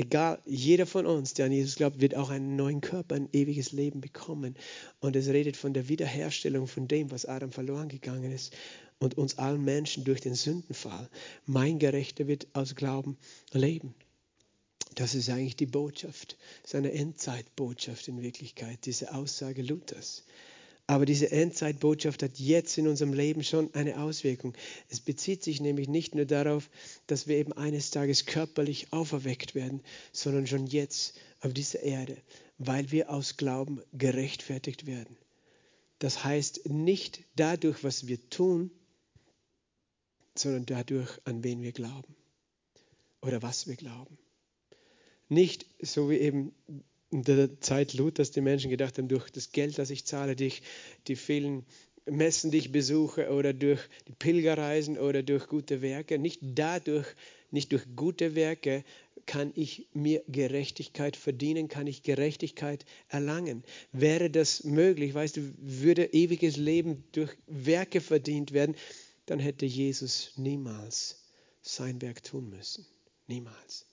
Egal, 0.00 0.40
jeder 0.46 0.86
von 0.86 1.06
uns, 1.06 1.34
der 1.34 1.46
an 1.46 1.52
Jesus 1.52 1.74
glaubt, 1.74 2.00
wird 2.00 2.14
auch 2.14 2.30
einen 2.30 2.54
neuen 2.54 2.80
Körper, 2.80 3.16
ein 3.16 3.28
ewiges 3.32 3.72
Leben 3.72 4.00
bekommen. 4.00 4.54
Und 5.00 5.16
es 5.16 5.26
redet 5.26 5.56
von 5.56 5.74
der 5.74 5.88
Wiederherstellung 5.88 6.68
von 6.68 6.86
dem, 6.86 7.10
was 7.10 7.26
Adam 7.26 7.50
verloren 7.50 7.88
gegangen 7.88 8.30
ist 8.30 8.56
und 9.00 9.18
uns 9.18 9.38
allen 9.38 9.64
Menschen 9.64 10.04
durch 10.04 10.20
den 10.20 10.36
Sündenfall. 10.36 11.10
Mein 11.46 11.80
Gerechter 11.80 12.28
wird 12.28 12.46
aus 12.52 12.76
Glauben 12.76 13.18
leben. 13.52 13.92
Das 14.94 15.16
ist 15.16 15.30
eigentlich 15.30 15.56
die 15.56 15.66
Botschaft, 15.66 16.38
seine 16.64 16.92
Endzeitbotschaft 16.92 18.06
in 18.06 18.22
Wirklichkeit, 18.22 18.86
diese 18.86 19.12
Aussage 19.12 19.62
Luthers. 19.62 20.22
Aber 20.90 21.04
diese 21.04 21.30
Endzeitbotschaft 21.30 22.22
hat 22.22 22.38
jetzt 22.38 22.78
in 22.78 22.88
unserem 22.88 23.12
Leben 23.12 23.44
schon 23.44 23.72
eine 23.74 24.00
Auswirkung. 24.00 24.54
Es 24.88 25.00
bezieht 25.00 25.44
sich 25.44 25.60
nämlich 25.60 25.86
nicht 25.86 26.14
nur 26.14 26.24
darauf, 26.24 26.70
dass 27.06 27.28
wir 27.28 27.36
eben 27.36 27.52
eines 27.52 27.90
Tages 27.90 28.24
körperlich 28.24 28.90
auferweckt 28.90 29.54
werden, 29.54 29.82
sondern 30.12 30.46
schon 30.46 30.66
jetzt 30.66 31.14
auf 31.40 31.52
dieser 31.52 31.82
Erde, 31.82 32.16
weil 32.56 32.90
wir 32.90 33.10
aus 33.10 33.36
Glauben 33.36 33.82
gerechtfertigt 33.92 34.86
werden. 34.86 35.14
Das 35.98 36.24
heißt 36.24 36.70
nicht 36.70 37.20
dadurch, 37.36 37.84
was 37.84 38.06
wir 38.06 38.30
tun, 38.30 38.70
sondern 40.36 40.64
dadurch, 40.64 41.20
an 41.24 41.44
wen 41.44 41.60
wir 41.60 41.72
glauben 41.72 42.16
oder 43.20 43.42
was 43.42 43.66
wir 43.66 43.76
glauben. 43.76 44.16
Nicht 45.28 45.66
so 45.82 46.08
wie 46.08 46.16
eben 46.16 46.54
in 47.10 47.22
der 47.22 47.60
Zeit 47.60 47.94
Luthers 47.94 48.30
die 48.30 48.40
Menschen 48.40 48.70
gedacht 48.70 48.98
haben, 48.98 49.08
durch 49.08 49.30
das 49.30 49.52
Geld, 49.52 49.78
das 49.78 49.90
ich 49.90 50.04
zahle, 50.04 50.36
durch 50.36 50.62
die 51.06 51.16
vielen 51.16 51.64
Messen, 52.06 52.50
die 52.50 52.58
ich 52.58 52.72
besuche 52.72 53.30
oder 53.30 53.52
durch 53.52 53.80
die 54.06 54.12
Pilgerreisen 54.12 54.98
oder 54.98 55.22
durch 55.22 55.46
gute 55.46 55.82
Werke, 55.82 56.18
nicht 56.18 56.40
dadurch, 56.42 57.06
nicht 57.50 57.72
durch 57.72 57.84
gute 57.96 58.34
Werke 58.34 58.84
kann 59.26 59.52
ich 59.54 59.88
mir 59.92 60.22
Gerechtigkeit 60.26 61.16
verdienen, 61.16 61.68
kann 61.68 61.86
ich 61.86 62.02
Gerechtigkeit 62.02 62.86
erlangen. 63.08 63.62
Wäre 63.92 64.30
das 64.30 64.64
möglich, 64.64 65.12
weißt 65.12 65.36
du, 65.36 65.52
würde 65.58 66.12
ewiges 66.14 66.56
Leben 66.56 67.04
durch 67.12 67.36
Werke 67.46 68.00
verdient 68.00 68.52
werden, 68.52 68.74
dann 69.26 69.38
hätte 69.38 69.66
Jesus 69.66 70.32
niemals 70.36 71.22
sein 71.60 72.00
Werk 72.00 72.22
tun 72.22 72.48
müssen. 72.48 72.86
Niemals. 73.26 73.87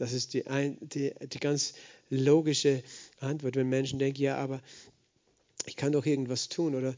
Das 0.00 0.12
ist 0.12 0.34
die, 0.34 0.44
die, 0.80 1.12
die 1.26 1.40
ganz 1.40 1.74
logische 2.08 2.82
Antwort, 3.18 3.56
wenn 3.56 3.68
Menschen 3.68 3.98
denken, 3.98 4.22
ja, 4.22 4.36
aber 4.36 4.60
ich 5.66 5.76
kann 5.76 5.92
doch 5.92 6.06
irgendwas 6.06 6.48
tun 6.48 6.74
oder 6.74 6.94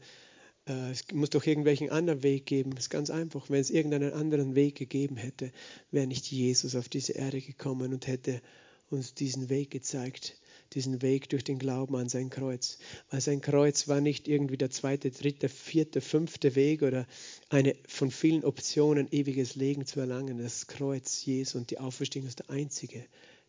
äh, 0.67 0.91
es 0.91 1.05
muss 1.11 1.29
doch 1.29 1.45
irgendwelchen 1.45 1.89
anderen 1.89 2.23
Weg 2.23 2.45
geben. 2.45 2.73
Das 2.75 2.85
ist 2.85 2.89
ganz 2.89 3.09
einfach. 3.09 3.49
Wenn 3.49 3.59
es 3.59 3.69
irgendeinen 3.69 4.13
anderen 4.13 4.55
Weg 4.55 4.75
gegeben 4.75 5.17
hätte, 5.17 5.51
wäre 5.91 6.07
nicht 6.07 6.31
Jesus 6.31 6.75
auf 6.75 6.87
diese 6.87 7.13
Erde 7.13 7.41
gekommen 7.41 7.93
und 7.93 8.07
hätte 8.07 8.41
uns 8.89 9.13
diesen 9.13 9.49
Weg 9.49 9.71
gezeigt 9.71 10.37
diesen 10.75 11.01
Weg 11.01 11.29
durch 11.29 11.43
den 11.43 11.59
Glauben 11.59 11.95
an 11.95 12.09
sein 12.09 12.29
Kreuz. 12.29 12.77
Weil 13.09 13.21
sein 13.21 13.41
Kreuz 13.41 13.87
war 13.87 14.01
nicht 14.01 14.27
irgendwie 14.27 14.57
der 14.57 14.69
zweite, 14.69 15.11
dritte, 15.11 15.49
vierte, 15.49 16.01
fünfte 16.01 16.55
Weg 16.55 16.81
oder 16.81 17.05
eine 17.49 17.75
von 17.87 18.11
vielen 18.11 18.43
Optionen, 18.43 19.07
ewiges 19.11 19.55
Leben 19.55 19.85
zu 19.85 19.99
erlangen. 19.99 20.37
Das 20.37 20.67
Kreuz 20.67 21.25
Jesu 21.25 21.57
und 21.57 21.71
die 21.71 21.79
Auferstehung 21.79 22.27
ist 22.27 22.39
der 22.39 22.49
einzige 22.49 23.05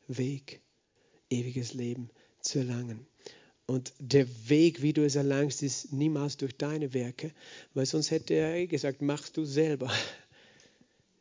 Weg, 0.08 0.60
ewiges 1.30 1.74
Leben 1.74 2.10
zu 2.40 2.58
erlangen. 2.58 3.06
Und 3.66 3.94
der 3.98 4.26
Weg, 4.48 4.82
wie 4.82 4.92
du 4.92 5.04
es 5.04 5.16
erlangst, 5.16 5.62
ist 5.62 5.92
niemals 5.92 6.36
durch 6.36 6.56
deine 6.56 6.92
Werke, 6.92 7.32
weil 7.72 7.86
sonst 7.86 8.10
hätte 8.10 8.34
er 8.34 8.66
gesagt, 8.66 9.00
machst 9.00 9.36
du 9.38 9.44
selber. 9.44 9.90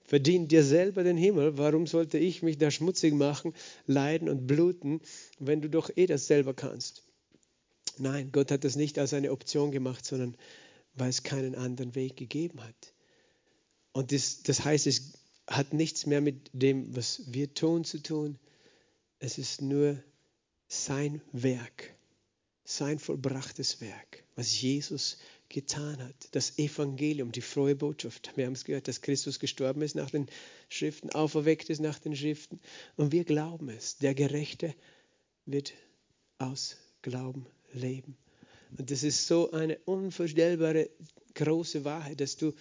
Verdien 0.03 0.47
dir 0.47 0.63
selber 0.63 1.03
den 1.03 1.17
Himmel. 1.17 1.57
Warum 1.57 1.87
sollte 1.87 2.17
ich 2.17 2.43
mich 2.43 2.57
da 2.57 2.71
schmutzig 2.71 3.13
machen, 3.13 3.53
leiden 3.85 4.29
und 4.29 4.47
bluten, 4.47 5.01
wenn 5.39 5.61
du 5.61 5.69
doch 5.69 5.89
eh 5.95 6.05
das 6.05 6.27
selber 6.27 6.53
kannst? 6.53 7.03
Nein, 7.97 8.31
Gott 8.31 8.51
hat 8.51 8.63
das 8.63 8.75
nicht 8.75 8.99
als 8.99 9.13
eine 9.13 9.31
Option 9.31 9.71
gemacht, 9.71 10.05
sondern 10.05 10.35
weil 10.95 11.09
es 11.09 11.23
keinen 11.23 11.55
anderen 11.55 11.95
Weg 11.95 12.17
gegeben 12.17 12.61
hat. 12.63 12.93
Und 13.91 14.11
das, 14.11 14.43
das 14.43 14.65
heißt, 14.65 14.87
es 14.87 15.13
hat 15.47 15.73
nichts 15.73 16.05
mehr 16.05 16.21
mit 16.21 16.49
dem, 16.53 16.95
was 16.95 17.23
wir 17.27 17.53
tun, 17.53 17.83
zu 17.83 18.01
tun. 18.01 18.39
Es 19.19 19.37
ist 19.37 19.61
nur 19.61 20.01
sein 20.67 21.21
Werk, 21.31 21.95
sein 22.63 22.99
vollbrachtes 22.99 23.81
Werk, 23.81 24.23
was 24.35 24.59
Jesus 24.59 25.17
getan 25.53 26.03
hat. 26.03 26.15
Das 26.31 26.57
Evangelium, 26.57 27.31
die 27.31 27.41
frohe 27.41 27.75
Botschaft. 27.75 28.31
Wir 28.35 28.45
haben 28.45 28.53
es 28.53 28.65
gehört, 28.65 28.87
dass 28.87 29.01
Christus 29.01 29.39
gestorben 29.39 29.81
ist 29.81 29.95
nach 29.95 30.09
den 30.09 30.27
Schriften, 30.67 31.11
auferweckt 31.11 31.69
ist 31.69 31.79
nach 31.79 31.99
den 31.99 32.15
Schriften. 32.15 32.59
Und 32.97 33.13
wir 33.13 33.23
glauben 33.23 33.69
es. 33.69 33.97
Der 33.97 34.13
Gerechte 34.13 34.75
wird 35.45 35.73
aus 36.39 36.77
Glauben 37.01 37.45
leben. 37.71 38.17
Und 38.77 38.91
das 38.91 39.03
ist 39.03 39.27
so 39.27 39.51
eine 39.51 39.77
unvorstellbare 39.85 40.89
große 41.35 41.85
Wahrheit, 41.85 42.19
dass 42.19 42.35
du 42.35 42.53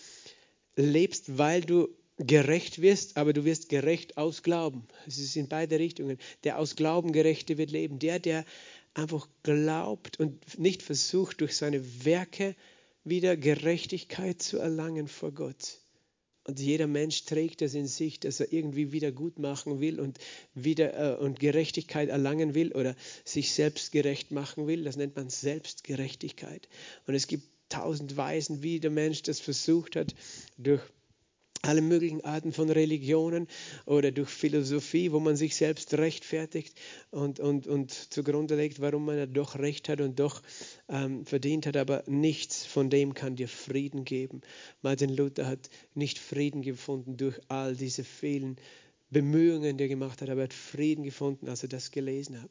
lebst, 0.77 1.39
weil 1.39 1.63
du 1.63 1.89
gerecht 2.19 2.83
wirst, 2.83 3.17
aber 3.17 3.33
du 3.33 3.45
wirst 3.45 3.71
gerecht 3.71 4.19
aus 4.19 4.43
Glauben. 4.43 4.87
Es 5.07 5.19
ist 5.19 5.35
in 5.37 5.49
beide 5.49 5.79
Richtungen. 5.79 6.19
Der 6.45 6.59
aus 6.59 6.77
Glauben 6.77 7.13
Gerechte 7.13 7.57
wird 7.57 7.71
leben. 7.71 7.99
Der, 7.99 8.19
der 8.19 8.45
einfach 8.95 9.29
glaubt 9.43 10.21
und 10.21 10.59
nicht 10.59 10.83
versucht, 10.83 11.41
durch 11.41 11.57
seine 11.57 12.05
Werke 12.05 12.55
wieder 13.05 13.37
Gerechtigkeit 13.37 14.43
zu 14.43 14.59
erlangen 14.59 15.09
vor 15.09 15.33
Gott. 15.33 15.79
Und 16.45 16.59
jeder 16.59 16.89
Mensch 16.89 17.25
trägt 17.25 17.61
das 17.61 17.75
in 17.75 17.87
sich, 17.87 18.19
dass 18.19 18.41
er 18.41 18.53
irgendwie 18.53 18.91
wieder 18.91 19.13
gut 19.13 19.39
machen 19.39 19.81
will 19.81 20.01
und 20.01 20.19
wieder 20.55 21.15
äh, 21.15 21.17
und 21.17 21.39
Gerechtigkeit 21.39 22.09
erlangen 22.09 22.55
will 22.55 22.73
oder 22.73 22.97
sich 23.25 23.53
selbst 23.53 23.93
gerecht 23.93 24.33
machen 24.33 24.67
will. 24.67 24.83
Das 24.83 24.97
nennt 24.97 25.15
man 25.15 25.31
Selbstgerechtigkeit. 25.31 26.69
Und 27.07 27.15
es 27.15 27.29
gibt 27.29 27.45
tausend 27.69 28.17
Weisen, 28.17 28.63
wie 28.63 28.81
der 28.81 28.91
Mensch 28.91 29.23
das 29.23 29.39
versucht 29.39 29.95
hat, 29.95 30.15
durch 30.59 30.83
alle 31.63 31.81
möglichen 31.81 32.25
Arten 32.25 32.53
von 32.53 32.69
Religionen 32.71 33.47
oder 33.87 34.11
durch 34.11 34.29
Philosophie, 34.29 35.13
wo 35.13 35.21
man 35.21 35.37
sich 35.37 35.55
selbst 35.55 35.95
rechtfertigt 35.95 36.79
und, 37.11 37.39
und, 37.39 37.69
und 37.69 37.93
zugrunde 37.93 38.57
legt, 38.57 38.81
warum 38.81 39.05
man 39.07 39.33
doch 39.33 39.57
recht 39.57 39.89
hat 39.89 40.01
und 40.01 40.19
doch 40.19 40.43
ähm, 40.89 41.25
verdient 41.25 41.67
hat. 41.67 41.77
Aber 41.77 42.03
nichts 42.07 42.67
von 42.67 42.91
dem 42.91 43.15
kann 43.15 43.37
dir 43.37 43.49
Frieden 43.49 44.05
geben. 44.05 44.41
Martin 44.83 45.15
Luther 45.15 45.47
hat 45.47 45.71
nicht 45.95 46.19
Frieden 46.19 46.63
gefunden 46.63 47.17
durch 47.17 47.41
all 47.49 47.77
diese 47.77 48.03
vielen 48.03 48.57
Bemühungen, 49.11 49.77
die 49.77 49.85
er 49.85 49.89
gemacht 49.89 50.21
hat, 50.21 50.31
aber 50.31 50.41
er 50.41 50.45
hat 50.45 50.55
Frieden 50.55 51.05
gefunden, 51.05 51.49
als 51.49 51.63
er 51.63 51.69
das 51.69 51.93
gelesen 51.93 52.43
hat. 52.43 52.51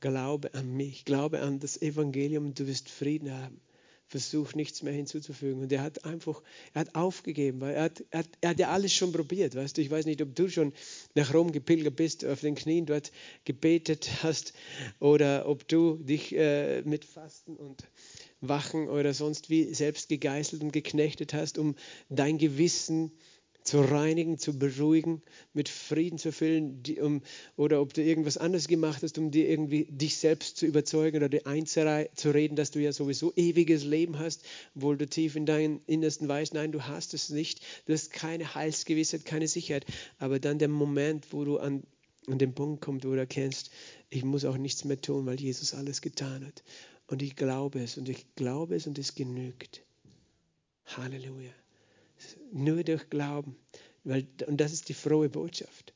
Glaube 0.00 0.54
an 0.54 0.74
mich, 0.74 1.04
glaube 1.04 1.40
an 1.40 1.60
das 1.60 1.80
Evangelium 1.80 2.54
du 2.54 2.66
wirst 2.66 2.90
Frieden 2.90 3.32
haben 3.32 3.60
versucht, 4.06 4.56
nichts 4.56 4.82
mehr 4.82 4.92
hinzuzufügen. 4.92 5.62
Und 5.62 5.72
er 5.72 5.82
hat 5.82 6.04
einfach, 6.04 6.42
er 6.72 6.82
hat 6.82 6.94
aufgegeben, 6.94 7.60
weil 7.60 7.74
er 7.74 7.84
hat, 7.84 8.04
er 8.10 8.18
hat, 8.20 8.28
er 8.40 8.50
hat 8.50 8.58
ja 8.58 8.68
alles 8.70 8.92
schon 8.92 9.12
probiert. 9.12 9.54
Weißt 9.54 9.76
du, 9.76 9.82
ich 9.82 9.90
weiß 9.90 10.06
nicht, 10.06 10.22
ob 10.22 10.34
du 10.34 10.48
schon 10.48 10.72
nach 11.14 11.32
Rom 11.34 11.52
gepilgert 11.52 11.96
bist, 11.96 12.24
auf 12.24 12.40
den 12.40 12.54
Knien 12.54 12.86
dort 12.86 13.12
gebetet 13.44 14.10
hast 14.22 14.52
oder 15.00 15.48
ob 15.48 15.66
du 15.68 15.96
dich 15.96 16.34
äh, 16.34 16.82
mit 16.82 17.04
Fasten 17.04 17.56
und 17.56 17.84
Wachen 18.40 18.88
oder 18.88 19.14
sonst 19.14 19.48
wie 19.50 19.72
selbst 19.72 20.08
gegeißelt 20.08 20.62
und 20.62 20.72
geknechtet 20.72 21.32
hast, 21.32 21.58
um 21.58 21.74
dein 22.08 22.38
Gewissen 22.38 23.10
zu 23.10 23.33
zu 23.64 23.80
reinigen, 23.80 24.38
zu 24.38 24.58
beruhigen, 24.58 25.22
mit 25.54 25.70
Frieden 25.70 26.18
zu 26.18 26.32
füllen, 26.32 26.82
die, 26.82 27.00
um, 27.00 27.22
oder 27.56 27.80
ob 27.80 27.94
du 27.94 28.02
irgendwas 28.02 28.36
anderes 28.36 28.68
gemacht 28.68 29.02
hast, 29.02 29.16
um 29.18 29.30
dir 29.30 29.48
irgendwie 29.48 29.86
dich 29.86 30.18
selbst 30.18 30.58
zu 30.58 30.66
überzeugen 30.66 31.16
oder 31.16 31.30
dir 31.30 31.46
einzureden, 31.46 32.56
dass 32.56 32.70
du 32.70 32.78
ja 32.80 32.92
sowieso 32.92 33.32
ewiges 33.36 33.84
Leben 33.84 34.18
hast, 34.18 34.44
obwohl 34.76 34.98
du 34.98 35.06
tief 35.06 35.34
in 35.34 35.46
deinem 35.46 35.80
Innersten 35.86 36.28
weißt, 36.28 36.52
nein, 36.52 36.72
du 36.72 36.82
hast 36.82 37.14
es 37.14 37.30
nicht, 37.30 37.62
du 37.86 37.94
hast 37.94 38.12
keine 38.12 38.54
Heilsgewissheit, 38.54 39.24
keine 39.24 39.48
Sicherheit. 39.48 39.86
Aber 40.18 40.38
dann 40.38 40.58
der 40.58 40.68
Moment, 40.68 41.32
wo 41.32 41.44
du 41.44 41.56
an, 41.56 41.84
an 42.26 42.38
den 42.38 42.54
Punkt 42.54 42.82
kommst, 42.82 43.06
wo 43.06 43.12
du 43.12 43.18
erkennst, 43.18 43.70
ich 44.10 44.24
muss 44.24 44.44
auch 44.44 44.58
nichts 44.58 44.84
mehr 44.84 45.00
tun, 45.00 45.24
weil 45.24 45.40
Jesus 45.40 45.72
alles 45.72 46.02
getan 46.02 46.44
hat. 46.44 46.62
Und 47.06 47.22
ich 47.22 47.34
glaube 47.34 47.82
es 47.82 47.96
und 47.96 48.10
ich 48.10 48.26
glaube 48.34 48.76
es 48.76 48.86
und 48.86 48.98
es 48.98 49.14
genügt. 49.14 49.82
Halleluja. 50.84 51.63
Nur 52.52 52.82
durch 52.82 53.08
Glauben. 53.10 53.56
Weil, 54.04 54.26
und 54.46 54.60
das 54.60 54.72
ist 54.72 54.88
die 54.88 54.94
frohe 54.94 55.28
Botschaft. 55.28 55.94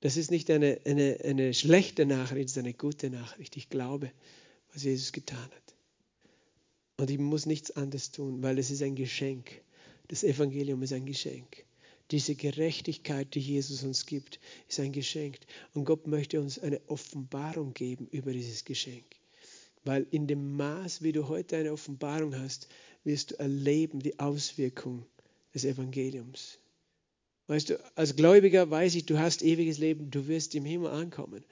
Das 0.00 0.16
ist 0.16 0.30
nicht 0.30 0.50
eine, 0.50 0.80
eine, 0.84 1.18
eine 1.24 1.52
schlechte 1.52 2.06
Nachricht, 2.06 2.46
es 2.46 2.52
ist 2.52 2.58
eine 2.58 2.72
gute 2.72 3.10
Nachricht. 3.10 3.56
Ich 3.56 3.68
glaube, 3.68 4.10
was 4.72 4.84
Jesus 4.84 5.12
getan 5.12 5.38
hat. 5.38 5.74
Und 6.96 7.10
ich 7.10 7.18
muss 7.18 7.46
nichts 7.46 7.70
anderes 7.72 8.10
tun, 8.10 8.42
weil 8.42 8.58
es 8.58 8.70
ist 8.70 8.82
ein 8.82 8.94
Geschenk. 8.94 9.62
Das 10.08 10.24
Evangelium 10.24 10.82
ist 10.82 10.92
ein 10.92 11.06
Geschenk. 11.06 11.64
Diese 12.10 12.34
Gerechtigkeit, 12.34 13.34
die 13.34 13.40
Jesus 13.40 13.84
uns 13.84 14.06
gibt, 14.06 14.40
ist 14.68 14.80
ein 14.80 14.92
Geschenk. 14.92 15.38
Und 15.74 15.84
Gott 15.84 16.06
möchte 16.06 16.40
uns 16.40 16.58
eine 16.58 16.80
Offenbarung 16.88 17.72
geben 17.72 18.08
über 18.08 18.32
dieses 18.32 18.64
Geschenk. 18.64 19.04
Weil 19.84 20.06
in 20.10 20.26
dem 20.26 20.56
Maß, 20.56 21.02
wie 21.02 21.12
du 21.12 21.28
heute 21.28 21.56
eine 21.56 21.72
Offenbarung 21.72 22.36
hast, 22.36 22.68
wirst 23.04 23.30
du 23.30 23.38
erleben 23.38 24.00
die 24.00 24.18
Auswirkung 24.18 25.06
des 25.54 25.64
Evangeliums. 25.64 26.58
Weißt 27.46 27.70
du, 27.70 27.80
als 27.96 28.14
Gläubiger 28.14 28.70
weiß 28.70 28.94
ich, 28.94 29.06
du 29.06 29.18
hast 29.18 29.42
ewiges 29.42 29.78
Leben, 29.78 30.10
du 30.10 30.28
wirst 30.28 30.54
im 30.54 30.64
Himmel 30.64 30.90
ankommen. 30.90 31.44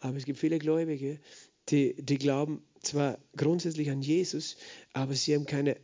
Aber 0.00 0.16
es 0.16 0.24
gibt 0.24 0.38
viele 0.38 0.58
Gläubige, 0.58 1.20
die, 1.68 1.94
die 1.96 2.18
glauben 2.18 2.62
zwar 2.82 3.18
grundsätzlich 3.36 3.90
an 3.90 4.02
Jesus, 4.02 4.56
aber 4.92 5.14
sie 5.14 5.34
haben 5.34 5.46
keine, 5.46 5.76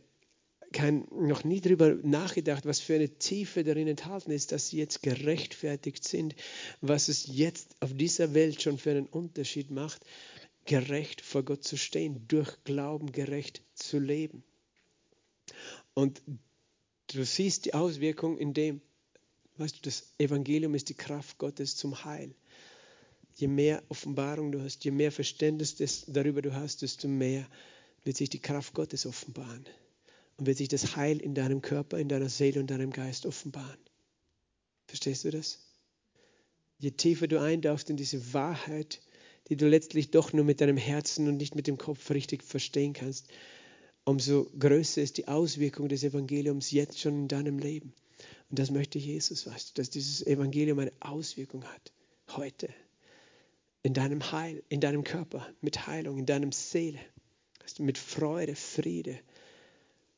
kein, 0.73 1.07
noch 1.11 1.43
nie 1.43 1.61
darüber 1.61 1.95
nachgedacht, 2.03 2.65
was 2.65 2.79
für 2.79 2.95
eine 2.95 3.09
Tiefe 3.09 3.63
darin 3.63 3.87
enthalten 3.87 4.31
ist, 4.31 4.51
dass 4.51 4.69
sie 4.69 4.77
jetzt 4.77 5.01
gerechtfertigt 5.01 6.07
sind, 6.07 6.35
was 6.81 7.07
es 7.07 7.27
jetzt 7.27 7.75
auf 7.79 7.93
dieser 7.95 8.33
Welt 8.33 8.61
schon 8.61 8.77
für 8.77 8.91
einen 8.91 9.07
Unterschied 9.07 9.71
macht, 9.71 10.01
gerecht 10.65 11.21
vor 11.21 11.43
Gott 11.43 11.63
zu 11.63 11.77
stehen, 11.77 12.27
durch 12.27 12.63
Glauben 12.63 13.11
gerecht 13.11 13.63
zu 13.73 13.99
leben. 13.99 14.43
Und 15.93 16.21
du 17.17 17.25
siehst 17.25 17.65
die 17.65 17.73
Auswirkung 17.73 18.37
in 18.37 18.53
dem, 18.53 18.81
weißt 19.57 19.77
du, 19.77 19.79
das 19.81 20.13
Evangelium 20.17 20.75
ist 20.75 20.89
die 20.89 20.93
Kraft 20.93 21.37
Gottes 21.37 21.75
zum 21.75 22.03
Heil. 22.03 22.33
Je 23.35 23.47
mehr 23.47 23.83
Offenbarung 23.89 24.51
du 24.51 24.61
hast, 24.61 24.83
je 24.83 24.91
mehr 24.91 25.11
Verständnis 25.11 25.75
des, 25.75 26.05
darüber 26.07 26.41
du 26.41 26.53
hast, 26.53 26.81
desto 26.81 27.07
mehr 27.07 27.47
wird 28.03 28.17
sich 28.17 28.29
die 28.29 28.39
Kraft 28.39 28.73
Gottes 28.73 29.05
offenbaren. 29.05 29.65
Und 30.37 30.47
wird 30.47 30.57
sich 30.57 30.67
das 30.67 30.95
Heil 30.95 31.19
in 31.19 31.35
deinem 31.35 31.61
Körper, 31.61 31.97
in 31.99 32.09
deiner 32.09 32.29
Seele 32.29 32.59
und 32.59 32.71
deinem 32.71 32.91
Geist 32.91 33.25
offenbaren. 33.25 33.79
Verstehst 34.87 35.23
du 35.23 35.31
das? 35.31 35.59
Je 36.79 36.91
tiefer 36.91 37.27
du 37.27 37.39
eindarfst 37.39 37.89
in 37.89 37.97
diese 37.97 38.33
Wahrheit, 38.33 39.01
die 39.49 39.55
du 39.55 39.67
letztlich 39.67 40.11
doch 40.11 40.33
nur 40.33 40.45
mit 40.45 40.61
deinem 40.61 40.77
Herzen 40.77 41.27
und 41.27 41.37
nicht 41.37 41.55
mit 41.55 41.67
dem 41.67 41.77
Kopf 41.77 42.09
richtig 42.09 42.43
verstehen 42.43 42.93
kannst, 42.93 43.27
umso 44.05 44.45
größer 44.57 45.01
ist 45.01 45.17
die 45.17 45.27
Auswirkung 45.27 45.89
des 45.89 46.03
Evangeliums 46.03 46.71
jetzt 46.71 46.99
schon 46.99 47.13
in 47.13 47.27
deinem 47.27 47.59
Leben. 47.59 47.93
Und 48.49 48.59
das 48.59 48.71
möchte 48.71 48.99
Jesus, 48.99 49.47
weißt 49.47 49.69
du, 49.69 49.81
dass 49.81 49.89
dieses 49.89 50.25
Evangelium 50.25 50.79
eine 50.79 50.91
Auswirkung 50.99 51.63
hat. 51.63 51.93
Heute. 52.35 52.69
In 53.83 53.93
deinem 53.93 54.31
Heil, 54.31 54.63
in 54.69 54.79
deinem 54.79 55.03
Körper, 55.03 55.47
mit 55.61 55.87
Heilung, 55.87 56.19
in 56.19 56.25
deinem 56.25 56.51
Seele, 56.51 56.99
weißt 57.61 57.79
du, 57.79 57.83
mit 57.83 57.97
Freude, 57.97 58.55
Friede, 58.55 59.17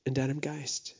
in 0.04 0.14
deinem 0.14 0.42
Geist. 0.42 0.96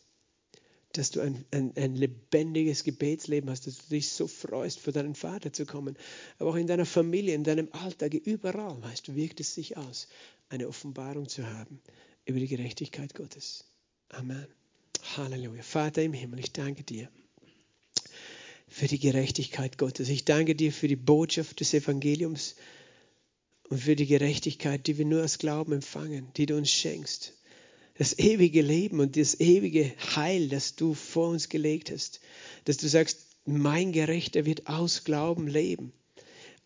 Dass 0.94 1.10
du 1.10 1.22
ein, 1.22 1.44
ein, 1.52 1.74
ein 1.76 1.96
lebendiges 1.96 2.84
Gebetsleben 2.84 3.50
hast, 3.50 3.66
dass 3.68 3.80
du 3.80 3.90
dich 3.90 4.10
so 4.10 4.28
freust, 4.28 4.80
vor 4.80 4.94
deinen 4.94 5.16
Vater 5.16 5.52
zu 5.52 5.66
kommen. 5.66 5.98
Aber 6.38 6.52
auch 6.52 6.56
in 6.56 6.68
deiner 6.68 6.86
Familie, 6.86 7.34
in 7.34 7.44
deinem 7.44 7.68
Alltag, 7.72 8.14
überall, 8.14 8.82
weißt 8.84 9.08
du, 9.08 9.16
wirkt 9.16 9.40
es 9.40 9.56
sich 9.56 9.76
aus, 9.76 10.08
eine 10.50 10.68
Offenbarung 10.68 11.28
zu 11.28 11.46
haben 11.46 11.82
über 12.26 12.40
die 12.40 12.48
Gerechtigkeit 12.48 13.14
Gottes. 13.16 13.66
Amen. 14.10 14.48
Halleluja. 15.18 15.64
Vater 15.64 16.04
im 16.04 16.14
Himmel, 16.14 16.40
ich 16.40 16.52
danke 16.52 16.84
dir 16.84 17.10
für 18.68 18.88
die 18.88 19.00
Gerechtigkeit 19.00 19.78
Gottes. 19.78 20.10
Ich 20.10 20.26
danke 20.26 20.56
dir 20.56 20.72
für 20.72 20.88
die 20.88 20.96
Botschaft 20.96 21.60
des 21.60 21.74
Evangeliums 21.74 22.56
und 23.70 23.80
für 23.80 23.96
die 23.96 24.08
Gerechtigkeit, 24.08 24.88
die 24.88 24.98
wir 24.98 25.06
nur 25.06 25.24
aus 25.24 25.38
Glauben 25.38 25.74
empfangen, 25.74 26.28
die 26.38 26.48
du 26.48 26.58
uns 26.58 26.72
schenkst. 26.72 27.34
Das 27.96 28.18
ewige 28.18 28.64
Leben 28.64 29.00
und 29.00 29.16
das 29.16 29.40
ewige 29.40 29.94
Heil, 30.16 30.50
das 30.50 30.76
du 30.76 30.96
vor 30.96 31.30
uns 31.30 31.50
gelegt 31.50 31.92
hast. 31.92 32.20
Dass 32.66 32.78
du 32.78 32.88
sagst, 32.88 33.20
mein 33.46 33.92
Gerechter 33.92 34.46
wird 34.46 34.68
aus 34.68 35.04
Glauben 35.04 35.48
leben. 35.48 35.94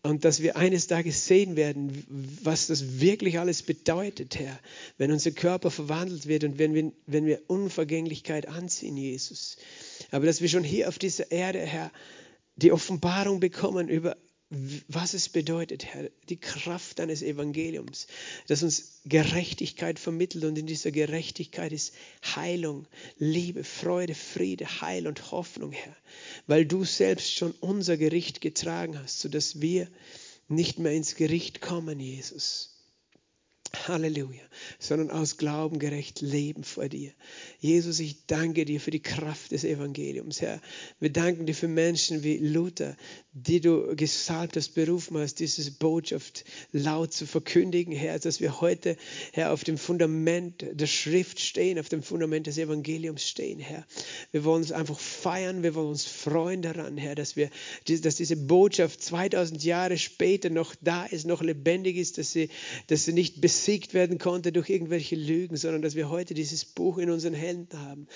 Und 0.02 0.24
dass 0.24 0.42
wir 0.42 0.56
eines 0.56 0.86
Tages 0.86 1.26
sehen 1.26 1.56
werden, 1.56 2.04
was 2.42 2.68
das 2.68 3.00
wirklich 3.00 3.38
alles 3.38 3.62
bedeutet, 3.62 4.38
Herr, 4.38 4.58
wenn 4.96 5.10
unser 5.10 5.32
Körper 5.32 5.70
verwandelt 5.70 6.26
wird 6.26 6.44
und 6.44 6.58
wenn 6.58 6.72
wir, 6.72 6.92
wenn 7.06 7.26
wir 7.26 7.42
Unvergänglichkeit 7.48 8.46
anziehen, 8.46 8.96
Jesus. 8.96 9.56
Aber 10.10 10.26
dass 10.26 10.40
wir 10.40 10.48
schon 10.48 10.62
hier 10.62 10.88
auf 10.88 10.98
dieser 10.98 11.32
Erde, 11.32 11.58
Herr, 11.58 11.90
die 12.56 12.72
Offenbarung 12.72 13.40
bekommen 13.40 13.88
über 13.88 14.16
was 14.88 15.12
es 15.12 15.28
bedeutet, 15.28 15.84
Herr, 15.84 16.08
die 16.30 16.38
Kraft 16.38 16.98
deines 16.98 17.22
Evangeliums, 17.22 18.06
das 18.46 18.62
uns 18.62 19.00
Gerechtigkeit 19.04 19.98
vermittelt 19.98 20.44
und 20.44 20.56
in 20.56 20.66
dieser 20.66 20.90
Gerechtigkeit 20.90 21.70
ist 21.70 21.92
Heilung, 22.34 22.86
Liebe, 23.18 23.62
Freude, 23.62 24.14
Friede, 24.14 24.80
Heil 24.80 25.06
und 25.06 25.32
Hoffnung, 25.32 25.72
Herr, 25.72 25.96
weil 26.46 26.64
du 26.64 26.84
selbst 26.84 27.34
schon 27.34 27.52
unser 27.60 27.98
Gericht 27.98 28.40
getragen 28.40 28.98
hast, 28.98 29.20
sodass 29.20 29.60
wir 29.60 29.86
nicht 30.48 30.78
mehr 30.78 30.92
ins 30.92 31.14
Gericht 31.14 31.60
kommen, 31.60 32.00
Jesus. 32.00 32.77
Halleluja, 33.86 34.40
sondern 34.78 35.10
aus 35.10 35.36
Glauben 35.36 35.78
gerecht 35.78 36.20
leben 36.20 36.64
vor 36.64 36.88
dir. 36.88 37.12
Jesus, 37.60 38.00
ich 38.00 38.26
danke 38.26 38.64
dir 38.64 38.80
für 38.80 38.90
die 38.90 39.02
Kraft 39.02 39.52
des 39.52 39.64
Evangeliums, 39.64 40.40
Herr. 40.40 40.60
Wir 41.00 41.12
danken 41.12 41.44
dir 41.44 41.54
für 41.54 41.68
Menschen 41.68 42.22
wie 42.22 42.38
Luther, 42.38 42.96
die 43.32 43.60
du 43.60 43.94
gesalbt 43.94 44.56
hast, 44.56 44.74
berufen 44.74 45.18
hast, 45.18 45.38
diese 45.40 45.70
Botschaft 45.72 46.44
laut 46.72 47.12
zu 47.12 47.26
verkündigen, 47.26 47.92
Herr, 47.92 48.18
dass 48.18 48.40
wir 48.40 48.60
heute, 48.60 48.96
Herr, 49.32 49.52
auf 49.52 49.64
dem 49.64 49.76
Fundament 49.76 50.64
der 50.72 50.86
Schrift 50.86 51.38
stehen, 51.40 51.78
auf 51.78 51.90
dem 51.90 52.02
Fundament 52.02 52.46
des 52.46 52.56
Evangeliums 52.56 53.28
stehen, 53.28 53.60
Herr. 53.60 53.86
Wir 54.32 54.44
wollen 54.44 54.62
uns 54.62 54.72
einfach 54.72 54.98
feiern, 54.98 55.62
wir 55.62 55.74
wollen 55.74 55.88
uns 55.88 56.04
freuen 56.04 56.62
daran, 56.62 56.96
Herr, 56.96 57.14
dass 57.14 57.36
wir, 57.36 57.50
dass 57.86 58.16
diese 58.16 58.36
Botschaft 58.36 59.02
2000 59.02 59.62
Jahre 59.62 59.98
später 59.98 60.48
noch 60.48 60.74
da 60.80 61.04
ist, 61.04 61.26
noch 61.26 61.42
lebendig 61.42 61.96
ist, 61.96 62.16
dass 62.18 62.32
sie, 62.32 62.48
dass 62.86 63.04
sie 63.04 63.12
nicht 63.12 63.40
bis 63.40 63.57
besiegt 63.58 63.92
werden 63.92 64.18
konnte 64.18 64.52
durch 64.52 64.70
irgendwelche 64.70 65.16
Lügen, 65.16 65.56
sondern 65.56 65.82
dass 65.82 65.96
wir 65.96 66.08
heute 66.08 66.32
dieses 66.32 66.64
Buch 66.64 66.96
in 66.98 67.10
unseren 67.10 67.34
Händen 67.34 67.80
haben 67.80 68.06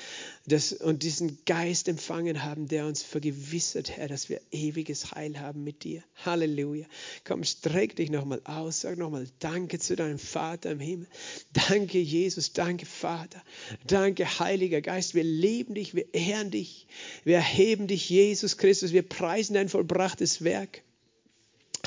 das, 0.47 0.73
und 0.73 1.03
diesen 1.03 1.39
Geist 1.47 1.89
empfangen 1.89 2.45
haben, 2.45 2.69
der 2.69 2.87
uns 2.87 3.03
vergewissert, 3.03 3.91
Herr, 3.91 4.07
dass 4.07 4.29
wir 4.29 4.41
ewiges 4.53 5.11
Heil 5.11 5.41
haben 5.41 5.65
mit 5.65 5.83
dir. 5.83 6.05
Halleluja. 6.25 6.87
Komm, 7.25 7.43
streck 7.43 7.97
dich 7.97 8.09
nochmal 8.09 8.41
aus, 8.45 8.83
sag 8.83 8.99
nochmal 8.99 9.27
Danke 9.41 9.81
zu 9.81 9.97
deinem 9.97 10.21
Vater 10.21 10.71
im 10.71 10.81
Himmel. 10.81 11.09
Danke, 11.69 11.99
Jesus, 11.99 12.53
danke, 12.53 12.87
Vater. 12.87 13.43
Danke, 13.85 14.39
Heiliger 14.39 14.81
Geist. 14.81 15.17
Wir 15.17 15.25
lieben 15.25 15.75
dich, 15.75 15.97
wir 15.97 16.15
ehren 16.15 16.53
dich, 16.53 16.87
wir 17.25 17.35
erheben 17.35 17.89
dich, 17.89 18.09
Jesus 18.09 18.59
Christus. 18.59 18.93
Wir 18.93 19.03
preisen 19.03 19.55
dein 19.55 19.69
vollbrachtes 19.69 20.45
Werk. 20.45 20.83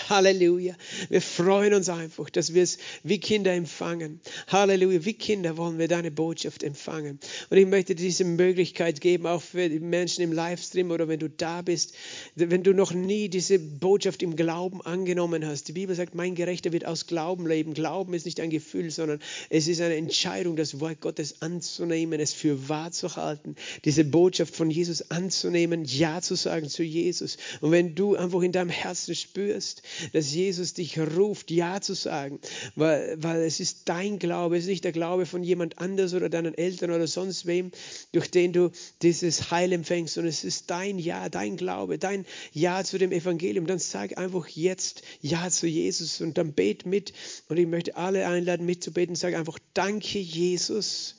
Halleluja. 0.09 0.75
Wir 1.09 1.21
freuen 1.21 1.73
uns 1.73 1.89
einfach, 1.89 2.29
dass 2.29 2.53
wir 2.53 2.63
es 2.63 2.77
wie 3.03 3.19
Kinder 3.19 3.53
empfangen. 3.53 4.19
Halleluja. 4.47 5.05
Wie 5.05 5.13
Kinder 5.13 5.57
wollen 5.57 5.77
wir 5.77 5.87
deine 5.87 6.11
Botschaft 6.11 6.63
empfangen. 6.63 7.19
Und 7.49 7.57
ich 7.57 7.65
möchte 7.65 7.95
diese 7.95 8.23
Möglichkeit 8.23 9.01
geben, 9.01 9.27
auch 9.27 9.41
für 9.41 9.69
die 9.69 9.79
Menschen 9.79 10.21
im 10.23 10.31
Livestream 10.31 10.91
oder 10.91 11.07
wenn 11.07 11.19
du 11.19 11.29
da 11.29 11.61
bist, 11.61 11.95
wenn 12.35 12.63
du 12.63 12.73
noch 12.73 12.93
nie 12.93 13.29
diese 13.29 13.59
Botschaft 13.59 14.23
im 14.23 14.35
Glauben 14.35 14.81
angenommen 14.81 15.45
hast. 15.45 15.67
Die 15.67 15.73
Bibel 15.73 15.95
sagt, 15.95 16.15
mein 16.15 16.35
Gerechter 16.35 16.71
wird 16.71 16.85
aus 16.85 17.07
Glauben 17.07 17.47
leben. 17.47 17.73
Glauben 17.73 18.13
ist 18.13 18.25
nicht 18.25 18.39
ein 18.39 18.49
Gefühl, 18.49 18.91
sondern 18.91 19.19
es 19.49 19.67
ist 19.67 19.81
eine 19.81 19.95
Entscheidung, 19.95 20.55
das 20.55 20.79
Wort 20.79 21.01
Gottes 21.01 21.41
anzunehmen, 21.41 22.19
es 22.19 22.33
für 22.33 22.69
wahr 22.69 22.91
zu 22.91 23.15
halten, 23.15 23.55
diese 23.83 24.03
Botschaft 24.03 24.55
von 24.55 24.69
Jesus 24.69 25.11
anzunehmen, 25.11 25.85
Ja 25.85 26.21
zu 26.21 26.35
sagen 26.35 26.69
zu 26.69 26.83
Jesus. 26.83 27.37
Und 27.61 27.71
wenn 27.71 27.95
du 27.95 28.15
einfach 28.15 28.41
in 28.41 28.51
deinem 28.51 28.69
Herzen 28.69 29.15
spürst, 29.15 29.81
dass 30.13 30.33
Jesus 30.33 30.73
dich 30.73 30.99
ruft, 30.99 31.51
Ja 31.51 31.81
zu 31.81 31.93
sagen, 31.93 32.39
weil, 32.75 33.15
weil 33.21 33.41
es 33.41 33.59
ist 33.59 33.89
dein 33.89 34.19
Glaube, 34.19 34.57
es 34.57 34.63
ist 34.63 34.69
nicht 34.69 34.83
der 34.83 34.91
Glaube 34.91 35.25
von 35.25 35.43
jemand 35.43 35.79
anders 35.79 36.13
oder 36.13 36.29
deinen 36.29 36.53
Eltern 36.53 36.91
oder 36.91 37.07
sonst 37.07 37.45
wem, 37.45 37.71
durch 38.11 38.29
den 38.29 38.53
du 38.53 38.71
dieses 39.01 39.51
Heil 39.51 39.71
empfängst, 39.73 40.15
sondern 40.15 40.29
es 40.29 40.43
ist 40.43 40.69
dein 40.69 40.99
Ja, 40.99 41.29
dein 41.29 41.57
Glaube, 41.57 41.97
dein 41.97 42.25
Ja 42.51 42.83
zu 42.83 42.97
dem 42.97 43.11
Evangelium. 43.11 43.67
Dann 43.67 43.79
sag 43.79 44.17
einfach 44.17 44.47
jetzt 44.47 45.03
Ja 45.21 45.49
zu 45.49 45.67
Jesus 45.67 46.21
und 46.21 46.37
dann 46.37 46.53
bet 46.53 46.85
mit. 46.85 47.13
Und 47.47 47.57
ich 47.57 47.67
möchte 47.67 47.95
alle 47.95 48.27
einladen, 48.27 48.65
mitzubeten. 48.65 49.15
Sag 49.15 49.35
einfach 49.35 49.59
Danke, 49.73 50.19
Jesus, 50.19 51.15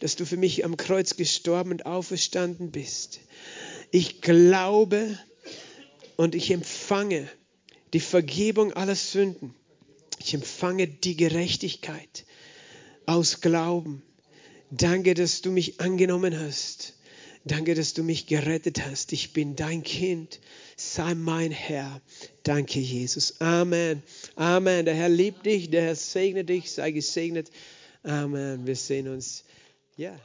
dass 0.00 0.16
du 0.16 0.24
für 0.24 0.36
mich 0.36 0.64
am 0.64 0.76
Kreuz 0.76 1.16
gestorben 1.16 1.72
und 1.72 1.86
auferstanden 1.86 2.70
bist. 2.70 3.20
Ich 3.90 4.20
glaube 4.20 5.18
und 6.16 6.34
ich 6.34 6.50
empfange 6.50 7.28
die 7.92 8.00
Vergebung 8.00 8.72
aller 8.72 8.94
Sünden. 8.94 9.54
Ich 10.18 10.34
empfange 10.34 10.88
die 10.88 11.16
Gerechtigkeit 11.16 12.24
aus 13.06 13.40
Glauben. 13.40 14.02
Danke, 14.70 15.14
dass 15.14 15.40
du 15.40 15.50
mich 15.50 15.80
angenommen 15.80 16.38
hast. 16.38 16.94
Danke, 17.44 17.74
dass 17.74 17.94
du 17.94 18.02
mich 18.02 18.26
gerettet 18.26 18.84
hast. 18.84 19.12
Ich 19.12 19.32
bin 19.32 19.56
dein 19.56 19.82
Kind. 19.82 20.40
Sei 20.76 21.14
mein 21.14 21.50
Herr. 21.50 22.02
Danke, 22.42 22.78
Jesus. 22.80 23.40
Amen. 23.40 24.02
Amen. 24.36 24.84
Der 24.84 24.94
Herr 24.94 25.08
liebt 25.08 25.46
dich. 25.46 25.70
Der 25.70 25.82
Herr 25.82 25.96
segnet 25.96 26.50
dich. 26.50 26.70
Sei 26.70 26.90
gesegnet. 26.90 27.50
Amen. 28.02 28.66
Wir 28.66 28.76
sehen 28.76 29.08
uns. 29.08 29.44
Ja. 29.96 30.18